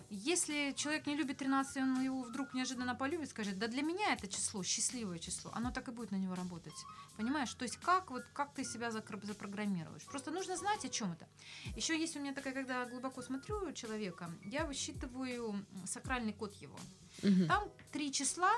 Если 0.10 0.74
человек 0.76 1.08
не 1.08 1.15
любит 1.15 1.38
13, 1.38 1.78
и 1.78 1.80
он 1.82 2.02
его 2.02 2.22
вдруг 2.24 2.54
неожиданно 2.54 2.96
полюбит, 2.96 3.30
скажет, 3.30 3.58
да 3.58 3.68
для 3.68 3.82
меня 3.82 4.13
это 4.13 4.28
число, 4.28 4.63
счастливое 4.63 5.20
число, 5.20 5.52
оно 5.54 5.72
так 5.72 5.88
и 5.88 5.91
будет 5.91 6.12
на 6.12 6.18
него 6.18 6.36
работать. 6.36 6.86
Понимаешь? 7.18 7.54
То 7.54 7.63
есть 7.63 7.78
как, 7.78 8.12
вот, 8.12 8.24
как 8.34 8.54
ты 8.54 8.63
себя 8.63 8.91
запрограммируешь? 8.91 10.04
Просто 10.04 10.32
нужно 10.32 10.58
знать, 10.58 10.86
о 10.86 10.89
чем 10.89 11.12
это. 11.12 11.28
Еще 11.76 12.00
есть 12.00 12.15
у 12.15 12.20
меня 12.20 12.34
такая, 12.34 12.54
когда 12.54 12.86
глубоко 12.86 13.22
смотрю 13.22 13.72
человека, 13.74 14.32
я 14.46 14.65
высчитываю 14.65 15.65
сакральный 15.86 16.34
код 16.34 16.54
его. 16.56 16.78
Мгм. 17.24 17.48
Там 17.48 17.70
три 17.91 18.12
числа 18.12 18.52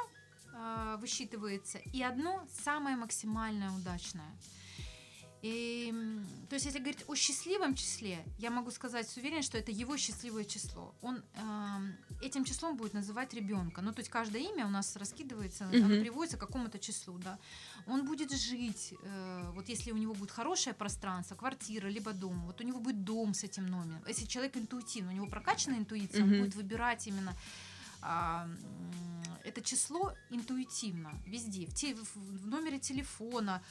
э, 0.53 0.97
высчитывается, 0.99 1.77
и 1.77 2.01
одно 2.01 2.47
самое 2.63 2.95
максимальное 2.95 3.71
удачное. 3.71 4.31
И, 5.43 5.93
то 6.49 6.55
есть, 6.55 6.65
если 6.65 6.79
говорить 6.79 7.03
о 7.07 7.15
счастливом 7.15 7.75
числе, 7.75 8.25
я 8.39 8.49
могу 8.49 8.71
сказать 8.71 9.07
с 9.07 9.17
уверенностью, 9.17 9.51
что 9.51 9.57
это 9.59 9.71
его 9.71 9.95
счастливое 9.97 10.45
число. 10.45 10.95
Он 11.01 11.21
эм, 11.35 11.95
этим 12.21 12.43
числом 12.43 12.75
будет 12.75 12.93
называть 12.93 13.33
ребенка. 13.35 13.81
Ну, 13.81 13.91
то 13.93 13.99
есть 13.99 14.09
каждое 14.09 14.41
имя 14.41 14.65
у 14.65 14.69
нас 14.69 14.95
раскидывается, 14.95 15.65
оно 15.65 15.87
Мгм. 15.87 16.01
приводится 16.01 16.37
к 16.37 16.39
какому-то 16.39 16.79
числу, 16.79 17.17
да. 17.19 17.37
Он 17.85 18.05
будет 18.05 18.31
жить, 18.31 18.93
э, 19.03 19.51
вот 19.53 19.69
если 19.69 19.91
у 19.91 19.97
него 19.97 20.13
будет 20.15 20.31
хорошее 20.31 20.73
пространство, 20.73 21.35
квартира, 21.35 21.87
либо 21.87 22.13
дом, 22.13 22.45
вот 22.47 22.59
у 22.59 22.63
него 22.63 22.79
будет 22.79 23.03
дом 23.03 23.33
с 23.33 23.43
этим 23.43 23.67
номером. 23.67 24.01
Если 24.07 24.25
человек 24.25 24.57
интуитивный, 24.57 25.13
у 25.13 25.17
него 25.17 25.27
прокачанная 25.27 25.77
интуиция, 25.79 26.23
Мгм. 26.23 26.33
он 26.33 26.39
будет 26.39 26.55
выбирать 26.55 27.07
именно 27.07 27.33
а, 28.01 28.47
это 29.43 29.61
число 29.61 30.13
интуитивно 30.29 31.11
везде, 31.25 31.65
в, 31.65 31.73
те- 31.73 31.95
в- 31.95 32.15
в 32.15 32.47
номере 32.47 32.79
телефона. 32.79 33.61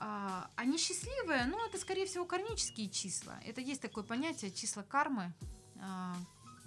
А, 0.00 0.48
они 0.56 0.78
счастливые, 0.78 1.46
но 1.46 1.64
это, 1.66 1.78
скорее 1.78 2.06
всего, 2.06 2.24
кармические 2.24 2.88
числа. 2.88 3.34
Это 3.44 3.60
есть 3.60 3.82
такое 3.82 4.04
понятие 4.04 4.50
числа 4.52 4.82
кармы. 4.84 5.32
А, 5.80 6.14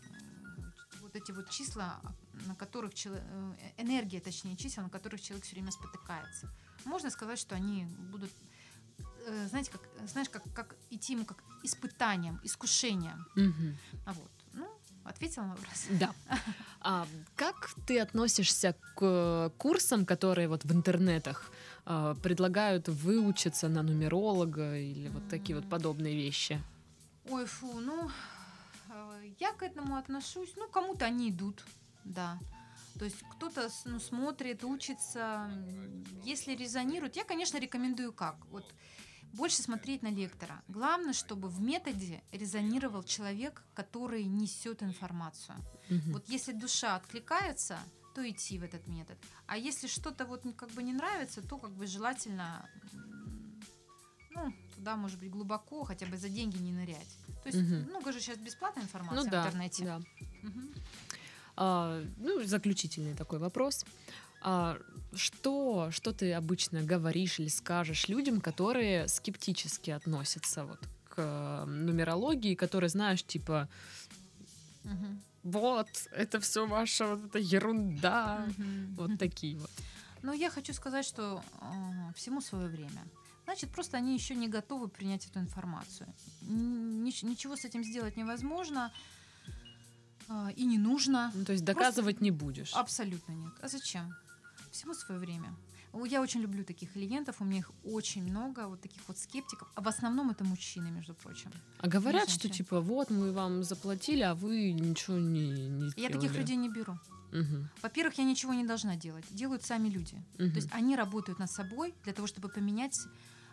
м, 0.09 0.73
вот 1.01 1.15
эти 1.15 1.31
вот 1.31 1.49
числа, 1.49 2.01
на 2.45 2.55
которых 2.55 2.93
чело- 2.93 3.15
э, 3.17 3.53
энергия, 3.77 4.19
точнее, 4.19 4.57
чисел, 4.57 4.83
на 4.83 4.89
которых 4.89 5.21
человек 5.21 5.45
все 5.45 5.55
время 5.55 5.71
спотыкается. 5.71 6.49
Можно 6.85 7.09
сказать, 7.09 7.39
что 7.39 7.55
они 7.55 7.85
будут 8.11 8.31
э, 9.27 9.47
знаете, 9.49 9.71
как, 9.71 9.81
знаешь, 10.07 10.29
как, 10.29 10.43
как 10.53 10.75
идти 10.89 11.13
ему 11.13 11.25
как 11.25 11.37
испытанием, 11.63 12.39
искушением. 12.43 13.25
Мгм. 13.35 13.77
А 14.05 14.13
вот, 14.13 14.31
ну, 14.53 14.67
ответила 15.03 15.43
на 15.43 15.55
вопрос. 15.55 15.85
Да. 15.91 16.13
А 16.83 17.07
как 17.35 17.69
ты 17.85 17.99
относишься 17.99 18.75
к 18.95 19.51
курсам, 19.59 20.05
которые 20.05 20.47
вот 20.47 20.65
в 20.65 20.71
интернетах 20.73 21.51
а, 21.85 22.15
предлагают 22.15 22.87
выучиться 22.87 23.67
на 23.69 23.83
нумеролога 23.83 24.77
или 24.77 25.09
вот 25.09 25.27
такие 25.29 25.55
вот 25.55 25.69
подобные 25.69 26.15
вещи? 26.15 26.61
Ой, 27.29 27.45
фу, 27.45 27.79
ну, 27.79 28.09
э, 28.89 29.31
я 29.39 29.53
к 29.53 29.63
этому 29.63 29.95
отношусь, 29.95 30.53
ну, 30.57 30.67
кому-то 30.67 31.05
они 31.05 31.29
идут, 31.29 31.63
да. 32.03 32.39
То 32.99 33.05
есть 33.05 33.23
кто-то 33.31 33.69
ну, 33.85 33.99
смотрит, 33.99 34.63
учится. 34.63 35.49
Если 36.23 36.55
резонирует, 36.55 37.15
я, 37.15 37.23
конечно, 37.23 37.57
рекомендую 37.57 38.13
как. 38.13 38.35
Вот 38.51 38.65
больше 39.33 39.61
смотреть 39.61 40.03
на 40.03 40.09
лектора. 40.09 40.61
Главное, 40.67 41.13
чтобы 41.13 41.47
в 41.47 41.61
методе 41.61 42.21
резонировал 42.31 43.03
человек, 43.03 43.63
который 43.73 44.25
несет 44.25 44.83
информацию. 44.83 45.57
Мгм. 45.89 46.13
Вот 46.13 46.29
если 46.29 46.51
душа 46.51 46.95
откликается, 46.95 47.79
то 48.13 48.29
идти 48.29 48.59
в 48.59 48.63
этот 48.63 48.87
метод. 48.87 49.17
А 49.47 49.57
если 49.57 49.87
что-то 49.87 50.25
вот 50.25 50.43
как 50.55 50.69
бы 50.69 50.83
не 50.83 50.93
нравится, 50.93 51.41
то 51.41 51.57
как 51.57 51.71
бы 51.71 51.87
желательно, 51.87 52.69
ну, 54.29 54.53
туда, 54.75 54.95
может 54.95 55.19
быть, 55.19 55.29
глубоко, 55.31 55.83
хотя 55.83 56.05
бы 56.05 56.17
за 56.17 56.29
деньги 56.29 56.57
не 56.57 56.71
нырять. 56.71 57.17
То 57.43 57.49
есть 57.49 57.59
Мгм. 57.59 57.89
много 57.89 58.11
же 58.11 58.19
сейчас 58.19 58.37
бесплатная 58.37 58.83
информация 58.83 59.23
Ну 59.23 59.27
в 59.27 59.31
да, 59.31 59.45
интернете. 59.45 59.83
да. 59.83 60.01
Мгм. 60.41 60.73
А, 61.55 62.03
ну, 62.17 62.43
заключительный 62.43 63.13
такой 63.15 63.39
вопрос. 63.39 63.85
А, 64.41 64.77
что, 65.13 65.89
что 65.91 66.11
ты 66.13 66.33
обычно 66.33 66.81
говоришь 66.81 67.39
или 67.39 67.49
скажешь 67.49 68.09
людям, 68.09 68.41
которые 68.41 69.07
скептически 69.07 69.91
относятся 69.91 70.65
вот 70.65 70.79
к 71.09 71.15
э, 71.17 71.65
нумерологии, 71.65 72.55
которые, 72.55 72.89
знаешь, 72.89 73.23
типа, 73.23 73.69
Мгм. 74.83 75.21
Вот, 75.43 75.87
это 76.11 76.39
все 76.39 76.65
ваша 76.67 77.07
вот 77.15 77.25
эта 77.25 77.39
ерунда. 77.39 78.47
Вот 78.97 79.17
такие 79.19 79.57
вот. 79.57 79.69
Но 80.23 80.33
я 80.33 80.49
хочу 80.51 80.73
сказать, 80.73 81.05
что 81.05 81.41
э, 81.61 82.13
всему 82.15 82.41
свое 82.41 82.67
время. 82.67 83.03
Значит, 83.45 83.71
просто 83.71 83.97
они 83.97 84.13
еще 84.13 84.35
не 84.35 84.47
готовы 84.47 84.87
принять 84.87 85.25
эту 85.25 85.39
информацию. 85.39 86.07
Нич- 86.43 87.25
ничего 87.25 87.55
с 87.55 87.65
этим 87.65 87.83
сделать 87.83 88.17
невозможно 88.17 88.91
э, 90.29 90.49
и 90.55 90.65
не 90.65 90.77
нужно. 90.77 91.31
Ну, 91.33 91.43
то 91.43 91.53
есть 91.53 91.65
Просто- 91.65 91.81
доказывать 91.81 92.21
не 92.21 92.31
будешь. 92.31 92.73
Абсолютно 92.73 93.31
нет. 93.33 93.53
А 93.61 93.67
зачем? 93.67 94.13
Всему 94.71 94.93
свое 94.93 95.19
время. 95.19 95.55
Я 96.05 96.21
очень 96.21 96.41
люблю 96.41 96.63
таких 96.63 96.93
клиентов, 96.93 97.41
у 97.41 97.43
меня 97.45 97.59
их 97.59 97.71
очень 97.83 98.23
много, 98.23 98.67
вот 98.67 98.81
таких 98.81 99.01
вот 99.07 99.17
скептиков. 99.17 99.67
А 99.75 99.81
в 99.81 99.87
основном 99.87 100.29
это 100.29 100.43
мужчины, 100.43 100.89
между 100.91 101.13
прочим. 101.13 101.51
А 101.79 101.87
говорят, 101.87 102.29
что 102.29 102.49
типа 102.49 102.79
вот 102.79 103.09
мы 103.09 103.31
вам 103.31 103.63
заплатили, 103.63 104.21
а 104.21 104.33
вы 104.33 104.71
ничего 104.71 105.17
не, 105.17 105.69
не 105.69 105.85
Я 105.97 106.07
таких 106.07 106.29
сделали». 106.31 106.37
людей 106.37 106.55
не 106.55 106.69
беру. 106.69 106.97
Мгм, 107.31 107.69
Во-первых, 107.81 108.17
я 108.17 108.25
ничего 108.25 108.53
не 108.53 108.65
должна 108.65 108.95
делать. 108.95 109.25
Делают 109.31 109.63
сами 109.63 109.89
люди. 109.89 110.15
мгм. 110.37 110.51
То 110.51 110.55
есть 110.57 110.69
они 110.71 110.95
работают 110.95 111.39
над 111.39 111.49
собой 111.51 111.93
для 112.03 112.13
того, 112.13 112.27
чтобы 112.27 112.49
поменять 112.49 112.99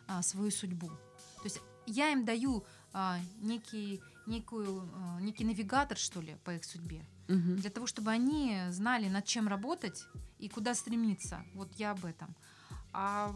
а, 0.09 0.23
свою 0.23 0.51
судьбу. 0.51 0.89
То 0.89 1.45
есть 1.45 1.61
я 1.87 2.11
им 2.13 2.25
даю 2.25 2.65
а, 2.93 3.19
некий, 3.41 4.01
некую, 4.27 4.89
а, 4.95 5.21
некий 5.21 5.45
навигатор, 5.45 5.97
что 5.97 6.21
ли, 6.21 6.37
по 6.45 6.51
их 6.55 6.65
судьбе. 6.65 7.05
Мгм. 7.29 7.57
Для 7.57 7.71
того, 7.71 7.87
чтобы 7.87 8.11
они 8.11 8.59
знали, 8.71 9.09
над 9.09 9.25
чем 9.25 9.49
работать 9.49 10.05
и 10.39 10.49
куда 10.49 10.75
стремиться. 10.75 11.45
Вот 11.55 11.69
я 11.77 11.93
об 11.93 12.05
этом. 12.05 12.35
А 12.93 13.35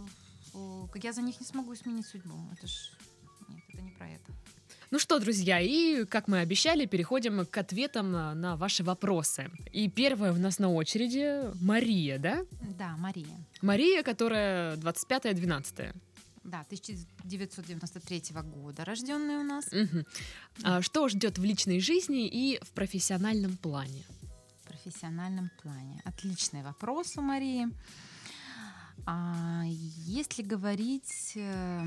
о, 0.54 0.88
я 0.94 1.12
за 1.12 1.22
них 1.22 1.40
не 1.40 1.46
смогу 1.46 1.74
изменить 1.74 2.06
судьбу. 2.06 2.34
Это 2.52 2.66
ж... 2.66 2.90
Нет, 3.48 3.62
это 3.68 3.82
не 3.82 3.90
про 3.90 4.08
это. 4.08 4.32
Ну 4.90 4.98
что, 4.98 5.18
друзья, 5.18 5.58
и, 5.58 6.04
как 6.04 6.28
мы 6.28 6.40
обещали, 6.40 6.84
переходим 6.84 7.46
к 7.46 7.56
ответам 7.56 8.12
на, 8.12 8.34
на 8.34 8.56
ваши 8.56 8.84
вопросы. 8.84 9.50
И 9.72 9.88
первая 9.88 10.32
у 10.32 10.36
нас 10.36 10.58
на 10.58 10.70
очереди 10.70 11.50
Мария, 11.62 12.18
да? 12.18 12.44
Да, 12.78 12.96
Мария. 12.98 13.38
Мария, 13.62 14.02
которая 14.02 14.76
25-12. 14.76 15.94
Да, 16.44 16.60
1993 16.60 18.22
года 18.42 18.84
рожденная 18.84 19.38
у 19.38 19.44
нас. 19.44 19.66
Мгм. 19.72 20.04
А 20.64 20.82
что 20.82 21.08
ждет 21.08 21.38
в 21.38 21.44
личной 21.44 21.80
жизни 21.80 22.26
и 22.28 22.58
в 22.62 22.70
профессиональном 22.70 23.56
плане? 23.56 24.04
В 24.62 24.68
профессиональном 24.68 25.50
плане. 25.62 26.00
Отличный 26.04 26.62
вопрос 26.62 27.16
у 27.16 27.20
Марии. 27.22 27.68
А, 29.06 29.62
если 29.66 30.42
говорить 30.42 31.32
э, 31.36 31.84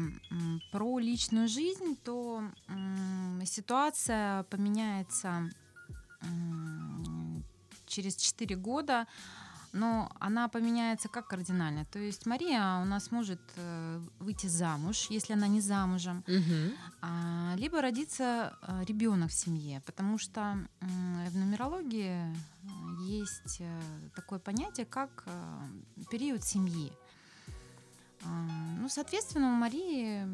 про 0.72 1.00
личную 1.00 1.48
жизнь, 1.48 1.98
то 2.04 2.44
ситуация 3.46 4.44
поменяется 4.44 5.50
через 7.86 8.16
4 8.16 8.56
года, 8.56 9.08
но 9.76 10.10
она 10.20 10.48
поменяется 10.48 11.10
как 11.10 11.28
кардинально. 11.28 11.86
То 11.86 12.00
есть 12.00 12.26
Мария 12.26 12.82
у 12.82 12.86
нас 12.86 13.12
может 13.12 13.42
э, 13.58 14.00
выйти 14.20 14.48
замуж, 14.48 15.08
если 15.10 15.34
она 15.34 15.48
не 15.48 15.62
замужем, 15.62 16.24
а, 17.02 17.54
либо 17.58 17.82
родится 17.82 18.58
ребенок 18.88 19.30
в 19.30 19.34
семье, 19.34 19.82
потому 19.86 20.18
что 20.18 20.58
в 20.82 21.38
нумерологии 21.38 22.34
э, 22.34 22.36
есть 23.08 23.58
э, 23.60 23.82
такое 24.16 24.40
понятие, 24.40 24.86
как 24.86 25.24
э, 25.26 25.68
период 26.10 26.44
семьи. 26.44 26.92
А, 28.24 28.28
Ну, 28.80 28.90
соответственно, 28.90 29.48
у 29.52 29.56
Марии, 29.56 30.26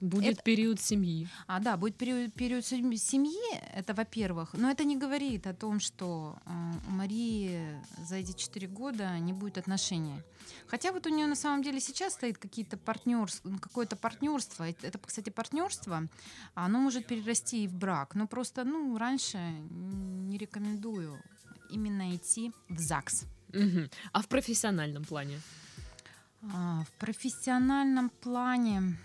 Будет 0.00 0.34
Это- 0.34 0.42
период 0.44 0.80
семьи. 0.80 1.26
а 1.48 1.58
да, 1.58 1.76
будет 1.76 1.96
период, 1.96 2.32
период 2.32 2.64
сем- 2.64 2.96
семьи, 2.96 3.54
это 3.74 3.94
во-первых, 3.94 4.54
но 4.54 4.70
это 4.70 4.84
не 4.84 4.96
говорит 4.96 5.46
о 5.48 5.54
том, 5.54 5.80
что 5.80 6.38
э, 6.46 6.50
у 6.88 6.90
Марии 6.90 7.60
за 8.08 8.16
эти 8.16 8.32
четыре 8.32 8.68
года 8.68 9.18
не 9.18 9.32
будет 9.32 9.58
отношений. 9.58 10.22
Хотя 10.68 10.92
вот 10.92 11.06
у 11.06 11.10
нее 11.10 11.26
на 11.26 11.34
самом 11.34 11.62
деле 11.64 11.80
сейчас 11.80 12.12
стоит 12.14 12.38
какие-то 12.38 12.76
партнерс- 12.76 13.40
ну, 13.44 13.58
какое-то 13.58 13.96
партнерство. 13.96 14.64
Это, 14.68 14.98
кстати, 14.98 15.30
партнерство, 15.30 16.06
оно 16.54 16.78
может 16.78 17.06
перерасти 17.06 17.64
и 17.64 17.68
в 17.68 17.74
брак. 17.74 18.14
Но 18.14 18.26
просто, 18.28 18.64
ну, 18.64 18.96
раньше 18.98 19.38
не 19.38 20.38
рекомендую 20.38 21.18
именно 21.70 22.14
идти 22.14 22.52
в 22.68 22.78
ЗАГС. 22.78 23.24
Мгм. 23.52 23.90
А 24.12 24.22
в 24.22 24.28
профессиональном 24.28 25.04
плане? 25.04 25.40
А, 26.54 26.84
В 26.84 26.90
профессиональном 27.00 28.10
плане, 28.10 28.96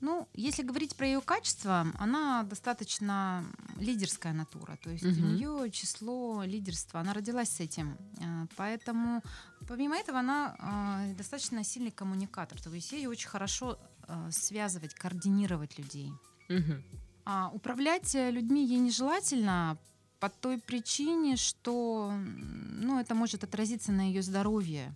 ну, 0.00 0.28
если 0.34 0.62
говорить 0.62 0.96
про 0.96 1.06
ее 1.06 1.20
качество, 1.20 1.86
она 1.98 2.42
достаточно 2.44 3.44
лидерская 3.78 4.32
натура, 4.32 4.76
то 4.82 4.90
есть 4.90 5.04
Мгм. 5.04 5.24
у 5.24 5.32
нее 5.32 5.70
число 5.70 6.42
лидерства, 6.44 7.00
она 7.00 7.12
родилась 7.12 7.50
с 7.50 7.60
этим, 7.60 7.96
А, 8.20 8.46
поэтому 8.56 9.22
помимо 9.66 9.96
этого 9.96 10.18
она 10.20 10.56
а, 10.58 11.12
достаточно 11.14 11.64
сильный 11.64 11.90
коммуникатор, 11.90 12.60
то 12.60 12.70
есть 12.70 12.92
ей 12.92 13.06
очень 13.06 13.28
хорошо 13.28 13.78
а, 14.02 14.30
связывать, 14.30 14.94
координировать 14.94 15.78
людей. 15.78 16.12
Мгм. 16.48 16.82
А 17.24 17.50
управлять 17.52 18.14
э, 18.14 18.30
людьми 18.30 18.64
ей 18.64 18.78
нежелательно 18.78 19.76
по 20.20 20.28
той 20.28 20.58
причине, 20.58 21.36
что 21.36 22.12
ну, 22.12 22.98
это 22.98 23.14
может 23.14 23.44
отразиться 23.44 23.92
на 23.92 24.02
ее 24.08 24.22
здоровье. 24.22 24.92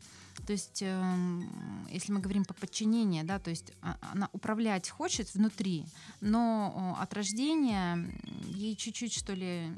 То 0.46 0.52
есть, 0.52 0.82
эм, 0.82 1.86
если 1.90 2.10
мы 2.12 2.20
говорим 2.20 2.44
по 2.44 2.54
подчинению, 2.54 3.24
да, 3.24 3.38
то 3.38 3.50
есть 3.50 3.72
а- 3.82 3.96
она 4.12 4.28
управлять 4.32 4.88
хочет 4.88 5.32
внутри, 5.34 5.84
но 6.20 6.96
о, 6.98 7.02
от 7.02 7.14
рождения 7.14 8.10
ей 8.48 8.74
чуть-чуть, 8.74 9.12
что 9.12 9.34
ли, 9.34 9.70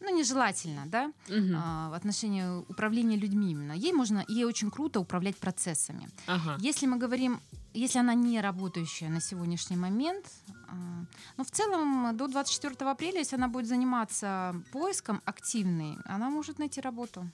ну, 0.00 0.16
нежелательно, 0.16 0.86
да, 0.86 1.12
Мгм. 1.28 1.54
а, 1.56 1.90
в 1.90 1.94
отношении 1.94 2.60
управления 2.70 3.16
людьми 3.16 3.50
именно. 3.50 3.72
Ей 3.72 3.92
можно, 3.92 4.24
ей 4.28 4.44
очень 4.44 4.70
круто 4.70 5.00
управлять 5.00 5.36
процессами. 5.36 6.08
Ага. 6.26 6.56
Если 6.60 6.86
мы 6.86 6.96
говорим, 6.96 7.40
если 7.74 7.98
она 7.98 8.14
не 8.14 8.40
работающая 8.40 9.08
на 9.08 9.20
сегодняшний 9.20 9.76
момент, 9.76 10.26
а, 10.68 11.04
но 11.36 11.44
в 11.44 11.50
целом 11.50 12.16
до 12.16 12.28
24 12.28 12.90
апреля, 12.90 13.18
если 13.18 13.36
она 13.36 13.48
будет 13.48 13.66
заниматься 13.66 14.54
поиском 14.72 15.22
активной, 15.24 15.96
она 16.04 16.30
может 16.30 16.58
найти 16.58 16.80
работу. 16.80 17.30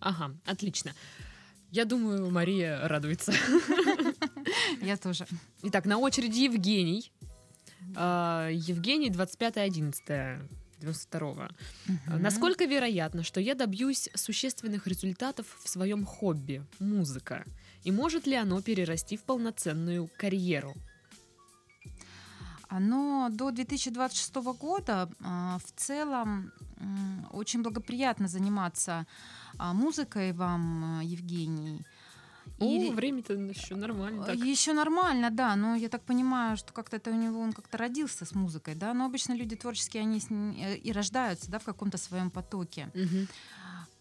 Ага, 0.00 0.34
отлично. 0.44 0.92
Я 1.70 1.84
думаю, 1.84 2.30
Мария 2.30 2.86
радуется. 2.88 3.32
Я 4.80 4.96
тоже. 4.96 5.26
Итак, 5.62 5.84
на 5.84 5.98
очереди 5.98 6.40
Евгений. 6.40 7.12
А, 7.94 8.48
Евгений 8.50 9.10
25.11. 9.10 10.48
92 10.78 11.48
Мгм. 11.86 12.22
Насколько 12.22 12.66
вероятно, 12.66 13.22
что 13.22 13.40
я 13.40 13.54
добьюсь 13.54 14.10
существенных 14.14 14.86
результатов 14.86 15.46
в 15.62 15.68
своем 15.68 16.04
хобби– 16.04 16.62
музыка? 16.78 17.44
И 17.86 17.92
может 17.92 18.26
ли 18.26 18.34
оно 18.34 18.60
перерасти 18.62 19.16
в 19.16 19.22
полноценную 19.22 20.10
карьеру? 20.18 20.74
Оно 22.68 23.28
до 23.30 23.52
2026 23.52 24.34
года 24.60 25.08
а, 25.22 25.58
в 25.64 25.80
целом 25.80 26.50
очень 27.30 27.62
благоприятно 27.62 28.26
заниматься 28.26 29.06
а, 29.56 29.72
музыкой 29.72 30.32
вам, 30.32 30.98
а, 30.98 31.04
Евгений. 31.04 31.86
О, 32.58 32.64
И- 32.64 32.90
время-то 32.90 33.34
еще 33.34 33.76
нормально. 33.76 34.24
так. 34.24 34.36
Еще 34.36 34.72
нормально, 34.72 35.30
да, 35.30 35.54
но 35.54 35.76
я 35.76 35.88
так 35.88 36.02
понимаю, 36.02 36.56
что 36.56 36.72
как-то 36.72 36.96
это 36.96 37.10
у 37.10 37.14
него 37.14 37.40
он 37.40 37.52
как-то 37.52 37.78
родился 37.78 38.24
с 38.24 38.34
музыкой, 38.34 38.74
да, 38.74 38.94
но 38.94 39.04
обычно 39.04 39.34
люди 39.34 39.54
творческие, 39.54 40.02
они 40.02 40.20
э, 40.58 40.76
и 40.76 40.92
рождаются, 40.92 41.50
да, 41.50 41.58
в 41.58 41.64
каком-то 41.64 41.98
своем 41.98 42.30
потоке. 42.30 42.90
Мгм. 42.94 43.28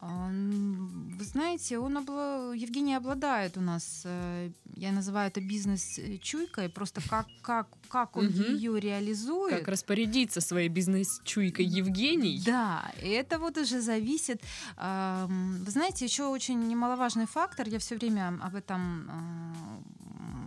А, 0.07 0.29
Вы 0.29 1.23
знаете, 1.23 1.79
он 1.79 1.97
обла... 1.97 2.53
Евгений 2.53 2.93
обладает 2.95 3.57
у 3.57 3.61
нас, 3.61 4.01
э, 4.05 4.51
я 4.75 4.91
называю 4.91 5.29
это 5.29 5.41
бизнес-чуйкой, 5.41 6.69
просто 6.69 7.01
как, 7.09 7.27
как, 7.41 7.67
как 7.89 8.17
он 8.17 8.25
Мгм. 8.25 8.55
ее 8.55 8.79
реализует. 8.79 9.57
Как 9.59 9.67
распорядиться 9.67 10.41
своей 10.41 10.69
бизнес-чуйкой 10.69 11.65
Евгений? 11.65 12.41
Да, 12.45 12.91
и 13.01 13.09
это 13.09 13.39
вот 13.39 13.57
уже 13.57 13.81
зависит. 13.81 14.41
ам, 14.77 15.63
Вы 15.65 15.71
знаете, 15.71 16.05
еще 16.05 16.25
очень 16.25 16.59
немаловажный 16.67 17.25
фактор, 17.25 17.67
я 17.67 17.79
все 17.79 17.95
время 17.95 18.39
об 18.41 18.55
этом 18.55 19.09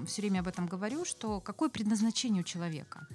все 0.07 0.23
время 0.23 0.41
об 0.41 0.49
этом 0.49 0.67
говорю, 0.67 1.05
что 1.05 1.41
какое 1.41 1.69
предназначение 1.69 2.41
у 2.43 2.45
человека. 2.45 3.07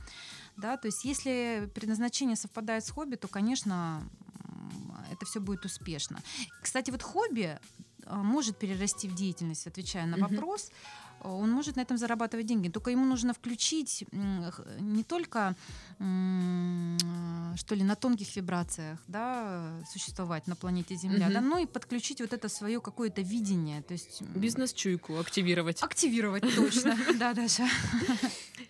Да, 0.58 0.78
то 0.78 0.88
есть 0.88 1.06
если 1.06 1.70
предназначение 1.74 2.36
совпадает 2.36 2.86
с 2.86 2.91
хобби, 2.91 3.16
то, 3.16 3.28
конечно, 3.28 4.04
это 5.24 5.30
все 5.30 5.40
будет 5.40 5.66
успешно. 5.66 6.22
Кстати, 6.62 6.92
вот 6.92 7.02
хобби 7.02 7.60
а, 8.06 8.18
может 8.18 8.58
перерасти 8.58 9.08
в 9.08 9.16
деятельность, 9.16 9.66
отвечая 9.68 10.06
на 10.06 10.18
вопрос. 10.18 10.70
Он 11.24 11.50
может 11.52 11.76
на 11.78 11.82
этом 11.82 11.98
зарабатывать 11.98 12.46
деньги. 12.46 12.70
Только 12.70 12.92
ему 12.92 13.06
нужно 13.06 13.34
включить 13.34 14.06
не 14.80 15.04
только 15.04 15.56
что 17.56 17.76
ли 17.76 17.84
на 17.84 17.96
тонких 17.96 18.36
вибрациях, 18.36 19.00
да, 19.08 19.84
существовать 19.92 20.48
на 20.48 20.56
планете 20.56 20.96
Земля, 20.96 21.26
Мгм. 21.26 21.34
да, 21.34 21.42
но 21.42 21.58
и 21.60 21.66
подключить 21.66 22.20
вот 22.22 22.34
это 22.34 22.50
свое 22.50 22.82
какое-то 22.82 23.22
видение, 23.22 23.82
то 23.84 23.94
есть 23.94 24.22
Бизнес-чуйку 24.36 25.18
активировать. 25.20 25.82
активировать 25.84 26.44
точно, 26.56 26.96
да, 27.20 27.34
Даша. 27.34 27.68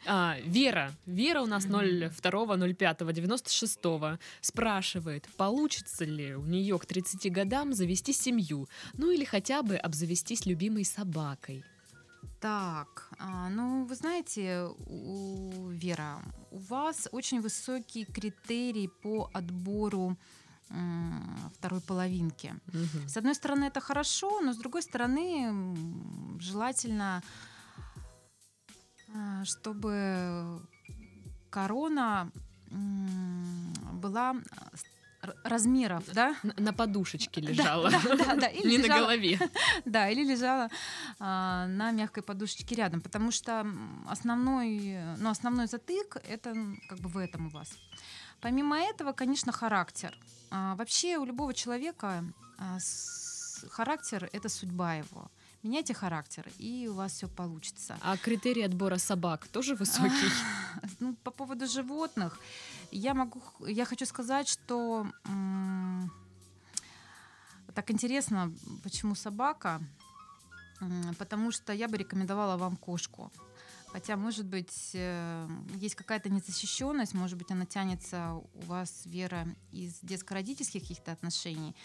А, 0.06 0.38
Вера. 0.46 0.92
Вера 1.06 1.42
у 1.42 1.46
нас 1.46 1.66
Мгм. 1.66 1.76
02.05.96 1.76 4.20
спрашивает, 4.42 5.28
получится 5.38 6.06
ли 6.06 6.36
у 6.36 6.46
нее 6.46 6.78
к 6.78 6.86
30 6.86 7.32
годам 7.32 7.74
завести 7.74 8.14
семью, 8.14 8.68
ну 8.98 9.12
или 9.12 9.24
хотя 9.26 9.62
бы 9.64 9.76
обзавестись 9.78 10.46
любимой 10.46 10.84
собакой. 10.86 11.64
Так, 12.44 13.08
а, 13.20 13.48
ну 13.48 13.86
вы 13.86 13.96
знаете, 13.96 14.68
у, 14.88 15.70
Вера, 15.70 16.22
у 16.52 16.58
вас 16.58 17.08
очень 17.14 17.40
высокий 17.40 18.04
критерий 18.04 18.90
по 18.90 19.30
отбору 19.34 20.18
второй 21.54 21.80
половинки. 21.80 22.54
Мгм. 22.74 23.08
С 23.08 23.16
одной 23.16 23.36
стороны, 23.36 23.64
это 23.64 23.80
хорошо, 23.80 24.42
но 24.42 24.52
с 24.52 24.58
другой 24.58 24.82
стороны, 24.82 25.78
желательно, 26.40 27.24
а, 29.16 29.46
чтобы 29.46 30.60
корона 31.50 32.30
была 33.94 34.36
размеров, 35.44 36.04
да? 36.14 36.36
Н- 36.44 36.54
На 36.58 36.74
подушечке 36.74 37.42
лежала. 37.42 37.90
Да, 37.90 38.00
да, 38.16 38.36
да, 38.36 38.48
или 38.48 38.70
Не 38.72 38.78
на 38.78 38.84
лежала- 38.84 39.00
голове. 39.02 39.40
Да, 39.86 40.10
или 40.10 40.24
лежала 40.24 40.70
а, 41.20 41.68
на 41.68 41.92
мягкой 41.92 42.24
подушечке 42.24 42.76
рядом, 42.76 43.02
потому 43.02 43.32
что 43.32 43.66
основной, 44.08 44.98
ну, 45.18 45.30
основной 45.30 45.68
затык 45.68 46.18
это 46.28 46.54
как 46.90 47.00
бы 47.00 47.10
в 47.10 47.18
этом 47.18 47.48
у 47.48 47.50
вас. 47.50 47.70
Помимо 48.42 48.78
этого, 48.78 49.14
конечно, 49.14 49.52
характер. 49.52 50.18
А, 50.52 50.76
вообще 50.76 51.18
у 51.18 51.26
любого 51.26 51.54
человека 51.54 52.24
а, 52.58 52.80
с- 52.80 53.66
характер 53.70 54.30
это 54.34 54.50
судьба 54.50 54.96
его. 54.96 55.32
Меняйте 55.64 55.94
характер, 55.94 56.52
и 56.60 56.88
у 56.90 56.94
вас 56.94 57.14
все 57.14 57.28
получится. 57.28 57.98
А 58.02 58.18
критерий 58.18 58.64
отбора 58.64 58.98
собак 58.98 59.48
тоже 59.48 59.76
высокий? 59.76 60.32
Ну, 61.00 61.16
по 61.24 61.32
поводу 61.32 61.68
животных, 61.68 62.38
я 62.92 63.14
могу, 63.14 63.42
я 63.68 63.86
хочу 63.86 64.06
сказать, 64.06 64.48
что 64.50 65.08
м, 65.26 66.12
так 67.74 67.92
интересно, 67.92 68.52
почему 68.84 69.16
собака, 69.16 69.80
М, 70.82 71.16
потому 71.16 71.52
что 71.52 71.74
я 71.74 71.88
бы 71.88 71.98
рекомендовала 71.98 72.58
вам 72.58 72.76
кошку. 72.76 73.32
Хотя, 73.94 74.18
может 74.18 74.46
быть, 74.46 74.92
э, 74.96 75.48
есть 75.82 75.96
какая-то 75.96 76.30
незащищенность, 76.30 77.14
может 77.14 77.38
быть, 77.38 77.52
она 77.52 77.66
тянется 77.66 78.34
у 78.34 78.62
вас, 78.66 79.04
Вера, 79.06 79.48
из 79.72 80.00
детско-родительских 80.02 80.82
каких-то 80.82 81.12
отношений. 81.12 81.76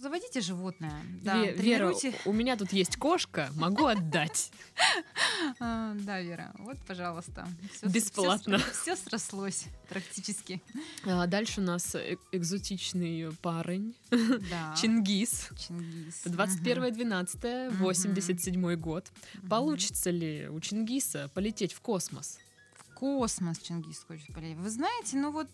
Заводите 0.00 0.40
животное. 0.40 0.94
Да, 1.22 1.44
Ве- 1.44 1.54
Вера, 1.54 1.92
у 2.24 2.32
меня 2.32 2.56
тут 2.56 2.72
есть 2.72 2.96
кошка, 2.96 3.50
могу 3.56 3.86
отдать. 3.86 4.50
А, 5.60 5.92
Да, 5.94 6.20
Вера, 6.20 6.52
вот, 6.58 6.76
пожалуйста. 6.86 7.46
Бесплатно. 7.82 8.58
Все 8.58 8.96
срослось 8.96 9.66
практически. 9.88 10.60
А 11.04 11.26
Дальше 11.26 11.60
у 11.60 11.64
нас 11.64 11.94
э- 11.94 12.16
экзотичный 12.32 13.30
парень. 13.42 13.94
Чингис. 14.80 15.48
Чингис. 15.56 16.24
21.12.87 16.26 18.76
год. 18.76 19.04
Мгм. 19.34 19.48
Получится 19.48 20.10
ли 20.10 20.48
у 20.48 20.60
Чингиса 20.60 21.30
полететь 21.34 21.72
в 21.72 21.80
космос? 21.80 22.38
В 22.74 22.94
космос 22.94 23.58
Чингис 23.58 24.04
хочет 24.06 24.32
полететь. 24.34 24.58
Вы 24.58 24.70
знаете, 24.70 25.16
ну 25.16 25.30
вот 25.30 25.48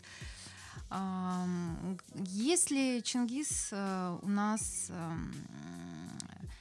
если 2.27 3.01
Чингис 3.01 3.68
э, 3.73 4.18
у 4.23 4.29
нас 4.29 4.89
ам, 4.91 5.33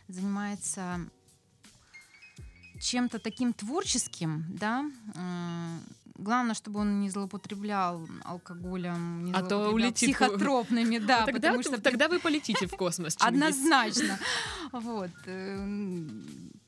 занимается 0.07 0.99
чем-то 2.79 3.19
таким 3.19 3.53
творческим, 3.53 4.45
да, 4.49 4.85
м, 5.15 5.81
главное, 6.15 6.55
чтобы 6.55 6.79
он 6.79 6.99
не 7.01 7.09
злоупотреблял 7.09 8.07
алкоголем, 8.23 9.25
не 9.25 9.33
А 9.33 9.41
то 9.43 9.69
улетит 9.71 10.15
психотропными, 10.15 10.97
да, 10.97 11.25
тогда, 11.25 11.49
потому 11.49 11.63
что 11.63 11.81
тогда 11.81 12.07
вы 12.07 12.19
полетите 12.19 12.67
в 12.67 12.71
космос. 12.71 13.17
Однозначно. 13.19 14.17
Вот. 14.71 15.11
эм, 15.25 16.23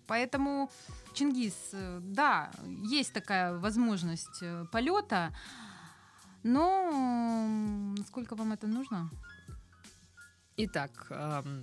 Поэтому, 0.08 0.70
Чингис, 1.14 1.54
э, 1.72 2.00
да, 2.02 2.52
есть 2.84 3.14
такая 3.14 3.58
возможность 3.58 4.40
э, 4.42 4.66
полета, 4.72 5.34
но 6.44 6.90
м, 6.94 7.96
сколько 8.08 8.36
вам 8.36 8.54
это 8.54 8.68
нужно? 8.68 9.10
Итак, 10.56 11.08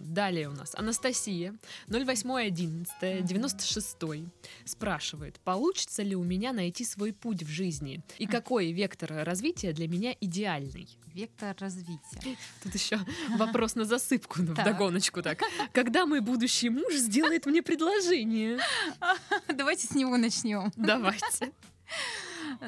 далее 0.00 0.48
у 0.48 0.52
нас 0.52 0.74
Анастасия, 0.74 1.54
08.11.96, 1.86 4.28
спрашивает, 4.64 5.38
получится 5.44 6.02
ли 6.02 6.16
у 6.16 6.24
меня 6.24 6.52
найти 6.52 6.84
свой 6.84 7.12
путь 7.12 7.44
в 7.44 7.48
жизни 7.48 8.02
и 8.18 8.26
какой 8.26 8.72
вектор 8.72 9.24
развития 9.24 9.72
для 9.72 9.86
меня 9.86 10.12
идеальный? 10.20 10.88
Вектор 11.14 11.54
развития. 11.60 12.36
Тут 12.64 12.74
еще 12.74 12.98
вопрос 13.36 13.76
на 13.76 13.84
засыпку, 13.84 14.42
в 14.42 14.54
догоночку 14.54 15.22
так. 15.22 15.40
Когда 15.72 16.04
мой 16.04 16.18
будущий 16.20 16.68
муж 16.68 16.92
сделает 16.94 17.46
мне 17.46 17.62
предложение? 17.62 18.58
Давайте 19.48 19.86
с 19.86 19.94
него 19.94 20.16
начнем. 20.16 20.72
Давайте. 20.74 21.52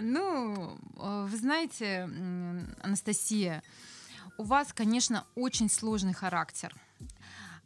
Ну, 0.01 0.77
э, 0.97 1.27
вы 1.29 1.37
знаете, 1.37 2.09
Анастасия, 2.83 3.63
у 4.39 4.45
вас, 4.45 4.73
конечно, 4.73 5.25
очень 5.35 5.69
сложный 5.69 6.15
характер. 6.15 6.75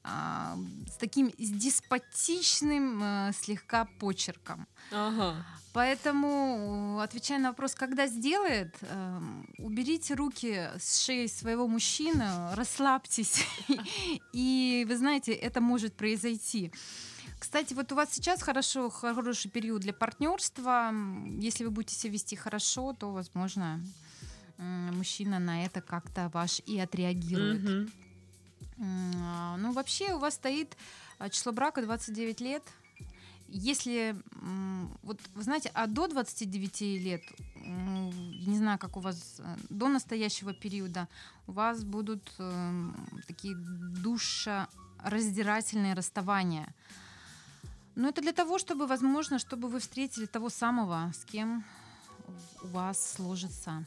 А, 0.08 0.56
С 0.88 0.96
таким 0.98 1.32
с 1.36 1.50
деспотичным 1.50 3.02
э, 3.02 3.32
слегка 3.32 3.86
почерком. 3.98 4.68
Ага. 4.92 5.44
Поэтому, 5.72 6.98
э, 7.00 7.02
отвечая 7.02 7.40
на 7.40 7.48
вопрос, 7.48 7.74
когда 7.74 8.06
сделает, 8.06 8.76
эм, 8.82 9.46
уберите 9.58 10.14
руки 10.14 10.70
с 10.78 11.04
шеи 11.04 11.26
своего 11.26 11.66
мужчины, 11.66 12.54
расслабьтесь. 12.54 13.44
И 14.32 14.86
вы 14.88 14.96
знаете, 14.96 15.32
это 15.32 15.60
может 15.60 15.94
произойти. 15.96 16.72
Кстати, 17.38 17.74
вот 17.74 17.92
у 17.92 17.94
вас 17.94 18.12
сейчас 18.12 18.42
хорошо, 18.42 18.88
хороший 18.90 19.50
период 19.50 19.82
для 19.82 19.92
партнерства. 19.92 20.90
Если 21.38 21.64
вы 21.64 21.70
будете 21.70 21.94
себя 21.94 22.14
вести 22.14 22.34
хорошо, 22.36 22.94
то, 22.98 23.12
возможно, 23.12 23.80
мужчина 24.58 25.38
на 25.38 25.64
это 25.64 25.80
как-то 25.82 26.30
ваш 26.32 26.60
и 26.66 26.78
отреагирует. 26.80 27.88
А, 28.78 29.56
Ну, 29.58 29.72
вообще 29.72 30.14
у 30.14 30.18
вас 30.18 30.34
стоит 30.34 30.76
а, 31.18 31.28
число 31.30 31.52
брака 31.52 31.82
29 31.82 32.40
лет. 32.40 32.62
Если, 33.48 34.16
вот 35.02 35.20
вы 35.34 35.42
знаете, 35.42 35.70
а 35.72 35.86
до 35.86 36.08
29 36.08 36.80
лет, 36.80 37.22
не 37.64 38.56
знаю, 38.58 38.76
как 38.78 38.96
у 38.96 39.00
вас 39.00 39.36
э, 39.38 39.56
до 39.70 39.88
настоящего 39.88 40.52
периода, 40.52 41.06
у 41.46 41.52
вас 41.52 41.84
будут 41.84 42.32
эм, 42.38 42.96
такие 43.28 43.54
душераздирательные 43.56 45.94
расставания. 45.94 46.74
Но 47.96 48.08
это 48.08 48.20
для 48.20 48.32
того, 48.32 48.58
чтобы, 48.58 48.86
возможно, 48.86 49.38
чтобы 49.38 49.68
вы 49.68 49.80
встретили 49.80 50.26
того 50.26 50.50
самого, 50.50 51.10
с 51.14 51.24
кем 51.24 51.64
у 52.62 52.66
вас 52.68 53.14
сложится 53.14 53.86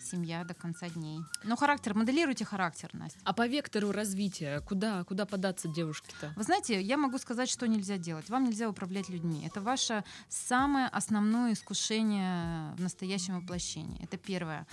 семья 0.00 0.44
до 0.44 0.54
конца 0.54 0.88
дней. 0.88 1.20
Но 1.42 1.56
характер, 1.56 1.94
моделируйте 1.94 2.44
характер, 2.44 2.90
Настя. 2.92 3.18
А 3.24 3.32
по 3.32 3.48
вектору 3.48 3.90
развития, 3.90 4.60
куда, 4.60 5.02
куда 5.02 5.26
податься 5.26 5.66
девушке-то? 5.68 6.32
Вы 6.36 6.42
знаете, 6.44 6.80
я 6.80 6.96
могу 6.96 7.18
сказать, 7.18 7.50
что 7.50 7.66
нельзя 7.66 7.98
делать. 7.98 8.30
Вам 8.30 8.44
нельзя 8.44 8.68
управлять 8.68 9.08
людьми. 9.08 9.42
Это 9.44 9.60
ваше 9.60 10.04
самое 10.28 10.86
основное 10.86 11.52
искушение 11.52 12.72
в 12.76 12.80
настоящем 12.80 13.40
воплощении. 13.40 14.02
Это 14.02 14.16
первое. 14.16 14.66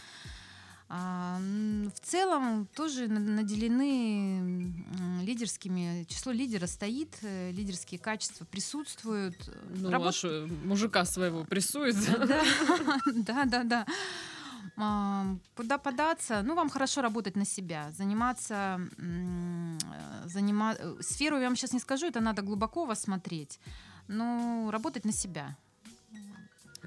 А, 0.88 1.40
в 1.40 2.00
целом 2.00 2.68
тоже 2.76 3.08
наделены 3.08 4.72
лидерскими, 5.24 6.04
число 6.04 6.32
лидера 6.32 6.68
стоит, 6.68 7.18
э, 7.24 7.52
лидерские 7.52 8.00
качества 8.00 8.46
присутствуют. 8.46 9.36
Ну, 9.70 9.90
Работ... 9.90 10.10
аж 10.10 10.26
мужика 10.64 11.06
своего 11.06 11.44
прессует. 11.44 11.96
Да, 13.16 13.46
да, 13.46 13.64
да. 13.64 13.86
Куда 15.56 15.78
податься? 15.78 16.42
Ну, 16.44 16.54
вам 16.54 16.70
хорошо 16.70 17.02
работать 17.02 17.36
на 17.36 17.46
себя, 17.46 17.92
заниматься, 17.92 18.80
занима... 20.26 20.76
сферу 21.00 21.38
я 21.38 21.46
вам 21.46 21.56
сейчас 21.56 21.74
не 21.74 21.80
скажу, 21.80 22.08
это 22.08 22.20
надо 22.20 22.42
глубоко 22.42 22.86
вас 22.86 23.02
смотреть, 23.02 23.60
но 24.08 24.70
работать 24.72 25.06
на 25.06 25.14
себя. 25.14 25.56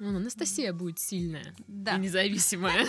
Ну, 0.00 0.16
Анастасия 0.16 0.72
будет 0.72 0.98
сильная 0.98 1.54
да. 1.66 1.96
и 1.96 2.00
независимая. 2.00 2.86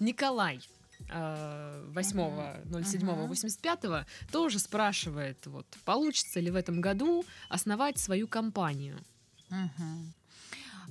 Николай 0.00 0.60
8.07.85 1.08 4.06
тоже 4.32 4.58
спрашивает, 4.58 5.46
вот, 5.46 5.66
получится 5.84 6.40
ли 6.40 6.50
в 6.50 6.56
этом 6.56 6.80
году 6.80 7.24
основать 7.48 7.98
свою 7.98 8.26
компанию. 8.26 8.98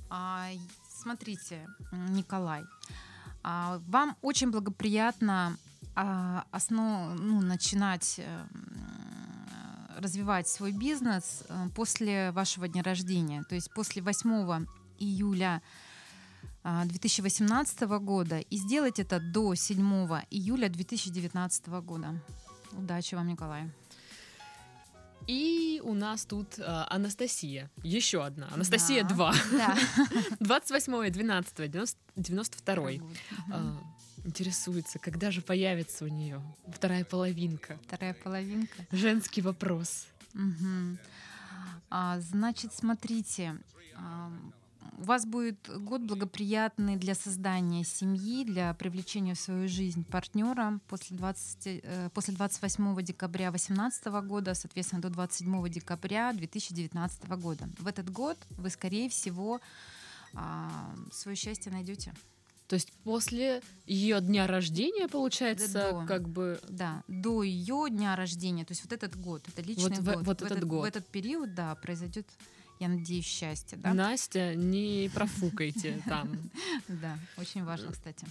А, 0.09 0.47
смотрите, 0.87 1.67
Николай, 1.91 2.63
а, 3.41 3.81
вам 3.87 4.15
очень 4.21 4.51
благоприятно 4.51 5.57
а, 5.95 6.45
основ, 6.51 7.19
ну, 7.19 7.41
начинать 7.41 8.19
э, 8.19 8.45
развивать 9.97 10.47
свой 10.47 10.71
бизнес 10.71 11.43
э, 11.47 11.69
после 11.75 12.31
вашего 12.31 12.67
дня 12.67 12.83
рождения, 12.83 13.43
то 13.47 13.55
есть 13.55 13.73
после 13.73 14.01
8 14.01 14.65
июля 14.99 15.61
2018 16.63 17.81
а, 17.81 17.99
года 17.99 18.39
и 18.39 18.57
сделать 18.57 18.99
это 18.99 19.19
до 19.19 19.53
7 19.53 19.79
июля 20.31 20.69
2019 20.69 21.67
года. 21.67 22.21
Удачи 22.71 23.15
вам, 23.15 23.27
Николай. 23.27 23.69
И 25.27 25.81
у 25.83 25.93
нас 25.93 26.25
тут 26.25 26.59
э, 26.59 26.63
Анастасия. 26.89 27.69
Еще 27.83 28.23
одна. 28.23 28.49
Анастасия 28.51 29.03
да. 29.03 29.09
2. 29.09 29.33
Да. 29.51 29.77
28 30.39 31.11
12 31.11 31.71
92 32.15 32.91
э, 32.91 32.99
Интересуется, 34.25 34.99
когда 34.99 35.31
же 35.31 35.41
появится 35.41 36.05
у 36.05 36.07
нее 36.07 36.41
вторая 36.67 37.03
половинка. 37.03 37.77
Вторая 37.87 38.13
половинка. 38.13 38.85
Женский 38.91 39.41
вопрос. 39.41 40.07
Угу. 40.33 40.97
А, 41.89 42.19
значит, 42.19 42.73
смотрите, 42.73 43.57
у 44.97 45.03
вас 45.03 45.25
будет 45.25 45.69
год 45.83 46.01
благоприятный 46.01 46.97
для 46.97 47.15
создания 47.15 47.83
семьи, 47.83 48.45
для 48.45 48.73
привлечения 48.73 49.33
в 49.33 49.39
свою 49.39 49.67
жизнь 49.67 50.05
партнера 50.05 50.79
после, 50.87 51.17
20, 51.17 51.67
э, 51.83 52.09
после 52.13 52.33
28 52.33 53.01
декабря 53.01 53.49
2018 53.49 54.21
года, 54.21 54.53
соответственно, 54.53 55.01
до 55.01 55.09
27 55.09 55.69
декабря 55.69 56.31
2019 56.33 57.37
года. 57.37 57.67
В 57.79 57.87
этот 57.87 58.09
год 58.11 58.37
вы, 58.51 58.69
скорее 58.69 59.09
всего, 59.09 59.59
а, 60.33 60.95
свое 61.11 61.35
счастье 61.35 61.71
найдете. 61.71 62.13
То 62.67 62.75
есть 62.75 62.91
после 63.03 63.61
ее 63.85 64.21
дня 64.21 64.47
рождения, 64.47 65.07
получается, 65.07 65.91
до, 65.91 66.05
как 66.07 66.29
бы... 66.29 66.59
Да, 66.69 67.03
до 67.07 67.43
ее 67.43 67.87
дня 67.89 68.15
рождения. 68.15 68.65
То 68.65 68.71
есть 68.71 68.83
вот 68.83 68.93
этот 68.93 69.15
год, 69.19 69.43
это 69.47 69.61
личный 69.61 69.97
вот 69.97 70.05
год. 70.05 70.15
В, 70.15 70.23
вот 70.23 70.41
в 70.41 70.43
этот, 70.43 70.51
этот 70.51 70.67
год. 70.67 70.81
В 70.81 70.85
этот 70.85 71.07
период, 71.07 71.53
да, 71.53 71.75
произойдет 71.75 72.27
я 72.79 72.89
надеюсь, 72.89 73.25
счастье, 73.25 73.77
да? 73.77 73.93
Настя, 73.93 74.55
не 74.55 75.09
профукайте 75.13 76.01
там. 76.05 76.51
Да, 76.87 77.17
очень 77.37 77.63
важно, 77.63 77.91
кстати. 77.91 78.25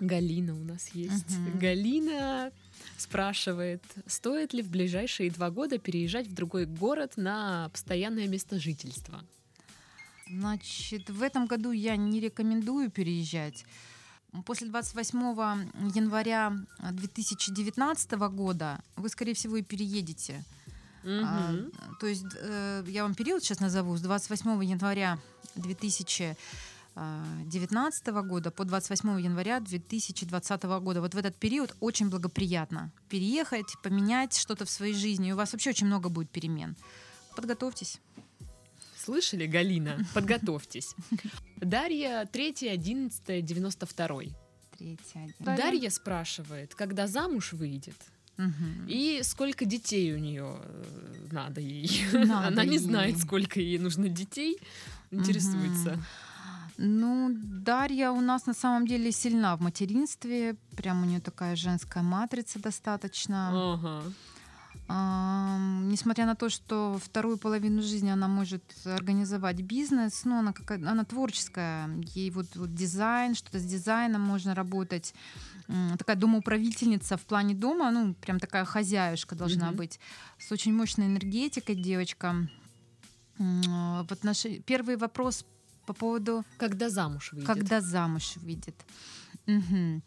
Галина 0.00 0.54
у 0.54 0.64
нас 0.64 0.88
есть. 0.88 1.38
Галина 1.60 2.50
спрашивает, 2.96 3.82
стоит 4.06 4.52
ли 4.52 4.62
в 4.62 4.70
ближайшие 4.70 5.30
два 5.30 5.50
года 5.50 5.78
переезжать 5.78 6.26
в 6.26 6.34
другой 6.34 6.66
город 6.66 7.12
на 7.16 7.68
постоянное 7.68 8.26
место 8.26 8.58
жительства? 8.58 9.22
Значит, 10.28 11.10
в 11.10 11.22
этом 11.22 11.46
году 11.46 11.72
я 11.72 11.96
не 11.96 12.20
рекомендую 12.20 12.90
переезжать. 12.90 13.64
После 14.46 14.68
28 14.68 15.18
января 15.94 16.56
2019 16.80 18.12
года 18.12 18.80
вы, 18.96 19.10
скорее 19.10 19.34
всего, 19.34 19.56
и 19.56 19.62
переедете. 19.62 20.42
Угу. 21.04 21.20
А, 21.24 21.54
то 22.00 22.06
есть 22.06 22.24
э, 22.40 22.84
я 22.86 23.02
вам 23.02 23.14
период 23.14 23.42
сейчас 23.42 23.60
назову. 23.60 23.94
С 23.96 24.00
28 24.00 24.64
января 24.64 25.18
2019 25.56 28.06
года 28.06 28.50
по 28.50 28.64
28 28.64 29.20
января 29.20 29.60
2020 29.60 30.62
года. 30.62 31.02
Вот 31.02 31.14
в 31.14 31.18
этот 31.18 31.36
период 31.36 31.76
очень 31.80 32.08
благоприятно 32.08 32.90
переехать, 33.10 33.76
поменять 33.82 34.34
что-то 34.36 34.64
в 34.64 34.70
своей 34.70 34.94
жизни. 34.94 35.28
И 35.28 35.32
у 35.32 35.36
вас 35.36 35.52
вообще 35.52 35.68
очень 35.70 35.88
много 35.88 36.08
будет 36.08 36.30
перемен. 36.30 36.74
Подготовьтесь. 37.36 38.00
Слышали, 39.04 39.46
Галина? 39.46 40.06
Подготовьтесь. 40.14 40.94
Дарья 41.56 42.24
3.11.92. 42.32 44.32
Дарья 45.40 45.90
спрашивает, 45.90 46.74
когда 46.74 47.06
замуж 47.06 47.52
выйдет, 47.52 47.96
Угу. 48.38 48.88
И 48.88 49.20
сколько 49.24 49.66
детей 49.66 50.14
у 50.14 50.18
нее 50.18 50.56
э, 50.58 51.26
надо 51.30 51.60
ей. 51.60 52.02
Надо 52.12 52.48
Она 52.48 52.64
не 52.64 52.76
ей. 52.76 52.78
знает, 52.78 53.18
сколько 53.18 53.60
ей 53.60 53.78
нужно 53.78 54.08
детей. 54.08 54.56
Интересуется. 55.10 55.92
Угу. 55.92 56.00
Ну, 56.78 57.30
Дарья 57.34 58.10
у 58.10 58.20
нас 58.20 58.46
на 58.46 58.54
самом 58.54 58.86
деле 58.86 59.12
сильна 59.12 59.56
в 59.56 59.60
материнстве. 59.60 60.56
Прям 60.76 61.02
у 61.02 61.06
нее 61.06 61.20
такая 61.20 61.56
женская 61.56 62.02
матрица 62.02 62.58
достаточно. 62.58 63.74
Ага. 63.74 64.02
Несмотря 64.88 66.26
на 66.26 66.34
то, 66.34 66.48
что 66.48 66.98
вторую 67.02 67.38
половину 67.38 67.82
жизни 67.82 68.10
она 68.10 68.28
может 68.28 68.62
организовать 68.84 69.60
бизнес, 69.62 70.24
но 70.24 70.40
она, 70.40 70.52
какая, 70.52 70.78
она 70.86 71.04
творческая. 71.04 71.88
Ей 72.14 72.30
вот, 72.30 72.56
вот 72.56 72.74
дизайн, 72.74 73.34
что-то 73.34 73.58
с 73.58 73.64
дизайном 73.64 74.20
можно 74.20 74.54
работать 74.54 75.14
такая 75.98 76.16
домоуправительница 76.16 77.16
в 77.16 77.22
плане 77.22 77.54
дома, 77.54 77.90
ну, 77.90 78.14
прям 78.14 78.38
такая 78.38 78.64
хозяюшка 78.64 79.34
должна 79.34 79.70
mm-hmm. 79.70 79.76
быть, 79.76 80.00
с 80.38 80.52
очень 80.52 80.74
мощной 80.74 81.06
энергетикой 81.06 81.76
девочка. 81.76 82.48
В 83.38 84.06
отнош... 84.10 84.44
Первый 84.66 84.96
вопрос 84.96 85.46
по 85.86 85.94
поводу... 85.94 86.44
Когда 86.58 86.90
замуж 86.90 87.32
выйдет. 87.32 87.46
Когда 87.46 87.80
замуж 87.80 88.36
выйдет. 88.36 88.74
Угу. 89.46 90.02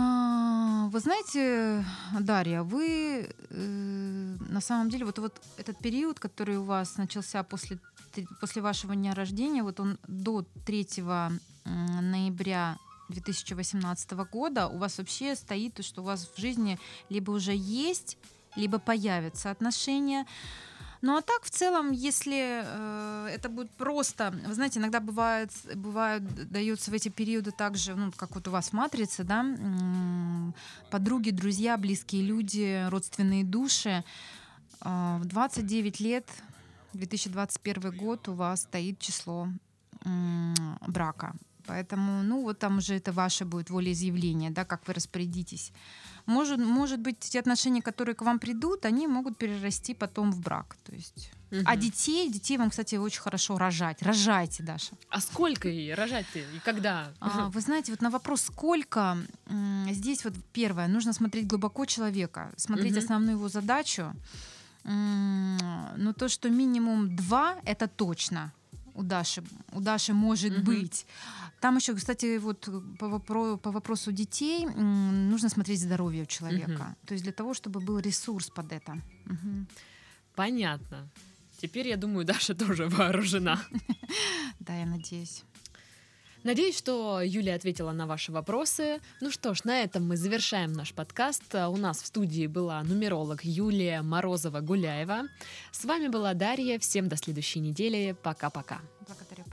А, 0.00 0.88
вы 0.92 1.00
знаете, 1.00 1.84
Дарья, 2.20 2.62
вы 2.62 3.28
э, 3.50 4.36
на 4.48 4.60
самом 4.60 4.90
деле 4.90 5.04
вот, 5.04 5.18
вот 5.18 5.42
этот 5.56 5.76
период, 5.78 6.20
который 6.20 6.56
у 6.56 6.62
вас 6.62 6.98
начался 6.98 7.42
после, 7.42 7.80
после 8.40 8.62
вашего 8.62 8.94
дня 8.94 9.12
рождения, 9.12 9.64
вот 9.64 9.80
он 9.80 9.98
до 10.06 10.44
3 10.66 10.86
ноября 11.64 12.78
2018 13.08 14.12
года 14.30 14.68
у 14.68 14.78
вас 14.78 14.98
вообще 14.98 15.34
стоит 15.34 15.74
то, 15.74 15.82
что 15.82 16.02
у 16.02 16.04
вас 16.04 16.30
в 16.32 16.40
жизни 16.40 16.78
либо 17.08 17.32
уже 17.32 17.52
есть, 17.56 18.18
либо 18.54 18.78
появятся 18.78 19.50
отношения. 19.50 20.26
Ну 21.00 21.16
а 21.16 21.22
так 21.22 21.44
в 21.44 21.50
целом, 21.50 21.92
если 21.92 22.62
э, 22.64 23.28
это 23.32 23.48
будет 23.48 23.70
просто, 23.70 24.34
вы 24.46 24.54
знаете, 24.54 24.80
иногда 24.80 24.98
бывает, 24.98 25.50
бывает 25.74 26.50
дается 26.50 26.90
в 26.90 26.94
эти 26.94 27.08
периоды 27.08 27.52
также, 27.52 27.94
ну 27.94 28.10
как 28.16 28.34
вот 28.34 28.48
у 28.48 28.50
вас 28.50 28.72
матрица, 28.72 29.22
да, 29.22 29.44
подруги, 30.90 31.30
друзья, 31.30 31.76
близкие 31.76 32.22
люди, 32.22 32.84
родственные 32.88 33.44
души. 33.44 34.04
Э, 34.80 35.18
в 35.20 35.24
29 35.26 36.00
лет, 36.00 36.28
2021 36.94 37.96
год 37.96 38.28
у 38.28 38.32
вас 38.34 38.62
стоит 38.62 38.98
число 38.98 39.48
э, 40.04 40.08
брака. 40.86 41.34
Поэтому, 41.68 42.22
ну, 42.22 42.42
вот 42.42 42.58
там 42.58 42.78
уже 42.78 42.94
это 42.94 43.12
ваше 43.12 43.44
будет 43.44 43.70
волеизъявление, 43.70 44.50
да, 44.50 44.64
как 44.64 44.88
вы 44.88 44.94
распорядитесь. 44.94 45.72
Может, 46.26 46.58
может 46.58 47.00
быть, 47.00 47.18
те 47.20 47.40
отношения, 47.40 47.82
которые 47.82 48.14
к 48.14 48.22
вам 48.22 48.38
придут, 48.38 48.86
они 48.86 49.06
могут 49.06 49.36
перерасти 49.36 49.94
потом 49.94 50.32
в 50.32 50.40
брак. 50.40 50.76
То 50.84 50.94
есть 50.94 51.30
Угу. 51.50 51.62
А 51.64 51.76
детей, 51.76 52.30
детей 52.30 52.58
вам, 52.58 52.68
кстати, 52.68 52.96
очень 52.96 53.22
хорошо 53.22 53.56
рожать. 53.56 54.02
Рожайте, 54.02 54.62
Даша. 54.62 54.92
А 55.08 55.18
сколько 55.18 55.68
ей 55.68 55.94
рожать-то 55.94 56.38
и 56.38 56.58
когда? 56.62 57.10
А, 57.20 57.48
вы 57.48 57.60
знаете, 57.62 57.92
вот 57.92 58.02
на 58.02 58.10
вопрос 58.10 58.42
сколько, 58.42 59.16
здесь 59.90 60.24
вот 60.24 60.34
первое, 60.52 60.88
нужно 60.88 61.14
смотреть 61.14 61.46
глубоко 61.46 61.86
человека, 61.86 62.52
смотреть 62.56 62.92
угу. 62.92 62.98
основную 62.98 63.38
его 63.38 63.48
задачу. 63.48 64.12
Но 64.84 66.12
то, 66.12 66.28
что 66.28 66.50
минимум 66.50 67.16
два, 67.16 67.56
это 67.64 67.88
точно 67.88 68.52
у 68.98 69.02
Даши, 69.02 69.42
у 69.72 69.80
Даши 69.80 70.12
может 70.12 70.52
Мгм. 70.52 70.64
быть. 70.64 71.06
Там 71.60 71.76
еще, 71.76 71.94
кстати, 71.94 72.38
вот 72.38 72.68
по, 72.98 73.06
вопро- 73.06 73.56
по 73.56 73.70
вопросу 73.70 74.12
детей 74.12 74.66
м, 74.66 75.30
нужно 75.30 75.48
смотреть 75.48 75.80
здоровье 75.80 76.22
у 76.22 76.26
человека. 76.26 76.70
Мгм. 76.84 76.96
То 77.06 77.14
есть 77.14 77.24
для 77.24 77.32
того, 77.32 77.54
чтобы 77.54 77.80
был 77.80 77.98
ресурс 78.00 78.50
под 78.50 78.72
это. 78.72 78.92
Мгм. 79.26 79.66
Понятно. 80.34 81.08
Теперь, 81.62 81.88
я 81.88 81.96
думаю, 81.96 82.24
Даша 82.32 82.54
тоже 82.54 82.88
вооружена. 82.88 83.58
Да, 84.60 84.74
я 84.74 84.86
надеюсь. 84.86 85.44
Надеюсь, 86.44 86.78
что 86.78 87.20
Юлия 87.20 87.54
ответила 87.54 87.92
на 87.92 88.06
ваши 88.06 88.32
вопросы. 88.32 89.00
Ну 89.20 89.30
что 89.30 89.54
ж, 89.54 89.64
на 89.64 89.82
этом 89.82 90.06
мы 90.06 90.16
завершаем 90.16 90.72
наш 90.72 90.94
подкаст. 90.94 91.54
У 91.54 91.76
нас 91.76 92.00
в 92.00 92.06
студии 92.06 92.46
была 92.46 92.82
нумеролог 92.82 93.44
Юлия 93.44 94.02
Морозова-Гуляева. 94.02 95.28
С 95.72 95.84
вами 95.84 96.08
была 96.08 96.34
Дарья. 96.34 96.78
Всем 96.78 97.08
до 97.08 97.16
следующей 97.16 97.60
недели. 97.60 98.16
Пока-пока. 98.22 98.80
Благодарю. 99.06 99.44